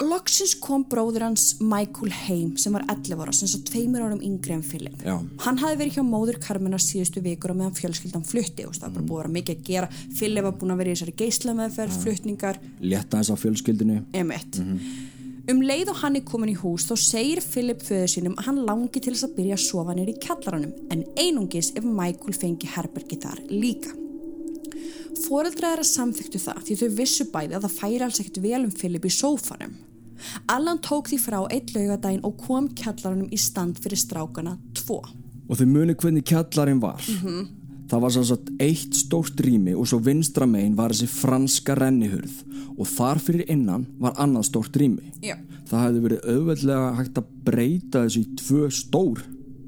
Loksins 0.00 0.54
kom 0.56 0.86
bróður 0.88 1.26
hans 1.26 1.58
Michael 1.60 2.08
heim 2.24 2.54
sem 2.56 2.72
var 2.72 2.86
11 2.88 3.18
ára, 3.20 3.34
sem 3.36 3.50
svo 3.50 3.58
tveimur 3.68 4.00
árum 4.00 4.22
yngri 4.24 4.54
en 4.54 4.62
Philip. 4.64 4.96
Já. 5.04 5.18
Hann 5.44 5.58
hafði 5.60 5.76
verið 5.82 5.98
hjá 5.98 6.04
móður 6.08 6.38
Carmenar 6.40 6.80
síðustu 6.80 7.20
vikur 7.20 7.52
og 7.52 7.58
meðan 7.58 7.76
fjölskyldan 7.76 8.24
flutti 8.24 8.64
og 8.64 8.72
það 8.78 8.86
var 8.86 8.94
bara 8.96 9.04
búið 9.10 9.18
að 9.18 9.22
vera 9.26 9.34
mikið 9.36 9.58
að 9.58 9.68
gera. 9.68 9.90
Philip 10.16 10.46
var 10.48 10.56
búin 10.56 10.72
að 10.72 10.80
vera 10.80 10.88
í 10.90 10.96
þessari 10.96 11.16
geislamæðferð, 11.20 11.98
flutningar, 12.06 12.60
létta 12.80 13.20
þess 13.20 13.28
á 13.28 13.36
fjölskyldinu. 13.44 13.98
Um 15.48 15.62
leið 15.64 15.88
og 15.92 16.00
hann 16.02 16.18
er 16.18 16.24
komin 16.26 16.52
í 16.52 16.58
hús 16.58 16.84
þá 16.88 16.92
segir 17.00 17.40
Philip 17.40 17.80
föður 17.84 18.10
sínum 18.12 18.34
að 18.36 18.50
hann 18.50 18.58
langi 18.66 19.00
til 19.00 19.14
þess 19.14 19.26
að 19.26 19.36
byrja 19.38 19.56
að 19.56 19.62
sofa 19.64 19.94
nýr 19.96 20.10
í 20.12 20.16
kjallaranum 20.20 20.74
en 20.92 21.04
einungis 21.16 21.70
ef 21.78 21.86
Michael 21.86 22.36
fengi 22.36 22.68
herbergi 22.70 23.18
þar 23.22 23.40
líka. 23.48 23.94
Fóreldra 25.24 25.72
er 25.74 25.82
að 25.82 25.90
samþyktu 25.90 26.40
það 26.42 26.60
því 26.66 26.76
þau 26.80 26.90
vissu 26.98 27.26
bæði 27.32 27.56
að 27.56 27.64
það 27.66 27.78
færi 27.78 28.04
alls 28.06 28.20
ekkert 28.22 28.42
vel 28.44 28.60
um 28.60 28.74
Philip 28.82 29.08
í 29.08 29.14
sófanum. 29.16 29.72
Allan 30.52 30.82
tók 30.84 31.08
því 31.08 31.20
frá 31.22 31.38
eitt 31.48 31.72
laugadaginn 31.74 32.26
og 32.28 32.36
kom 32.44 32.68
kjallaranum 32.76 33.32
í 33.32 33.40
stand 33.40 33.80
fyrir 33.80 34.00
strákana 34.00 34.58
tvo. 34.76 35.00
og 35.48 35.58
þau 35.58 35.66
muni 35.66 35.96
hvernig 35.98 36.26
kjallarinn 36.28 36.82
var 36.82 37.00
það 37.90 38.04
var 38.04 38.18
að 38.20 38.52
eitt 38.62 38.94
stórt 38.98 39.42
rými 39.42 39.74
og 39.74 39.88
svo 39.90 39.98
vinstra 40.04 40.46
megin 40.46 40.76
var 40.78 40.94
þessi 40.94 41.10
franska 41.10 41.76
rennihurð. 41.78 42.38
Og 42.80 42.88
þar 42.88 43.20
fyrir 43.20 43.50
innan 43.52 43.84
var 44.00 44.14
annað 44.22 44.46
stórt 44.48 44.76
rými. 44.80 45.10
Já. 45.20 45.36
það 45.68 45.84
hefði 45.84 46.00
verið 46.06 46.24
auðveldlega 46.32 46.94
hægt 46.98 47.18
að 47.20 47.28
breyta 47.46 48.04
þessu 48.06 48.22
í 48.22 48.38
tvö 48.40 48.70
stór 48.74 49.20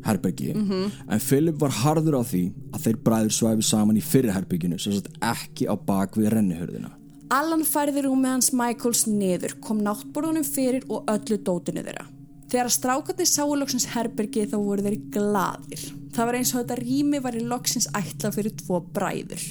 herbergi. 0.06 0.54
En 0.54 1.22
Philip 1.22 1.60
var 1.60 1.76
harður 1.82 2.18
á 2.18 2.22
því 2.26 2.42
að 2.72 2.86
þeir 2.86 2.98
bræður 3.06 3.36
svæfi 3.36 3.68
saman 3.68 4.00
í 4.00 4.02
fyrri 4.02 4.32
herberginu 4.34 4.80
sem 4.82 4.96
sagt 4.96 5.12
ekki 5.22 5.68
á 5.70 5.74
bak 5.78 6.18
við 6.18 6.32
rennihurðina. 6.34 6.90
Allan 7.32 7.62
færði 7.64 8.02
rúmið 8.04 8.34
hans 8.34 8.50
Michaels 8.52 9.06
niður, 9.08 9.54
kom 9.64 9.78
náttborðunum 9.80 10.44
fyrir 10.44 10.84
og 10.92 11.06
öllu 11.08 11.38
dótinu 11.40 11.84
þeirra. 11.86 12.04
Þegar 12.52 12.68
strákarnir 12.74 13.28
sáu 13.30 13.54
loksins 13.56 13.86
herbergi 13.94 14.44
þá 14.50 14.56
voru 14.60 14.84
þeir 14.84 14.98
gladir. 15.14 15.82
Það 16.12 16.28
var 16.28 16.36
eins 16.36 16.50
og 16.52 16.58
þetta 16.60 16.76
rými 16.82 17.20
var 17.24 17.36
í 17.38 17.44
loksins 17.48 17.86
ætla 17.96 18.32
fyrir 18.34 18.52
tvo 18.60 18.82
bræður. 18.92 19.44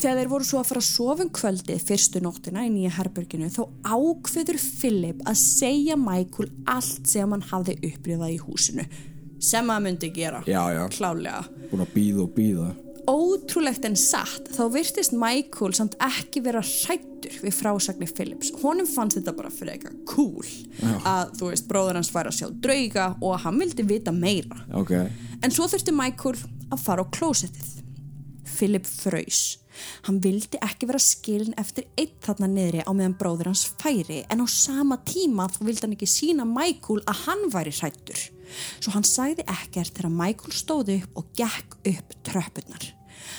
Þegar 0.00 0.18
þeir 0.22 0.30
voru 0.30 0.46
svo 0.48 0.60
að 0.62 0.68
fara 0.70 0.80
að 0.82 0.88
sofa 0.88 1.24
um 1.26 1.30
kvöldið 1.36 1.84
fyrstu 1.88 2.20
nóttina 2.24 2.64
í 2.64 2.70
nýja 2.72 2.94
herberginu 2.96 3.48
þá 3.52 3.62
ákveður 3.84 4.58
Philip 4.64 5.22
að 5.28 5.38
segja 5.40 5.96
Michael 6.00 6.48
allt 6.68 7.08
sem 7.12 7.32
hann 7.32 7.44
hafði 7.52 7.76
upplifað 7.90 8.34
í 8.34 8.40
húsinu. 8.46 8.84
sem 9.42 9.66
maður 9.66 9.82
myndi 9.88 10.08
gera 10.14 10.42
Já, 10.46 10.60
já. 10.70 10.84
klálega 10.88 11.40
Búin 11.70 11.82
að 11.82 11.94
býða 11.96 12.20
og 12.22 12.34
býða 12.36 12.66
ótrúlegt 13.10 13.84
en 13.88 13.96
satt 13.98 14.50
þá 14.54 14.62
virtist 14.74 15.14
Michael 15.16 15.74
samt 15.76 15.96
ekki 16.02 16.42
vera 16.44 16.62
hrættur 16.62 17.36
við 17.42 17.56
frásagnir 17.56 18.12
Phillips. 18.14 18.52
Honum 18.62 18.88
fannst 18.88 19.18
þetta 19.18 19.34
bara 19.36 19.52
fyrir 19.52 19.76
eitthvað 19.76 20.00
cool 20.10 20.48
að 21.08 21.36
þú 21.38 21.52
veist 21.52 21.68
bróður 21.70 22.00
hans 22.00 22.12
fær 22.14 22.30
að 22.30 22.38
sjá 22.40 22.48
drauga 22.64 23.12
og 23.20 23.38
hann 23.44 23.60
vildi 23.62 23.86
vita 23.86 24.14
meira. 24.14 24.62
Ok, 24.78 24.94
en 25.42 25.54
svo 25.54 25.68
þurfti 25.70 25.94
Michael 25.96 26.36
að 26.72 26.84
fara 26.86 27.04
á 27.04 27.12
klósettið 27.12 27.81
Philip 28.62 28.86
fröys 28.86 29.42
hann 30.06 30.20
vildi 30.22 30.60
ekki 30.62 30.86
vera 30.86 31.00
skilin 31.02 31.56
eftir 31.58 31.88
eitt 31.98 32.20
þarna 32.22 32.46
niðri 32.52 32.84
á 32.86 32.90
meðan 32.94 33.16
bróður 33.18 33.50
hans 33.50 33.64
færi 33.80 34.20
en 34.30 34.44
á 34.44 34.46
sama 34.46 35.00
tíma 35.08 35.48
þá 35.50 35.60
vildi 35.66 35.86
hann 35.86 35.96
ekki 35.96 36.10
sína 36.12 36.46
Michael 36.46 37.02
að 37.10 37.24
hann 37.26 37.46
væri 37.50 37.72
hrættur 37.74 38.26
svo 38.52 38.94
hann 38.94 39.08
sagði 39.08 39.46
ekkert 39.48 39.96
þegar 39.96 40.14
Michael 40.20 40.54
stóði 40.54 41.00
upp 41.00 41.22
og 41.22 41.32
gekk 41.38 41.78
upp 41.88 42.14
tröppurnar. 42.28 42.84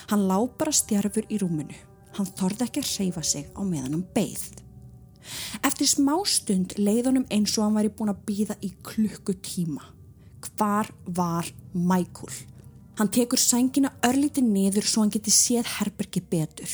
Hann 0.10 0.26
lá 0.26 0.38
bara 0.58 0.74
stjarfur 0.74 1.28
í 1.30 1.38
rúminu. 1.42 1.78
Hann 2.18 2.30
þorði 2.40 2.68
ekki 2.68 2.82
að 2.82 2.92
hreyfa 2.96 3.24
sig 3.26 3.50
á 3.54 3.62
meðan 3.62 3.94
hann 3.94 4.08
beigð 4.16 4.64
Eftir 5.64 5.88
smá 5.88 6.16
stund 6.28 6.76
leið 6.80 7.10
honum 7.12 7.28
eins 7.32 7.54
og 7.58 7.68
hann 7.68 7.78
væri 7.78 7.92
búin 7.96 8.12
að 8.12 8.24
býða 8.28 8.58
í 8.60 8.74
klukkutíma. 8.86 9.86
Hvar 10.44 10.90
var 11.08 11.48
Michael? 11.72 12.53
Hann 13.00 13.10
tekur 13.10 13.42
sængina 13.42 13.90
örlítið 14.06 14.46
niður 14.46 14.86
svo 14.86 15.02
hann 15.02 15.14
geti 15.14 15.34
séð 15.34 15.70
herbergi 15.80 16.22
betur. 16.30 16.74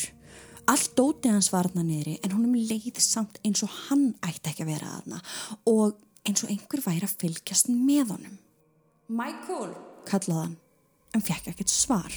Allt 0.68 0.92
dótið 0.98 1.32
hans 1.32 1.48
var 1.50 1.70
þarna 1.70 1.86
niðri 1.86 2.18
en 2.20 2.34
honum 2.34 2.58
leið 2.58 3.00
samt 3.00 3.40
eins 3.46 3.64
og 3.64 3.72
hann 3.88 4.10
ætti 4.26 4.52
ekki 4.52 4.66
að 4.66 4.72
vera 4.74 4.90
þarna 4.98 5.20
og 5.72 5.96
eins 6.28 6.44
og 6.44 6.52
einhver 6.52 6.84
væri 6.84 7.08
að 7.08 7.16
fylgjast 7.22 7.72
með 7.72 8.12
honum. 8.14 8.36
Michael, 9.08 9.72
kallaði 10.06 10.42
hann, 10.44 10.58
en 11.16 11.24
fekk 11.24 11.50
ekkert 11.54 11.72
svar. 11.72 12.12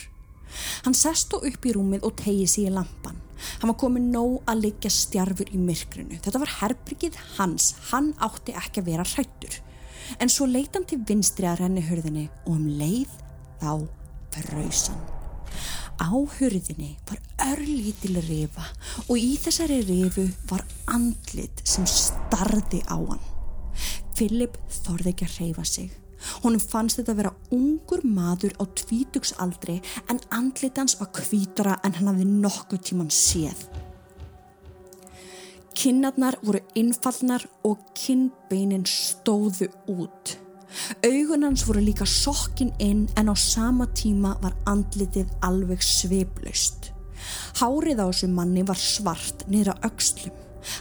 Hann 0.84 0.94
sest 0.98 1.32
þó 1.32 1.40
upp 1.48 1.66
í 1.66 1.74
rúmið 1.74 2.04
og 2.06 2.18
tegið 2.20 2.52
sig 2.52 2.68
í 2.68 2.74
lampan. 2.76 3.18
Hann 3.62 3.72
var 3.72 3.80
komið 3.80 4.12
nóg 4.14 4.36
að 4.52 4.66
liggja 4.68 4.92
stjarfur 4.94 5.50
í 5.50 5.60
myrkrinu. 5.60 6.20
Þetta 6.22 6.44
var 6.44 6.56
herbyggið 6.60 7.18
hans. 7.40 7.72
Hann 7.90 8.12
átti 8.22 8.54
ekki 8.60 8.84
að 8.84 8.92
vera 8.92 9.08
hrættur. 9.08 9.58
En 10.22 10.30
svo 10.30 10.46
leit 10.46 10.76
hann 10.76 10.86
til 10.86 11.00
vinstri 11.08 11.48
að 11.50 11.64
renni 11.64 11.84
hurðinni 11.88 12.28
og 12.44 12.58
um 12.60 12.68
leið 12.78 13.23
þá 13.64 13.88
fröysan. 14.34 15.00
Á 16.02 16.10
hurðinni 16.12 16.96
var 17.08 17.20
örlítil 17.54 18.18
rifa 18.26 18.66
og 19.08 19.18
í 19.20 19.36
þessari 19.40 19.80
rifu 19.88 20.26
var 20.50 20.66
andlit 20.92 21.62
sem 21.68 21.86
starði 21.88 22.82
á 22.90 22.98
hann. 22.98 23.22
Philip 24.18 24.58
þorði 24.84 25.14
ekki 25.14 25.28
að 25.28 25.38
hreyfa 25.38 25.66
sig. 25.68 25.92
Honum 26.44 26.62
fannst 26.62 27.00
þetta 27.00 27.14
að 27.14 27.20
vera 27.20 27.34
ungur 27.56 28.04
maður 28.08 28.56
á 28.60 28.64
tvítugsaldri 28.80 29.80
en 30.12 30.22
andlitans 30.32 30.96
var 31.00 31.12
hvítara 31.18 31.80
en 31.84 31.98
hann 31.98 32.12
hafði 32.12 32.30
nokkuð 32.30 32.86
tíman 32.90 33.12
séð. 33.14 33.66
Kinnarnar 35.74 36.38
voru 36.46 36.62
innfallnar 36.80 37.44
og 37.68 37.82
kinnbeinin 37.98 38.86
stóðu 38.88 39.72
út. 39.90 40.38
Augun 41.06 41.44
hans 41.46 41.66
voru 41.68 41.82
líka 41.84 42.06
sokkin 42.10 42.74
inn 42.80 43.08
en 43.18 43.30
á 43.30 43.36
sama 43.38 43.88
tíma 43.94 44.36
var 44.42 44.56
andlitið 44.70 45.30
alveg 45.46 45.84
sveiplaust. 45.86 46.92
Hárið 47.60 48.02
á 48.04 48.06
þessu 48.10 48.30
manni 48.34 48.64
var 48.68 48.80
svart 48.80 49.46
á 49.48 49.74
aukslum. 49.86 50.34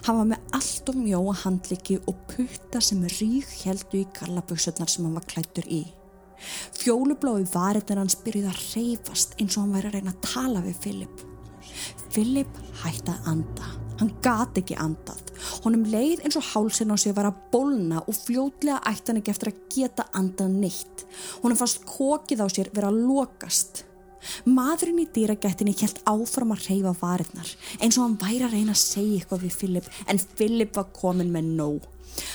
Hann 0.07 0.19
var 0.19 0.29
með 0.31 0.55
allt 0.55 0.89
og 0.93 0.99
mjóa 0.99 1.35
handliki 1.43 1.99
og 2.07 2.15
putta 2.31 2.81
sem 2.81 3.03
rík 3.19 3.51
heldu 3.65 4.03
í 4.03 4.07
gallaböksunar 4.15 4.89
sem 4.89 5.05
hann 5.05 5.19
var 5.19 5.27
klættur 5.27 5.67
í. 5.67 5.83
Fjólublái 6.79 7.47
varirnar 7.53 8.03
hans 8.03 8.17
byrjuði 8.23 8.51
að 8.51 8.63
reyfast 8.75 9.37
eins 9.39 9.57
og 9.57 9.65
hann 9.65 9.77
væri 9.77 9.91
að 9.91 9.99
reyna 9.99 10.15
að 10.15 10.25
tala 10.27 10.65
við 10.65 10.81
Filip. 10.87 11.27
Filip 12.13 12.63
hætti 12.83 13.15
að 13.15 13.29
anda. 13.35 13.69
Hann 14.01 14.17
gati 14.25 14.63
ekki 14.63 14.79
andað. 14.83 15.22
Honum 15.65 15.87
leið 15.89 16.25
eins 16.25 16.39
og 16.41 16.49
hálsin 16.53 16.93
á 16.93 16.97
sig 17.01 17.15
var 17.17 17.31
að 17.31 17.41
bólna 17.53 18.03
og 18.03 18.17
fljótlega 18.17 18.83
ætti 18.91 19.13
hann 19.13 19.23
ekki 19.23 19.33
eftir 19.35 19.53
að 19.53 19.63
geta 19.75 20.09
andað 20.19 20.59
neitt. 20.65 21.07
Honum 21.45 21.59
fannst 21.61 21.87
kokið 21.89 22.45
á 22.45 22.47
sér 22.53 22.71
vera 22.75 22.93
lokast. 22.95 23.85
Maðurinn 24.47 25.03
í 25.03 25.09
dýragættinni 25.11 25.75
helt 25.81 25.99
áfram 26.07 26.55
að 26.55 26.69
reyfa 26.69 26.93
varirnar 27.01 27.49
eins 27.83 27.97
og 27.99 28.05
hann 28.05 28.21
væri 28.21 28.47
að 28.47 28.55
reyna 28.55 28.77
að 28.77 28.85
segja 28.85 29.19
eitthvað 29.19 29.49
við 29.49 29.57
Filip 29.59 29.89
en 30.07 30.23
Filip 30.23 30.79
var 30.79 30.93
komin 30.95 31.33
með 31.35 31.51
nóg. 31.59 31.92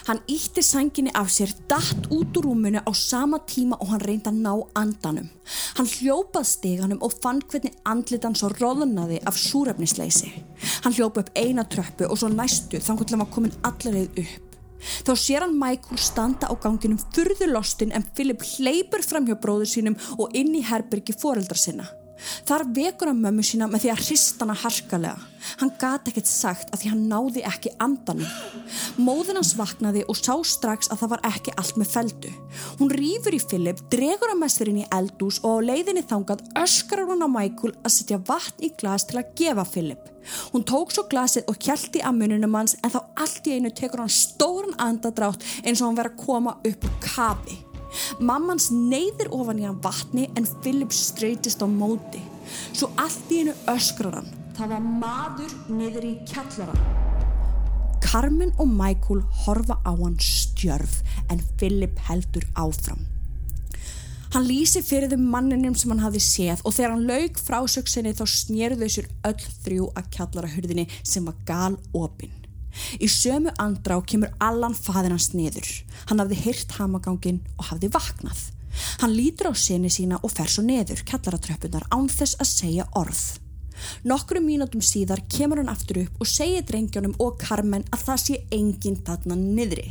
Hann 0.07 0.21
ítti 0.31 0.63
sanginni 0.63 1.11
af 1.15 1.29
sér, 1.31 1.51
datt 1.69 2.07
út 2.13 2.37
úr 2.39 2.47
rúmunu 2.47 2.79
á 2.79 2.91
sama 2.95 3.39
tíma 3.43 3.77
og 3.81 3.91
hann 3.91 4.03
reyndi 4.07 4.31
að 4.31 4.41
ná 4.45 4.53
andanum. 4.79 5.29
Hann 5.77 5.91
hljópað 5.97 6.47
steganum 6.47 7.03
og 7.03 7.17
fann 7.21 7.43
hvernig 7.43 7.75
andlitan 7.85 8.35
svo 8.35 8.49
róðunaði 8.55 9.19
af 9.27 9.37
súrefnisleysi. 9.37 10.31
Hann 10.83 10.95
hljópa 10.95 11.25
upp 11.25 11.31
eina 11.35 11.67
tröppu 11.67 12.07
og 12.07 12.17
svo 12.17 12.31
næstu 12.31 12.79
þannig 12.79 13.07
að 13.07 13.15
hann 13.15 13.25
var 13.25 13.33
komin 13.35 13.57
allarleið 13.67 14.21
upp. 14.23 14.43
Þá 14.77 15.13
sér 15.17 15.45
hann 15.45 15.57
Michael 15.59 16.01
standa 16.01 16.49
á 16.49 16.53
ganginum 16.61 16.99
furðulostin 17.13 17.93
en 17.97 18.05
Philip 18.15 18.43
hleypur 18.55 19.03
fram 19.05 19.25
hjá 19.27 19.37
bróður 19.41 19.71
sínum 19.71 19.97
og 20.17 20.35
inn 20.37 20.53
í 20.55 20.65
herbergi 20.65 21.17
foreldra 21.17 21.57
sinna. 21.57 21.87
Þar 22.47 22.65
vekur 22.75 23.11
hann 23.11 23.23
mömmu 23.23 23.45
sína 23.45 23.67
með 23.69 23.85
því 23.85 23.91
að 23.93 24.03
hrista 24.03 24.45
hana 24.45 24.57
harkalega. 24.57 25.17
Hann 25.61 25.71
gati 25.79 26.11
ekkert 26.11 26.29
sagt 26.29 26.73
að 26.73 26.81
því 26.81 26.91
hann 26.91 27.05
náði 27.11 27.43
ekki 27.47 27.71
andanum. 27.83 28.27
Móðin 28.99 29.39
hans 29.39 29.53
vaknaði 29.57 30.03
og 30.09 30.19
sá 30.19 30.33
strax 30.47 30.91
að 30.91 31.03
það 31.03 31.13
var 31.13 31.23
ekki 31.31 31.55
allt 31.61 31.79
með 31.79 31.93
feldu. 31.93 32.33
Hún 32.81 32.91
rýfur 32.91 33.37
í 33.37 33.41
Philip, 33.43 33.81
dregur 33.93 34.33
hann 34.33 34.41
með 34.41 34.53
sér 34.55 34.73
inn 34.73 34.81
í 34.83 34.89
eldús 34.97 35.39
og 35.43 35.61
á 35.61 35.65
leiðinni 35.69 36.03
þangað 36.09 36.43
öskrar 36.63 37.07
hún 37.07 37.23
á 37.23 37.29
Michael 37.31 37.73
að 37.83 37.95
setja 37.95 38.21
vatn 38.27 38.67
í 38.67 38.73
glas 38.79 39.07
til 39.07 39.21
að 39.21 39.33
gefa 39.39 39.67
Philip. 39.71 40.13
Hún 40.51 40.65
tók 40.67 40.91
svo 40.91 41.05
glasið 41.07 41.47
og 41.47 41.59
kjælti 41.63 42.01
að 42.03 42.19
mununum 42.19 42.57
hans 42.57 42.75
en 42.81 42.91
þá 42.91 42.99
allt 43.23 43.47
í 43.47 43.55
einu 43.55 43.71
tekur 43.71 44.03
hann 44.03 44.11
stóran 44.11 44.75
andadrátt 44.83 45.45
eins 45.63 45.79
og 45.79 45.87
hann 45.87 46.01
verið 46.01 46.17
að 46.17 46.25
koma 46.25 46.57
upp 46.67 46.89
úr 46.89 46.99
kafi. 47.05 47.61
Mammans 48.19 48.69
neyðir 48.73 49.31
ofan 49.35 49.61
í 49.61 49.67
hann 49.67 49.81
vatni 49.83 50.27
en 50.35 50.47
Philip 50.63 50.93
streytist 50.95 51.63
á 51.63 51.67
móti. 51.69 52.21
Svo 52.71 52.91
allt 52.99 53.33
í 53.33 53.43
einu 53.43 53.57
öskrar 53.73 54.19
hann. 54.19 54.31
Það 54.57 54.73
var 54.73 54.87
maður 55.03 55.57
niður 55.69 56.07
í 56.07 56.13
kjallara. 56.29 56.77
Carmen 58.07 58.53
og 58.57 58.71
Michael 58.71 59.21
horfa 59.43 59.77
á 59.83 59.91
hann 59.91 60.17
stjörf 60.23 61.01
en 61.29 61.43
Philip 61.59 61.99
heldur 62.07 62.47
áfram. 62.55 63.03
Hann 64.33 64.47
lýsi 64.47 64.81
fyrir 64.83 65.11
þeim 65.11 65.27
manninum 65.31 65.75
sem 65.79 65.91
hann 65.93 66.03
hafi 66.03 66.19
séð 66.23 66.63
og 66.67 66.75
þegar 66.75 66.95
hann 66.95 67.07
laug 67.09 67.39
frásöksinni 67.41 68.11
þá 68.17 68.25
snýrðu 68.31 68.83
þau 68.83 68.95
sér 68.95 69.07
öll 69.29 69.47
þrjú 69.63 69.87
að 69.99 70.11
kjallara 70.17 70.51
hurðinni 70.51 70.87
sem 71.01 71.27
var 71.27 71.37
gal 71.47 71.77
opinn. 71.95 72.33
Í 73.01 73.07
sömu 73.11 73.53
andrá 73.61 73.97
kemur 74.05 74.33
Allan 74.43 74.75
faðir 74.77 75.15
hans 75.15 75.31
niður. 75.33 75.67
Hann 76.09 76.21
hafði 76.23 76.41
hyrt 76.45 76.77
hamagangin 76.77 77.41
og 77.57 77.71
hafði 77.71 77.91
vaknað. 77.93 78.45
Hann 79.01 79.15
lítur 79.15 79.51
á 79.51 79.53
sinni 79.57 79.89
sína 79.93 80.19
og 80.21 80.33
fer 80.33 80.49
svo 80.51 80.63
niður 80.65 81.03
kjallaratröppunar 81.07 81.87
án 81.93 82.09
þess 82.11 82.37
að 82.41 82.51
segja 82.51 82.87
orð. 82.99 83.23
Nokkru 84.09 84.41
mínútum 84.41 84.81
síðar 84.81 85.21
kemur 85.29 85.61
hann 85.61 85.71
aftur 85.73 86.03
upp 86.03 86.21
og 86.21 86.29
segir 86.29 86.65
drengjónum 86.65 87.17
og 87.23 87.37
Carmen 87.41 87.85
að 87.93 88.05
það 88.09 88.23
sé 88.23 88.39
enginn 88.53 89.01
þarna 89.05 89.37
niðri. 89.37 89.89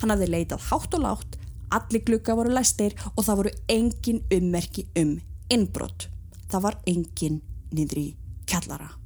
Hann 0.00 0.14
hafði 0.14 0.30
leitað 0.30 0.66
hátt 0.70 0.98
og 0.98 1.04
látt, 1.04 1.38
allir 1.74 2.04
glukka 2.06 2.36
voru 2.38 2.54
læstir 2.54 2.94
og 3.14 3.24
það 3.26 3.40
voru 3.42 3.54
engin 3.78 4.22
ummerki 4.38 4.86
um 5.00 5.16
innbrott. 5.50 6.08
Það 6.50 6.68
var 6.68 6.82
engin 6.90 7.40
niðri 7.74 8.12
kjallara. 8.46 9.03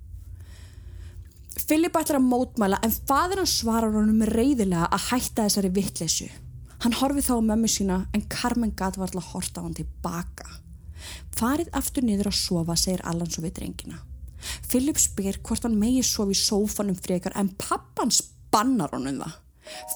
Filip 1.59 1.97
ætlar 1.99 2.21
að 2.21 2.29
mótmæla 2.29 2.79
en 2.87 2.93
fadir 2.95 3.41
hann 3.43 3.51
svarar 3.51 3.95
honum 3.97 4.23
reyðilega 4.31 4.87
að 4.95 5.09
hætta 5.09 5.49
þessari 5.49 5.73
vittlesu. 5.75 6.29
Hann 6.85 6.95
horfið 6.95 7.27
þá 7.27 7.35
á 7.35 7.49
mömmu 7.51 7.71
sína 7.73 7.99
en 8.15 8.27
Carmen 8.31 8.75
gat 8.79 8.99
var 8.99 9.11
alltaf 9.11 9.33
horta 9.33 9.63
á 9.63 9.67
hann 9.67 9.75
tilbaka. 9.75 10.47
Farið 11.39 11.73
aftur 11.79 12.07
niður 12.07 12.31
að 12.31 12.39
sofa, 12.39 12.77
segir 12.79 13.03
Allan 13.07 13.31
svo 13.31 13.43
við 13.43 13.57
drengina. 13.59 13.99
Filip 14.71 15.01
spyr 15.03 15.41
hvort 15.43 15.67
hann 15.67 15.79
megi 15.79 16.05
sofa 16.07 16.35
í 16.35 16.39
sófanum 16.39 16.99
frekar 16.99 17.35
en 17.39 17.51
pappan 17.59 18.13
spannar 18.15 18.95
honum 18.95 19.23
það. 19.25 19.39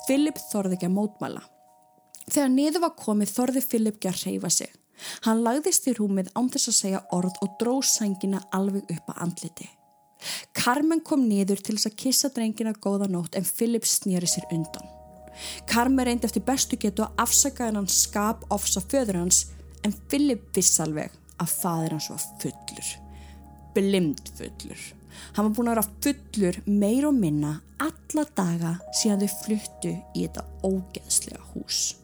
Filip 0.06 0.40
þorði 0.50 0.78
ekki 0.78 0.88
að 0.90 0.96
mótmæla. 0.96 1.42
Þegar 2.26 2.50
niður 2.56 2.84
var 2.86 2.96
komið 2.98 3.34
þorði 3.36 3.62
Filip 3.66 4.00
ekki 4.00 4.10
að 4.10 4.24
reyfa 4.26 4.50
sig. 4.50 4.72
Hann 5.26 5.42
lagðist 5.46 5.86
í 5.90 5.94
rúmið 5.98 6.30
án 6.38 6.50
þess 6.52 6.70
að 6.70 6.78
segja 6.78 7.04
orð 7.14 7.38
og 7.42 7.54
dró 7.62 7.78
sængina 7.86 8.42
alveg 8.54 8.90
upp 8.92 9.14
að 9.14 9.22
andliti. 9.26 9.70
Carmen 10.56 11.02
kom 11.04 11.26
niður 11.28 11.62
til 11.62 11.76
þess 11.76 11.90
að 11.90 11.98
kissa 12.04 12.30
drengina 12.34 12.74
góða 12.74 13.08
nótt 13.10 13.38
en 13.38 13.46
Philip 13.46 13.86
snýri 13.88 14.28
sér 14.30 14.48
undan. 14.54 14.88
Carmen 15.66 16.06
reyndi 16.06 16.28
eftir 16.28 16.44
bestu 16.46 16.76
getu 16.76 17.06
að 17.06 17.24
afsaka 17.24 17.68
hennan 17.68 17.88
skap 17.88 18.44
ofsa 18.52 18.82
föður 18.84 19.22
hans 19.22 19.46
en 19.86 19.94
Philip 20.08 20.44
viss 20.56 20.80
alveg 20.82 21.12
að 21.40 21.54
faður 21.62 21.96
hans 21.96 22.10
var 22.12 22.26
fullur. 22.42 22.90
Blind 23.76 24.28
fullur. 24.36 24.82
Hann 25.36 25.48
var 25.48 25.56
búin 25.56 25.72
að 25.72 25.76
vera 25.76 25.88
fullur 26.04 26.60
meir 26.68 27.08
og 27.08 27.16
minna 27.16 27.56
alla 27.82 28.26
daga 28.36 28.76
síðan 29.00 29.24
þau 29.24 29.40
fluttu 29.40 29.96
í 30.14 30.26
þetta 30.26 30.46
ógeðslega 30.68 31.42
hús. 31.54 32.01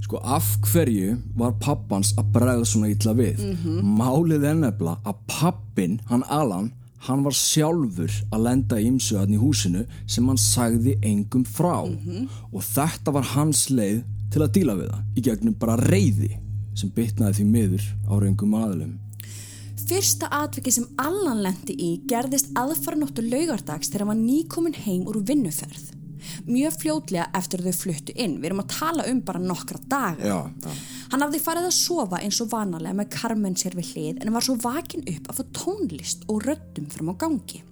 Sko 0.00 0.20
af 0.24 0.46
hverju 0.66 1.16
var 1.36 1.56
pappans 1.60 2.14
að 2.18 2.30
bregða 2.34 2.66
svona 2.66 2.90
illa 2.90 3.12
við? 3.14 3.40
Málið 3.84 4.46
er 4.50 4.54
nefnilega 4.58 4.98
að 5.04 5.18
pappin, 5.30 6.00
hann 6.08 6.24
Alan, 6.28 6.70
hann 7.06 7.22
var 7.24 7.36
sjálfur 7.36 8.12
að 8.32 8.42
lenda 8.44 8.80
í 8.80 8.88
ymsuðan 8.90 9.34
í 9.36 9.40
húsinu 9.40 9.84
sem 10.06 10.26
hann 10.28 10.40
sagði 10.40 10.98
engum 11.02 11.44
frá 11.44 11.84
og 11.84 12.62
þetta 12.64 13.14
var 13.16 13.28
hans 13.34 13.68
leið 13.70 14.02
til 14.30 14.42
að 14.44 14.52
díla 14.56 14.74
við 14.78 14.90
það 14.90 15.04
í 15.16 15.24
gegnum 15.28 15.54
bara 15.58 15.76
reyði 15.80 16.32
sem 16.76 16.90
bytnaði 16.94 17.40
því 17.40 17.46
miður 17.50 17.86
á 18.08 18.14
reyngum 18.20 18.54
aðlum. 18.54 18.98
Fyrsta 19.90 20.28
atviki 20.30 20.70
sem 20.70 20.86
Allan 21.02 21.40
lendi 21.42 21.74
í 21.74 21.88
gerðist 22.06 22.52
aðfaranóttu 22.54 23.24
laugardags 23.26 23.90
þegar 23.90 24.04
hann 24.04 24.12
var 24.12 24.20
nýkomin 24.20 24.76
heim 24.84 25.08
úr 25.10 25.18
vinnuferð. 25.26 25.99
Mjög 26.48 26.76
fljótlega 26.82 27.28
eftir 27.40 27.64
þau 27.64 27.74
fluttu 27.76 28.14
inn. 28.16 28.38
Við 28.40 28.50
erum 28.50 28.62
að 28.64 28.74
tala 28.76 29.06
um 29.10 29.22
bara 29.26 29.42
nokkra 29.42 29.80
daga. 29.90 30.30
Já, 30.30 30.38
já. 30.64 30.76
Hann 31.10 31.24
hafði 31.24 31.42
farið 31.42 31.68
að 31.70 31.76
sofa 31.78 32.20
eins 32.22 32.40
og 32.44 32.52
vanalega 32.52 32.98
með 33.00 33.10
Carmen 33.16 33.56
sér 33.58 33.74
við 33.78 33.92
hlið 33.94 34.22
en 34.22 34.32
var 34.36 34.46
svo 34.46 34.56
vakin 34.62 35.06
upp 35.10 35.30
að 35.32 35.40
fá 35.40 35.44
tónlist 35.64 36.24
og 36.30 36.44
röddum 36.46 36.90
fram 36.92 37.12
á 37.12 37.14
gangi. 37.24 37.62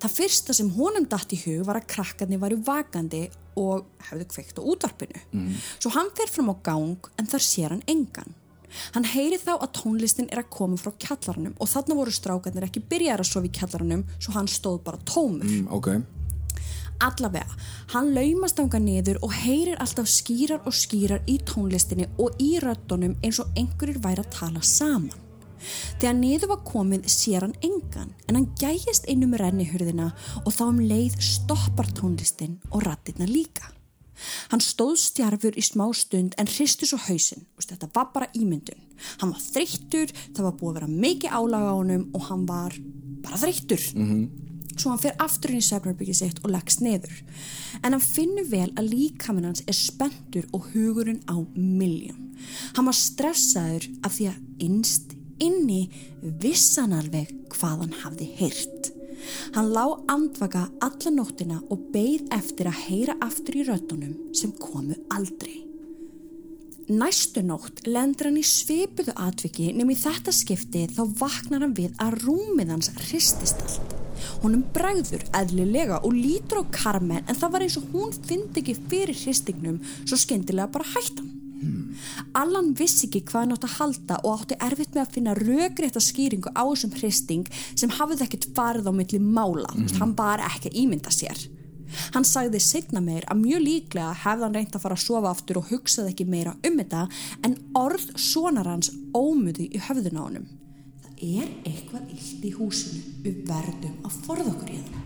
Það 0.00 0.16
fyrsta 0.16 0.54
sem 0.56 0.70
honum 0.76 1.06
datt 1.10 1.32
í 1.34 1.38
hug 1.44 1.64
var 1.68 1.80
að 1.80 1.88
krakkarnir 1.92 2.40
varu 2.40 2.56
vakandi 2.64 3.26
og 3.60 3.88
hefðu 4.08 4.26
kveikt 4.30 4.60
á 4.60 4.62
útvarpinu. 4.64 5.24
Svo 5.78 5.92
hann 5.96 6.12
fer 6.16 6.30
fram 6.32 6.52
á 6.52 6.56
gang 6.64 7.10
en 7.18 7.28
þar 7.28 7.44
sér 7.44 7.74
hann 7.74 7.84
engan. 7.90 8.36
Hann 8.94 9.04
heyri 9.10 9.38
þá 9.40 9.56
að 9.56 9.72
tónlistin 9.80 10.30
er 10.30 10.44
að 10.44 10.50
koma 10.54 10.78
frá 10.78 10.92
kjallarunum 11.02 11.56
og 11.58 11.68
þarna 11.68 11.96
voru 11.98 12.14
strákarnir 12.14 12.68
ekki 12.68 12.84
byrjar 12.90 13.22
að 13.22 13.30
sofa 13.32 13.50
í 13.50 13.54
kjallarunum 13.58 14.04
svo 14.18 14.34
hann 14.36 14.48
stóð 14.50 14.80
bara 14.86 15.02
tómur. 15.04 15.44
Mm, 15.44 15.66
ok. 15.74 15.88
Allavega, 17.00 17.56
hann 17.94 18.12
laumast 18.12 18.60
ánga 18.60 18.78
niður 18.82 19.22
og 19.24 19.32
heyrir 19.32 19.78
alltaf 19.80 20.08
skýrar 20.10 20.60
og 20.68 20.76
skýrar 20.76 21.24
í 21.30 21.38
tónlistinni 21.48 22.10
og 22.20 22.36
í 22.42 22.58
röddunum 22.60 23.16
eins 23.24 23.40
og 23.40 23.48
einhverjir 23.56 24.02
væri 24.04 24.20
að 24.20 24.32
tala 24.36 24.60
saman. 24.60 25.16
Þegar 26.00 26.16
niður 26.16 26.52
var 26.54 26.62
komið 26.68 27.08
sér 27.12 27.44
hann 27.44 27.56
engan 27.64 28.14
en 28.28 28.38
hann 28.38 28.48
gæjast 28.60 29.08
einum 29.08 29.36
renni 29.36 29.66
hurðina 29.68 30.10
og 30.44 30.52
þá 30.56 30.64
um 30.68 30.80
leið 30.80 31.18
stoppar 31.24 31.88
tónlistin 31.96 32.58
og 32.70 32.84
rattirna 32.86 33.28
líka. 33.28 33.72
Hann 34.52 34.60
stóð 34.60 34.98
stjarfur 35.00 35.56
í 35.56 35.64
smá 35.64 35.86
stund 35.96 36.36
en 36.40 36.48
hristu 36.50 36.88
svo 36.88 37.00
hausinn. 37.06 37.46
Vist, 37.56 37.72
þetta 37.72 37.88
var 37.96 38.10
bara 38.12 38.28
ímyndun. 38.36 38.84
Hann 39.22 39.32
var 39.32 39.40
þreyttur, 39.40 40.12
það 40.36 40.46
var 40.50 40.56
búið 40.60 40.70
að 40.70 40.78
vera 40.80 41.00
mikið 41.06 41.36
álaga 41.40 41.72
á 41.72 41.76
honum 41.80 42.06
og 42.12 42.28
hann 42.28 42.46
var 42.48 42.76
bara 43.24 43.40
þreyttur. 43.40 43.80
-hmm. 43.96 44.49
Svo 44.76 44.92
hann 44.92 45.02
fer 45.02 45.16
aftur 45.22 45.52
inn 45.52 45.62
í 45.62 45.66
svefnarbyggið 45.66 46.18
sitt 46.20 46.42
og 46.44 46.52
leggst 46.54 46.82
neður. 46.84 47.22
En 47.82 47.94
hann 47.94 48.04
finnur 48.04 48.48
vel 48.50 48.68
að 48.74 48.90
líkaminn 48.94 49.48
hans 49.50 49.64
er 49.66 49.76
spendur 49.76 50.46
og 50.56 50.70
hugurinn 50.74 51.22
á 51.30 51.36
miljón. 51.54 52.30
Hann 52.76 52.88
var 52.88 52.96
stressaður 52.96 53.88
af 54.06 54.16
því 54.16 54.30
að 54.30 54.66
innst 54.66 55.16
inni 55.40 55.82
vissan 56.42 56.94
alveg 56.96 57.32
hvað 57.54 57.84
hann 57.84 57.98
hafði 58.04 58.28
heyrt. 58.40 58.92
Hann 59.54 59.72
lá 59.74 59.84
andvaka 60.08 60.66
alla 60.84 61.12
nóttina 61.12 61.60
og 61.72 61.90
beigð 61.94 62.30
eftir 62.36 62.70
að 62.70 62.84
heyra 62.86 63.16
aftur 63.24 63.60
í 63.60 63.66
röddunum 63.68 64.14
sem 64.36 64.54
komu 64.60 64.96
aldrei. 65.12 65.58
Næstu 66.90 67.44
nótt 67.46 67.84
lendur 67.86 68.30
hann 68.30 68.40
í 68.40 68.46
svipuðu 68.46 69.14
atviki 69.14 69.70
í 69.70 69.98
þetta 70.00 70.34
skipti 70.34 70.88
þá 70.96 71.04
vaknar 71.22 71.62
hann 71.62 71.76
við 71.78 71.94
að 72.02 72.22
rúmið 72.24 72.74
hans 72.74 72.90
hristist 73.04 73.62
allt. 73.62 73.99
Honum 74.44 74.64
bregður 74.74 75.26
eðlilega 75.36 76.00
og 76.04 76.16
lítur 76.16 76.62
á 76.62 76.72
Carmen 76.74 77.26
en 77.26 77.36
það 77.36 77.52
var 77.52 77.66
eins 77.66 77.78
og 77.80 77.92
hún 77.92 78.14
fyndi 78.14 78.62
ekki 78.62 78.78
fyrir 78.90 79.16
hristingnum 79.24 79.82
svo 80.04 80.18
skyndilega 80.20 80.72
bara 80.72 80.88
hættan. 80.94 81.36
Allan 82.32 82.72
vissi 82.78 83.06
ekki 83.08 83.22
hvað 83.28 83.42
hann 83.42 83.54
átt 83.54 83.66
að 83.66 83.76
halda 83.76 84.18
og 84.24 84.42
átti 84.42 84.58
erfitt 84.64 84.94
með 84.94 85.02
að 85.02 85.14
finna 85.16 85.36
rögrétta 85.36 86.00
skýringu 86.00 86.52
á 86.56 86.64
þessum 86.64 86.94
hristing 86.96 87.48
sem 87.74 87.92
hafði 87.98 88.24
ekkert 88.24 88.46
farið 88.56 88.88
á 88.88 88.92
milli 88.96 89.20
mála, 89.20 89.68
mm 89.74 89.86
-hmm. 89.86 89.98
hann 90.00 90.14
bara 90.14 90.48
ekki 90.48 90.70
að 90.70 90.78
ímynda 90.82 91.12
sér. 91.12 91.48
Hann 92.14 92.24
sagði 92.24 92.60
setna 92.60 93.00
meir 93.00 93.24
að 93.26 93.42
mjög 93.42 93.60
líklega 93.66 94.14
hefði 94.24 94.46
hann 94.46 94.54
reynd 94.54 94.74
að 94.74 94.80
fara 94.84 94.94
að 94.94 95.04
sofa 95.04 95.30
aftur 95.30 95.58
og 95.58 95.68
hugsaði 95.70 96.12
ekki 96.14 96.24
meira 96.24 96.56
um 96.66 96.78
þetta 96.78 97.08
en 97.42 97.56
orð 97.74 98.06
sonar 98.16 98.66
hans 98.66 98.92
ómuði 99.12 99.68
í 99.74 99.78
höfðun 99.78 100.20
á 100.20 100.22
honum. 100.22 100.59
Er 101.20 101.48
eitthvað 101.68 102.12
illt 102.14 102.44
í 102.48 102.50
húsinu, 102.56 103.00
við 103.20 103.42
verðum 103.48 103.96
að 104.08 104.14
forða 104.24 104.52
okkur 104.54 104.70
í 104.72 104.78
það. 104.86 105.00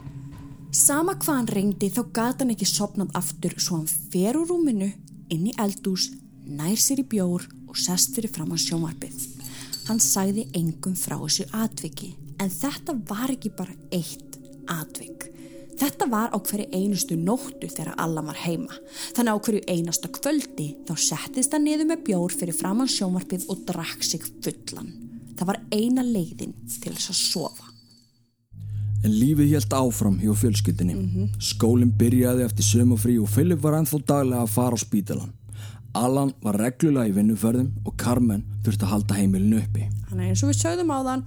Sama 0.75 1.15
hvað 1.19 1.39
hann 1.41 1.51
reyndi 1.57 1.89
þá 1.91 2.01
gata 2.15 2.45
hann 2.45 2.53
ekki 2.55 2.69
sopnað 2.71 3.13
aftur 3.19 3.55
svo 3.59 3.81
hann 3.81 3.91
fer 4.13 4.39
úr 4.39 4.49
rúminu 4.51 4.93
inn 5.35 5.49
í 5.51 5.55
eldús 5.59 6.13
nær 6.47 6.79
sér 6.79 7.03
í 7.03 7.07
bjór 7.11 7.47
og 7.67 7.79
sest 7.79 8.15
fyrir 8.15 8.31
fram 8.31 8.55
á 8.55 8.59
sjómarpið. 8.59 9.27
Hann 9.89 10.03
sagði 10.03 10.47
engum 10.55 10.95
frá 10.99 11.17
þessu 11.19 11.47
atviki 11.51 12.15
en 12.39 12.51
þetta 12.51 12.95
var 13.11 13.35
ekki 13.35 13.51
bara 13.59 13.75
eitt 13.91 14.39
atvik. 14.71 15.31
Þetta 15.75 16.07
var 16.11 16.31
á 16.31 16.39
hverju 16.39 16.71
einustu 16.71 17.19
nóttu 17.19 17.67
þegar 17.67 17.97
Allan 17.99 18.31
var 18.31 18.39
heima. 18.39 18.75
Þannig 19.17 19.35
á 19.35 19.43
hverju 19.49 19.65
einasta 19.67 20.11
kvöldi 20.15 20.69
þá 20.87 20.95
settist 20.95 21.55
hann 21.55 21.67
niður 21.67 21.91
með 21.91 22.07
bjór 22.11 22.39
fyrir 22.39 22.55
fram 22.55 22.83
á 22.83 22.87
sjómarpið 22.87 23.49
og 23.51 23.67
drakk 23.67 24.07
sig 24.07 24.23
fullan. 24.23 25.04
Það 25.35 25.49
var 25.51 25.61
eina 25.75 26.03
leiðin 26.07 26.55
til 26.81 26.93
þess 26.95 27.13
að 27.13 27.21
sofa. 27.21 27.71
En 29.05 29.13
lífið 29.13 29.51
helt 29.53 29.75
áfram 29.77 30.21
hjá 30.23 30.33
fjölskyldinni. 30.41 31.29
Skólinn 31.43 31.93
byrjaði 31.99 32.45
eftir 32.47 32.65
sömufrí 32.65 33.19
og 33.21 33.29
Philip 33.29 33.61
var 33.61 33.77
ennþá 33.77 34.01
daglega 34.09 34.45
að 34.47 34.55
fara 34.55 34.79
á 34.79 34.81
spítalan. 34.81 35.33
Alan 35.95 36.33
var 36.43 36.57
reglulega 36.59 37.11
í 37.11 37.15
vinnuferðum 37.15 37.69
og 37.87 37.97
Carmen 38.01 38.43
þurfti 38.65 38.87
að 38.87 38.95
halda 38.95 39.19
heimilinu 39.19 39.61
uppi. 39.61 39.85
Þannig 40.09 40.33
eins 40.33 40.43
og 40.43 40.51
við 40.51 40.59
sögðum 40.63 40.91
á 40.91 40.99
þann, 41.07 41.25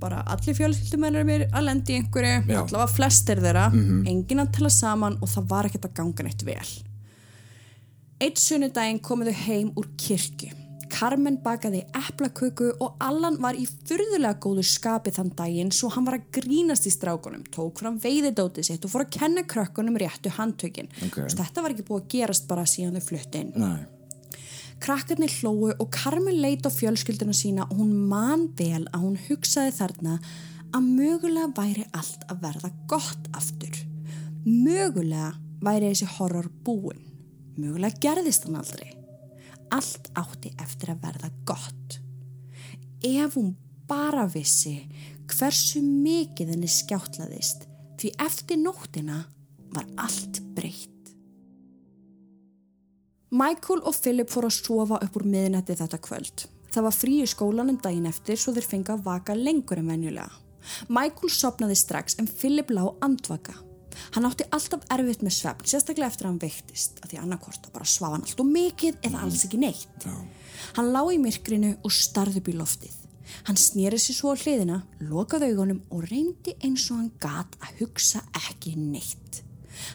bara 0.00 0.22
allir 0.32 0.56
fjölskyldumennir 0.58 1.26
mér 1.28 1.44
að 1.52 1.68
lendi 1.68 1.94
í 1.94 2.00
einhverju, 2.00 2.40
Já. 2.48 2.60
allavega 2.64 2.94
flestir 2.96 3.42
þeirra, 3.44 3.66
enginn 4.10 4.42
að 4.42 4.52
tala 4.56 4.72
saman 4.74 5.18
og 5.20 5.30
það 5.30 5.50
var 5.52 5.68
ekkert 5.68 5.90
að 5.90 5.96
ganga 6.00 6.26
neitt 6.26 6.46
vel. 6.46 6.70
Eitt 8.18 8.42
sunnudaginn 8.42 8.98
komuðu 9.04 9.36
heim 9.44 9.70
úr 9.78 9.86
kirkju. 10.00 10.50
Carmen 10.92 11.38
bakaði 11.44 11.82
eplaköku 11.96 12.70
og 12.84 12.96
Allan 13.04 13.38
var 13.42 13.56
í 13.58 13.66
fyrðulega 13.66 14.38
góðu 14.42 14.64
skapi 14.66 15.12
þann 15.14 15.30
daginn 15.38 15.72
svo 15.74 15.90
hann 15.94 16.06
var 16.08 16.18
að 16.18 16.26
grínast 16.38 16.88
í 16.88 16.92
strákunum, 16.94 17.44
tók 17.54 17.82
fram 17.82 18.00
veiðidótið 18.02 18.68
sitt 18.70 18.86
og 18.86 18.92
fór 18.92 19.06
að 19.06 19.14
kenna 19.18 19.44
krökkunum 19.48 19.98
réttu 20.00 20.32
handtökin. 20.36 20.90
Ok. 21.06 21.22
Þetta 21.34 21.64
var 21.64 21.74
ekki 21.74 21.86
búið 21.88 22.02
að 22.02 22.10
gerast 22.16 22.48
bara 22.50 22.66
síðan 22.68 22.98
þau 22.98 23.08
flutti 23.10 23.44
inn. 23.44 23.54
Nei. 23.58 23.86
Krakkarnir 24.78 25.32
hlóu 25.40 25.72
og 25.72 25.88
Carmen 25.94 26.38
leit 26.38 26.66
á 26.66 26.70
fjölskylduna 26.70 27.34
sína 27.34 27.66
og 27.66 27.80
hún 27.80 27.94
man 28.10 28.46
vel 28.58 28.84
að 28.92 29.02
hún 29.02 29.18
hugsaði 29.26 29.74
þarna 29.80 30.18
að 30.76 30.86
mögulega 30.86 31.50
væri 31.56 31.86
allt 31.96 32.28
að 32.30 32.44
verða 32.44 32.70
gott 32.90 33.32
aftur. 33.34 33.74
Mögulega 34.46 35.32
væri 35.64 35.90
þessi 35.90 36.12
horror 36.18 36.50
búinn. 36.64 37.02
Mögulega 37.58 37.98
gerðist 38.04 38.46
hann 38.46 38.60
aldrei. 38.60 38.97
Allt 39.74 40.10
átti 40.18 40.52
eftir 40.62 40.94
að 40.94 41.02
verða 41.04 41.30
gott. 41.48 41.98
Ef 43.04 43.36
hún 43.36 43.54
bara 43.88 44.26
vissi 44.30 44.80
hversu 45.28 45.82
mikið 45.84 46.54
henni 46.54 46.70
skjáttlaðist 46.70 47.66
því 47.98 48.12
eftir 48.24 48.60
nóttina 48.60 49.24
var 49.74 49.86
allt 50.00 50.40
breytt. 50.56 50.94
Michael 53.28 53.82
og 53.84 53.96
Philip 53.98 54.30
fóru 54.32 54.48
að 54.48 54.56
sofa 54.56 55.00
upp 55.04 55.16
úr 55.20 55.26
miðnætti 55.28 55.76
þetta 55.76 56.00
kvöld. 56.00 56.46
Það 56.72 56.86
var 56.86 56.96
frí 56.96 57.14
í 57.22 57.28
skólanum 57.28 57.80
daginn 57.84 58.08
eftir 58.08 58.40
svo 58.40 58.54
þeir 58.56 58.68
fengi 58.70 58.94
að 58.94 59.04
vaka 59.04 59.36
lengur 59.36 59.80
en 59.80 59.90
venjulega. 59.92 60.30
Michael 60.88 61.32
sopnaði 61.32 61.76
strax 61.80 62.18
en 62.20 62.28
Philip 62.28 62.72
lá 62.72 62.86
andvaka. 63.04 63.56
Hann 64.14 64.28
átti 64.28 64.46
alltaf 64.54 64.86
erfitt 64.94 65.24
með 65.24 65.34
svefn, 65.36 65.66
sérstaklega 65.68 66.10
eftir 66.10 66.26
að 66.26 66.32
hann 66.32 66.42
veiktist, 66.42 67.00
að 67.02 67.12
því 67.12 67.20
annarkort 67.22 67.66
að 67.66 67.74
bara 67.74 67.88
svafa 67.88 68.16
hann 68.16 68.24
allt 68.26 68.42
og 68.42 68.50
mikið 68.52 69.02
eða 69.08 69.24
alls 69.24 69.44
ekki 69.48 69.60
neitt. 69.62 70.08
Hann 70.78 70.92
lá 70.94 71.02
í 71.12 71.18
myrkrinu 71.22 71.74
og 71.82 71.94
starði 71.94 72.42
upp 72.42 72.50
í 72.52 72.56
loftið. 72.58 72.96
Hann 73.48 73.60
snýri 73.60 73.98
sér 74.00 74.16
svo 74.16 74.32
á 74.32 74.40
hliðina, 74.40 74.78
lokaði 75.04 75.50
augunum 75.52 75.82
og 75.92 76.06
reyndi 76.08 76.56
eins 76.64 76.86
og 76.92 77.02
hann 77.02 77.12
gat 77.20 77.58
að 77.60 77.82
hugsa 77.82 78.22
ekki 78.48 78.74
neitt. 78.80 79.42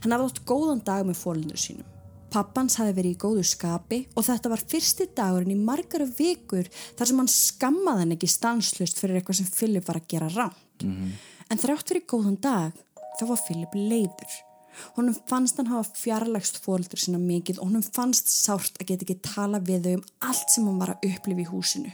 Hann 0.04 0.14
hafði 0.14 0.30
átt 0.30 0.46
góðan 0.48 0.84
dag 0.86 1.04
með 1.08 1.20
fólindur 1.20 1.60
sínum. 1.60 1.90
Pappans 2.34 2.80
hafi 2.80 2.96
verið 2.98 3.14
í 3.14 3.20
góðu 3.22 3.44
skapi 3.46 4.00
og 4.18 4.26
þetta 4.26 4.50
var 4.50 4.62
fyrsti 4.72 5.10
dagurinn 5.14 5.54
í 5.54 5.60
margara 5.60 6.08
vikur 6.18 6.70
þar 6.98 7.10
sem 7.10 7.20
hann 7.22 7.30
skammaði 7.30 8.02
hann 8.02 8.16
ekki 8.16 8.30
stanslust 8.32 9.02
fyrir 9.02 9.20
eitthvað 9.20 9.42
sem 9.42 9.52
Philip 9.54 9.86
var 9.86 10.00
að 10.00 10.08
gera 10.16 10.30
ránt. 10.34 10.86
En 11.52 11.62
þrátt 11.62 11.92
fyrir 11.92 12.08
góðan 12.10 12.40
dag 12.42 12.80
þá 13.20 13.24
var 13.30 13.42
Philip 13.48 13.78
leiður. 13.78 14.40
Honum 14.96 15.16
fannst 15.30 15.60
hann 15.60 15.70
hafa 15.70 15.94
fjarlægst 15.98 16.58
fóldur 16.64 17.02
sína 17.02 17.20
mikið 17.22 17.60
og 17.60 17.70
honum 17.70 17.84
fannst 17.86 18.32
sárt 18.34 18.80
að 18.82 18.90
geta 18.90 19.06
ekki 19.06 19.20
tala 19.26 19.62
við 19.62 19.86
þau 19.86 19.98
um 20.00 20.08
allt 20.30 20.54
sem 20.54 20.66
hann 20.70 20.80
var 20.82 20.96
að 20.96 21.06
upplifa 21.12 21.44
í 21.44 21.50
húsinu. 21.52 21.92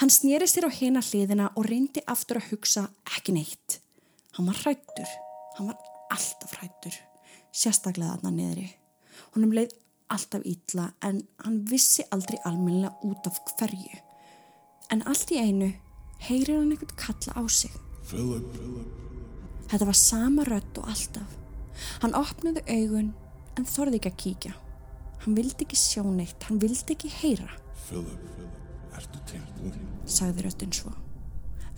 Hann 0.00 0.10
snýri 0.10 0.48
sér 0.50 0.66
á 0.66 0.70
hina 0.74 1.02
hliðina 1.04 1.52
og 1.54 1.68
reyndi 1.70 2.02
aftur 2.10 2.40
að 2.40 2.50
hugsa 2.50 2.88
ekki 3.16 3.36
neitt. 3.36 3.78
Hann 4.34 4.48
var 4.50 4.58
hrættur. 4.64 5.14
Hann 5.58 5.70
var 5.70 5.78
alltaf 6.10 6.56
hrættur. 6.58 6.96
Sérstaklega 7.54 8.16
þarna 8.16 8.34
niðri. 8.34 8.66
Honum 9.36 9.54
leið 9.54 9.76
alltaf 10.10 10.46
ítla 10.46 10.90
en 11.06 11.22
hann 11.44 11.60
vissi 11.70 12.06
aldrei 12.10 12.40
almennilega 12.44 12.96
út 13.06 13.30
af 13.30 13.38
hverju. 13.54 14.02
En 14.90 15.04
allt 15.06 15.30
í 15.30 15.38
einu 15.38 15.70
heyrir 16.26 16.58
hann 16.58 16.74
einhvern 16.74 16.98
kalla 16.98 17.38
á 17.38 17.42
sig. 17.46 17.70
Philip, 18.10 18.46
Þetta 19.70 19.86
var 19.86 19.98
sama 19.98 20.44
rödd 20.48 20.80
og 20.82 20.88
alltaf. 20.90 21.36
Hann 22.02 22.16
opnaði 22.18 22.64
augun 22.66 23.12
en 23.56 23.68
þorði 23.68 24.00
ekki 24.00 24.10
að 24.10 24.20
kíkja. 24.24 24.52
Hann 25.24 25.36
vildi 25.36 25.66
ekki 25.66 25.76
sjá 25.76 26.02
neitt, 26.06 26.42
hann 26.48 26.60
vildi 26.62 26.94
ekki 26.94 27.10
heyra, 27.12 27.50
Philip, 27.84 28.28
ertu 28.96 29.20
tilbúin? 29.28 29.82
sagði 30.08 30.46
röddin 30.46 30.72
svo. 30.72 30.92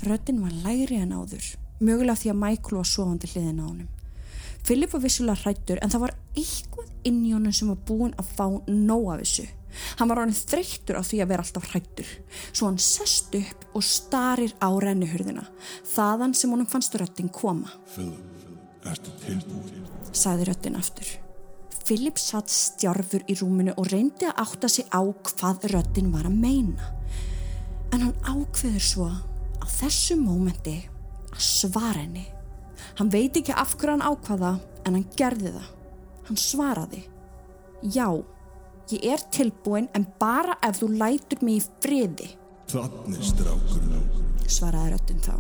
Röddin 0.07 0.39
var 0.45 0.55
lægri 0.65 1.01
en 1.03 1.15
áður, 1.17 1.49
mögulega 1.83 2.21
því 2.21 2.31
að 2.31 2.39
Michael 2.39 2.79
var 2.79 2.89
sofandi 2.91 3.31
hliðin 3.33 3.59
á 3.59 3.65
honum. 3.67 3.89
Philip 4.63 4.93
var 4.95 5.03
vissulega 5.03 5.43
hrættur 5.43 5.83
en 5.83 5.91
það 5.91 6.05
var 6.05 6.15
eitthvað 6.39 6.93
inn 7.11 7.19
í 7.27 7.33
honum 7.35 7.55
sem 7.57 7.71
var 7.73 7.83
búinn 7.89 8.15
að 8.15 8.31
fá 8.37 8.47
nóg 8.71 9.09
af 9.11 9.25
þessu. 9.25 9.49
Hann 9.99 10.11
var 10.11 10.23
orðin 10.23 10.37
þreyttur 10.37 10.99
á 10.99 11.03
því 11.07 11.23
að 11.23 11.33
vera 11.33 11.45
alltaf 11.47 11.69
hrættur. 11.71 12.13
Svo 12.53 12.69
hann 12.69 12.81
sest 12.83 13.35
upp 13.39 13.67
og 13.77 13.87
starir 13.87 14.55
á 14.61 14.69
rennihurðina, 14.69 15.45
þaðan 15.95 16.37
sem 16.37 16.53
honum 16.53 16.69
fannst 16.69 16.97
röddin 17.01 17.33
koma. 17.33 17.73
Sagði 20.13 20.49
röddin 20.51 20.79
aftur. 20.79 21.13
Philip 21.83 22.19
satt 22.21 22.53
stjárfur 22.53 23.25
í 23.27 23.35
rúminu 23.41 23.75
og 23.81 23.89
reyndi 23.91 24.29
að 24.29 24.43
átta 24.45 24.69
sig 24.71 24.87
á 24.95 25.03
hvað 25.03 25.67
röddin 25.73 26.13
var 26.15 26.29
að 26.29 26.39
meina. 26.45 26.93
En 27.93 28.07
hann 28.07 28.15
ákveður 28.23 28.87
svo 28.87 29.09
á 29.11 29.67
þessu 29.69 30.17
mómenti 30.21 30.79
að 31.33 31.43
svara 31.43 32.05
henni. 32.05 32.27
Hann 32.99 33.11
veit 33.13 33.37
ekki 33.39 33.55
af 33.57 33.75
hverju 33.77 33.97
hann 33.97 34.07
ákvaða 34.07 34.53
en 34.87 34.97
hann 34.97 35.09
gerði 35.19 35.55
það. 35.57 35.69
Hann 36.29 36.39
svaraði. 36.39 37.03
Já, 37.83 38.07
ég 38.91 39.05
er 39.15 39.23
tilbúin 39.33 39.89
en 39.95 40.07
bara 40.21 40.57
ef 40.63 40.81
þú 40.83 40.89
lætur 40.99 41.43
mig 41.47 41.61
í 41.61 41.67
friði, 41.85 42.29
Þannig 42.73 43.23
strákurinn. 43.29 44.07
svaraði 44.49 44.95
röddin 44.95 45.21
þá. 45.25 45.35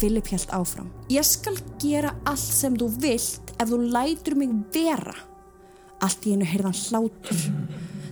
Philip 0.00 0.26
held 0.32 0.52
áfram. 0.56 0.90
Ég 1.12 1.24
skal 1.26 1.56
gera 1.82 2.14
allt 2.24 2.40
sem 2.40 2.76
þú 2.78 2.88
vilt 3.02 3.52
ef 3.60 3.68
þú 3.68 3.78
lætur 3.92 4.36
mig 4.38 4.54
vera. 4.72 5.14
Allt 6.00 6.24
í 6.26 6.32
einu 6.32 6.46
heyrðan 6.48 6.78
hlátur. 6.88 7.42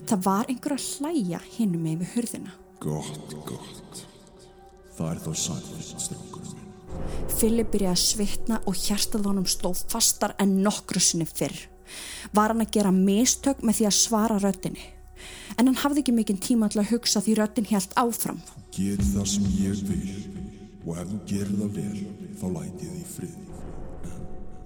Það 0.09 0.23
var 0.25 0.49
einhver 0.49 0.75
að 0.77 0.85
hlæja 0.99 1.41
hinum 1.57 1.83
með 1.87 2.03
við 2.03 2.13
hurðina. 2.17 2.53
Gott, 2.81 3.33
gott. 3.47 4.03
Það 4.99 5.11
er 5.13 5.23
þá 5.25 5.31
sannfyrst 5.45 6.05
strákurinn. 6.09 6.55
Philip 7.39 7.71
byrjaði 7.73 7.95
að 7.95 8.03
svitna 8.03 8.61
og 8.67 8.75
hjartað 8.77 9.27
honum 9.31 9.47
stóð 9.49 9.85
fastar 9.93 10.35
en 10.43 10.57
nokkru 10.65 11.01
sinni 11.01 11.27
fyrr. 11.29 11.55
Var 12.35 12.55
hann 12.55 12.65
að 12.65 12.73
gera 12.77 12.95
mistök 12.95 13.65
með 13.65 13.81
því 13.81 13.89
að 13.91 13.99
svara 13.99 14.39
röddinni. 14.43 14.87
En 15.59 15.67
hann 15.67 15.81
hafði 15.83 16.05
ekki 16.05 16.15
mikinn 16.15 16.41
tíma 16.43 16.69
til 16.71 16.83
að 16.83 16.93
hugsa 16.93 17.23
því 17.25 17.37
röddin 17.39 17.69
helt 17.73 17.95
áfram. 17.99 18.41
Ger 18.75 19.01
það 19.03 19.27
sem 19.33 19.49
ég 19.59 19.83
vil 19.89 20.17
og 20.89 20.97
ef 21.03 21.11
þú 21.11 21.19
gerir 21.29 21.55
það 21.59 21.77
vel 21.79 22.03
þá 22.41 22.47
læti 22.55 22.91
friði. 23.15 23.45
En 24.09 24.23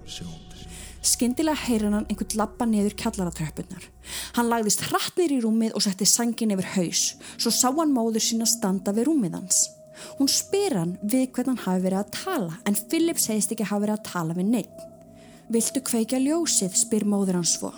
sjáum 0.07 0.39
til. 0.51 0.67
Skyndilega 1.03 1.65
heyrir 1.65 1.91
hann 1.91 2.07
einhvern 2.07 2.37
lappa 2.39 2.67
niður 2.69 2.95
kjallaratröppunar. 3.01 3.89
Hann 4.37 4.51
lagðist 4.51 4.85
hratt 4.87 5.17
niður 5.17 5.35
í 5.35 5.41
rúmið 5.43 5.75
og 5.75 5.83
setti 5.83 6.07
sangin 6.07 6.53
yfir 6.55 6.69
haus. 6.77 7.03
Svo 7.35 7.51
sá 7.51 7.67
hann 7.73 7.95
móður 7.95 8.23
sína 8.23 8.47
standa 8.47 8.93
við 8.95 9.09
rúmið 9.09 9.39
hans. 9.39 9.65
Hún 10.17 10.31
spyr 10.31 10.77
hann 10.79 10.95
við 11.03 11.29
hvern 11.35 11.53
hann 11.53 11.65
hafi 11.65 11.85
verið 11.87 11.99
að 11.99 12.15
tala 12.17 12.57
en 12.69 12.79
Philip 12.89 13.19
segist 13.21 13.53
ekki 13.53 13.67
hafi 13.67 13.85
verið 13.85 13.99
að 13.99 14.09
tala 14.09 14.37
við 14.37 14.49
neitt. 14.55 14.89
Viltu 15.53 15.83
kveikja 15.85 16.17
ljósið, 16.17 16.73
spyr 16.73 17.03
móður 17.05 17.35
hans 17.37 17.51
svo. 17.59 17.69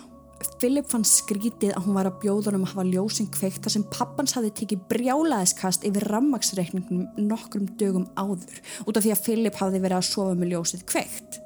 Philip 0.62 0.86
fann 0.88 1.02
skrítið 1.04 1.74
að 1.76 1.84
hún 1.84 1.96
var 1.98 2.08
að 2.08 2.20
bjóða 2.22 2.48
hann 2.48 2.56
um 2.56 2.62
að 2.64 2.70
hafa 2.70 2.84
ljósin 2.88 3.26
kveikt 3.34 3.66
þar 3.66 3.74
sem 3.74 3.82
pappans 3.92 4.32
hafi 4.36 4.52
tekið 4.56 4.86
brjálaðiskast 4.88 5.84
yfir 5.84 6.06
rammaksreikningum 6.08 7.02
nokkrum 7.26 7.66
dögum 7.76 8.06
áður 8.16 8.62
út 8.86 8.96
af 8.96 9.04
því 9.04 9.12
að 9.12 9.20
Philip 9.26 9.58
hafi 9.60 9.82
verið 9.82 9.98
að 9.98 10.06
sofa 10.08 10.38
með 10.38 10.54
ljósið 10.54 10.86
kveikt. 10.88 11.38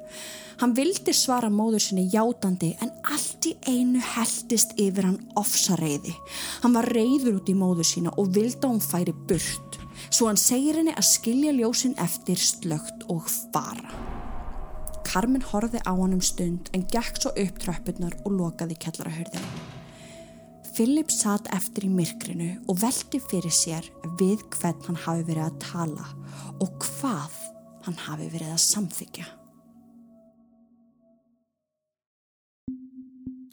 Hann 0.61 0.77
vildi 0.77 1.17
svara 1.17 1.49
móður 1.51 1.83
sinni 1.83 2.07
játandi 2.13 2.71
en 2.79 2.93
allt 3.11 3.49
í 3.49 3.53
einu 3.67 3.99
heldist 4.13 4.77
yfir 4.79 5.09
hann 5.09 5.19
ofsareiði. 5.41 6.15
Hann 6.63 6.77
var 6.77 6.87
reyður 6.95 7.41
út 7.41 7.51
í 7.51 7.57
móður 7.59 7.91
sína 7.91 8.15
og 8.15 8.31
vildi 8.37 8.61
að 8.61 8.77
hún 8.77 8.85
færi 8.85 9.17
burt. 9.27 9.81
Svo 10.07 10.31
hann 10.31 10.39
segir 10.39 10.79
henni 10.79 10.95
að 10.95 11.11
skilja 11.11 11.51
ljósin 11.59 11.99
eftir 11.99 12.39
slögt 12.39 13.07
og 13.11 13.27
fara. 13.51 14.10
Carmen 15.07 15.43
horfði 15.45 15.81
á 15.83 15.91
hann 15.91 16.15
um 16.15 16.23
stund 16.23 16.71
en 16.75 16.85
gekk 16.93 17.19
svo 17.19 17.33
upp 17.43 17.59
tröppurnar 17.63 18.15
og 18.23 18.37
lokaði 18.37 18.77
kellarahörðina. 18.85 19.51
Philip 20.71 21.11
satt 21.11 21.49
eftir 21.51 21.89
í 21.89 21.91
myrkrinu 21.91 22.53
og 22.71 22.79
velti 22.83 23.19
fyrir 23.19 23.51
sér 23.51 23.89
við 24.21 24.45
hvern 24.55 24.87
hann 24.87 25.03
hafi 25.03 25.27
verið 25.27 25.49
að 25.49 25.59
tala 25.65 26.07
og 26.63 26.73
hvað 26.85 27.37
hann 27.85 28.01
hafi 28.07 28.31
verið 28.31 28.55
að 28.55 28.65
samþykja. 28.69 29.40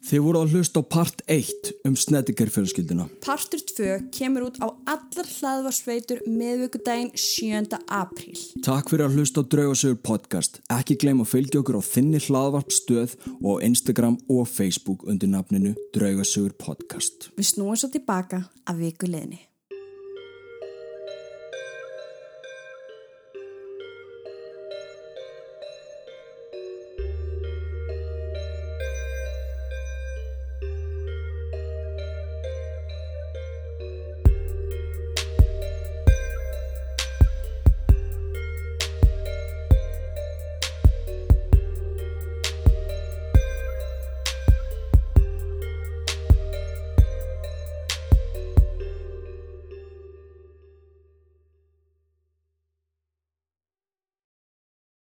Þið 0.08 0.22
voru 0.24 0.40
að 0.40 0.54
hlusta 0.56 0.80
á 0.80 0.84
part 0.88 1.18
1 1.28 1.72
um 1.84 1.96
Sneddiker 1.98 2.48
fjölskylduna. 2.48 3.04
Partur 3.20 3.60
2 3.60 3.96
kemur 4.16 4.46
út 4.46 4.56
á 4.64 4.72
allar 4.88 5.28
hlaðvarsveitur 5.28 6.22
meðvöggudaginn 6.24 7.10
7. 7.12 7.76
apríl. 7.92 8.38
Takk 8.64 8.88
fyrir 8.88 9.04
að 9.04 9.18
hlusta 9.18 9.44
á 9.44 9.48
Draugasögur 9.52 10.00
podcast. 10.00 10.62
Ekki 10.72 10.96
gleyma 11.02 11.26
að 11.26 11.34
fylgja 11.34 11.60
okkur 11.60 11.76
á 11.76 11.82
þinni 11.84 12.22
hlaðvarpstöð 12.24 13.18
og 13.42 13.60
á 13.60 13.64
Instagram 13.68 14.16
og 14.32 14.48
Facebook 14.48 15.04
undir 15.04 15.28
nafninu 15.28 15.74
Draugasögur 15.92 16.56
podcast. 16.56 17.28
Við 17.36 17.52
snúum 17.52 17.76
svo 17.76 17.92
tilbaka 17.92 18.46
að 18.64 18.86
viku 18.86 19.12
leðni. 19.12 19.42